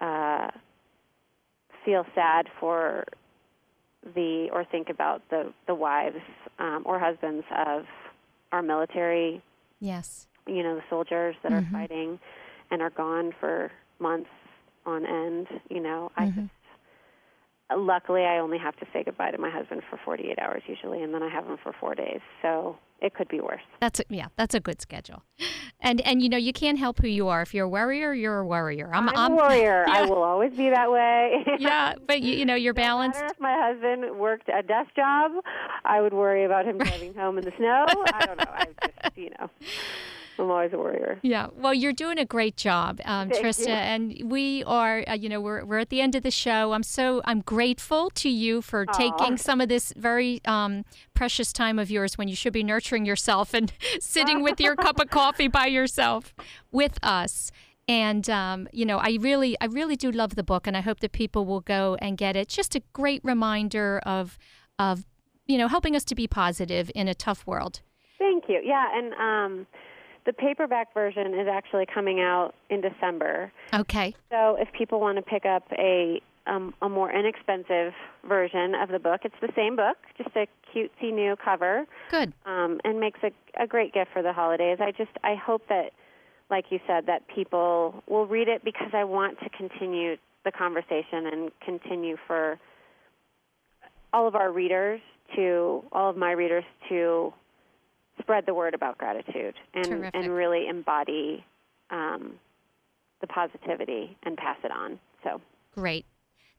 uh 0.00 0.48
feel 1.84 2.04
sad 2.14 2.48
for 2.60 3.04
the 4.14 4.48
or 4.52 4.64
think 4.64 4.88
about 4.90 5.22
the 5.30 5.52
the 5.66 5.74
wives 5.74 6.16
um 6.58 6.82
or 6.86 6.98
husbands 6.98 7.44
of 7.56 7.84
our 8.52 8.62
military 8.62 9.42
Yes. 9.80 10.26
you 10.46 10.62
know, 10.62 10.76
the 10.76 10.82
soldiers 10.90 11.36
that 11.42 11.52
Mhm. 11.52 11.58
are 11.58 11.72
fighting 11.72 12.18
and 12.70 12.82
are 12.82 12.90
gone 12.90 13.32
for 13.40 13.70
months 13.98 14.30
on 14.86 15.04
end, 15.06 15.48
you 15.70 15.80
know, 15.80 16.10
I 16.16 16.26
Mhm. 16.26 16.34
just 16.36 16.48
luckily 17.76 18.22
I 18.22 18.38
only 18.38 18.58
have 18.58 18.76
to 18.76 18.86
say 18.92 19.04
goodbye 19.04 19.30
to 19.30 19.38
my 19.38 19.50
husband 19.50 19.82
for 19.88 19.98
48 20.04 20.38
hours 20.38 20.62
usually 20.66 21.02
and 21.02 21.14
then 21.14 21.22
I 21.22 21.28
have 21.28 21.46
him 21.46 21.56
for 21.62 21.72
4 21.78 21.94
days. 21.94 22.20
So 22.42 22.76
it 23.00 23.14
could 23.14 23.28
be 23.28 23.40
worse. 23.40 23.60
That's 23.80 24.00
a, 24.00 24.04
yeah, 24.08 24.28
that's 24.36 24.54
a 24.54 24.60
good 24.60 24.80
schedule. 24.80 25.22
And 25.80 26.00
and 26.02 26.22
you 26.22 26.30
know, 26.30 26.38
you 26.38 26.52
can't 26.52 26.78
help 26.78 27.00
who 27.00 27.08
you 27.08 27.28
are. 27.28 27.42
If 27.42 27.52
you're 27.52 27.66
a 27.66 27.68
worrier, 27.68 28.14
you're 28.14 28.38
a 28.38 28.46
worrier. 28.46 28.90
I'm, 28.94 29.08
I'm, 29.10 29.32
a 29.32 29.34
warrior. 29.34 29.84
I 29.88 30.06
will 30.06 30.22
always 30.22 30.52
be 30.54 30.70
that 30.70 30.90
way. 30.90 31.44
yeah, 31.58 31.94
but 32.06 32.22
you, 32.22 32.34
you 32.34 32.46
know, 32.46 32.54
you're 32.54 32.72
balanced. 32.72 33.20
matter 33.20 33.34
if 33.34 33.40
my 33.40 33.56
husband 33.60 34.18
worked 34.18 34.48
a 34.48 34.62
desk 34.62 34.94
job, 34.96 35.32
I 35.84 36.00
would 36.00 36.14
worry 36.14 36.44
about 36.44 36.64
him 36.64 36.78
driving 36.78 37.12
home 37.12 37.36
in 37.36 37.44
the 37.44 37.52
snow. 37.58 37.84
I 38.14 38.26
don't 38.26 38.38
know. 38.38 38.44
I 38.48 38.66
just, 38.82 39.16
you 39.18 39.30
know, 39.38 39.50
I'm 40.38 40.50
always 40.50 40.72
a 40.72 40.76
warrior. 40.76 41.18
Yeah, 41.22 41.48
well, 41.56 41.72
you're 41.72 41.92
doing 41.92 42.18
a 42.18 42.24
great 42.24 42.56
job, 42.56 43.00
um, 43.04 43.30
Trista, 43.30 43.66
you. 43.66 43.72
and 43.72 44.30
we 44.30 44.64
are. 44.64 45.04
Uh, 45.06 45.14
you 45.14 45.28
know, 45.28 45.40
we're 45.40 45.64
we're 45.64 45.78
at 45.78 45.90
the 45.90 46.00
end 46.00 46.14
of 46.14 46.22
the 46.22 46.30
show. 46.30 46.72
I'm 46.72 46.82
so 46.82 47.22
I'm 47.24 47.40
grateful 47.40 48.10
to 48.10 48.28
you 48.28 48.60
for 48.60 48.84
taking 48.86 49.36
some 49.36 49.60
of 49.60 49.68
this 49.68 49.92
very 49.96 50.40
um, 50.44 50.84
precious 51.14 51.52
time 51.52 51.78
of 51.78 51.90
yours 51.90 52.18
when 52.18 52.28
you 52.28 52.36
should 52.36 52.52
be 52.52 52.64
nurturing 52.64 53.06
yourself 53.06 53.54
and 53.54 53.72
sitting 54.00 54.42
with 54.42 54.60
your 54.60 54.76
cup 54.76 54.98
of 54.98 55.10
coffee 55.10 55.48
by 55.48 55.66
yourself 55.66 56.34
with 56.72 56.98
us. 57.02 57.50
And 57.86 58.28
um, 58.30 58.68
you 58.72 58.86
know, 58.86 58.98
I 58.98 59.18
really, 59.20 59.56
I 59.60 59.66
really 59.66 59.96
do 59.96 60.10
love 60.10 60.36
the 60.36 60.42
book, 60.42 60.66
and 60.66 60.76
I 60.76 60.80
hope 60.80 61.00
that 61.00 61.12
people 61.12 61.44
will 61.44 61.60
go 61.60 61.96
and 62.00 62.16
get 62.16 62.36
it. 62.36 62.48
Just 62.48 62.74
a 62.74 62.82
great 62.92 63.20
reminder 63.22 64.00
of, 64.06 64.38
of, 64.78 65.04
you 65.46 65.58
know, 65.58 65.68
helping 65.68 65.94
us 65.94 66.04
to 66.06 66.14
be 66.14 66.26
positive 66.26 66.90
in 66.94 67.08
a 67.08 67.14
tough 67.14 67.46
world. 67.46 67.82
Thank 68.18 68.44
you. 68.48 68.60
Yeah, 68.64 68.86
and 68.94 69.12
um, 69.14 69.66
the 70.26 70.32
paperback 70.32 70.92
version 70.94 71.34
is 71.34 71.48
actually 71.50 71.86
coming 71.86 72.20
out 72.20 72.54
in 72.70 72.80
December. 72.80 73.52
Okay. 73.72 74.14
So 74.30 74.56
if 74.58 74.72
people 74.72 75.00
want 75.00 75.16
to 75.16 75.22
pick 75.22 75.44
up 75.44 75.64
a 75.72 76.20
um, 76.46 76.74
a 76.82 76.88
more 76.90 77.10
inexpensive 77.10 77.94
version 78.28 78.74
of 78.74 78.90
the 78.90 78.98
book, 78.98 79.22
it's 79.24 79.34
the 79.40 79.52
same 79.56 79.76
book, 79.76 79.96
just 80.18 80.30
a 80.36 80.46
cutesy 80.74 81.12
new 81.12 81.36
cover, 81.42 81.86
Good. 82.10 82.34
um, 82.44 82.80
and 82.84 83.00
makes 83.00 83.20
a, 83.22 83.30
a 83.62 83.66
great 83.66 83.94
gift 83.94 84.10
for 84.12 84.22
the 84.22 84.32
holidays. 84.32 84.78
I 84.80 84.90
just 84.90 85.10
I 85.22 85.36
hope 85.36 85.62
that, 85.68 85.92
like 86.50 86.66
you 86.70 86.80
said, 86.86 87.06
that 87.06 87.22
people 87.34 88.02
will 88.08 88.26
read 88.26 88.48
it 88.48 88.62
because 88.62 88.90
I 88.92 89.04
want 89.04 89.38
to 89.40 89.48
continue 89.48 90.16
the 90.44 90.52
conversation 90.52 91.26
and 91.32 91.50
continue 91.64 92.16
for 92.26 92.58
all 94.12 94.28
of 94.28 94.34
our 94.34 94.52
readers 94.52 95.00
to 95.36 95.82
all 95.92 96.10
of 96.10 96.16
my 96.16 96.32
readers 96.32 96.64
to 96.90 97.32
spread 98.20 98.46
the 98.46 98.54
word 98.54 98.74
about 98.74 98.98
gratitude 98.98 99.54
and 99.74 99.84
Terrific. 99.84 100.14
and 100.14 100.30
really 100.30 100.68
embody 100.68 101.44
um, 101.90 102.34
the 103.20 103.26
positivity 103.26 104.16
and 104.22 104.36
pass 104.36 104.56
it 104.64 104.70
on. 104.70 104.98
So 105.22 105.40
Great. 105.74 106.06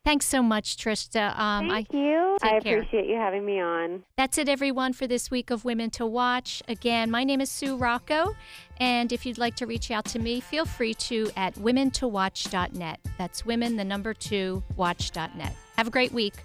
Thanks 0.03 0.27
so 0.27 0.43
much, 0.43 0.77
Trista. 0.77 1.35
Um, 1.37 1.67
thank 1.67 1.87
I, 1.91 1.97
you. 1.97 2.37
I 2.43 2.59
care. 2.59 2.79
appreciate 2.79 3.07
you 3.07 3.15
having 3.15 3.43
me 3.43 3.59
on. 3.59 4.03
That's 4.17 4.37
it, 4.37 4.47
everyone, 4.47 4.93
for 4.93 5.07
this 5.07 5.31
week 5.31 5.49
of 5.49 5.65
Women 5.65 5.89
to 5.91 6.05
Watch. 6.05 6.61
Again, 6.67 7.09
my 7.09 7.23
name 7.23 7.41
is 7.41 7.49
Sue 7.49 7.75
Rocco, 7.75 8.35
and 8.79 9.11
if 9.11 9.25
you'd 9.25 9.39
like 9.39 9.55
to 9.55 9.65
reach 9.65 9.89
out 9.89 10.05
to 10.05 10.19
me, 10.19 10.41
feel 10.41 10.65
free 10.65 10.93
to 10.93 11.31
at 11.35 11.55
womentowatch.net. 11.55 12.99
That's 13.17 13.47
women, 13.47 13.77
the 13.77 13.83
number 13.83 14.13
two, 14.13 14.61
watch.net. 14.75 15.55
Have 15.75 15.87
a 15.87 15.91
great 15.91 16.11
week. 16.11 16.35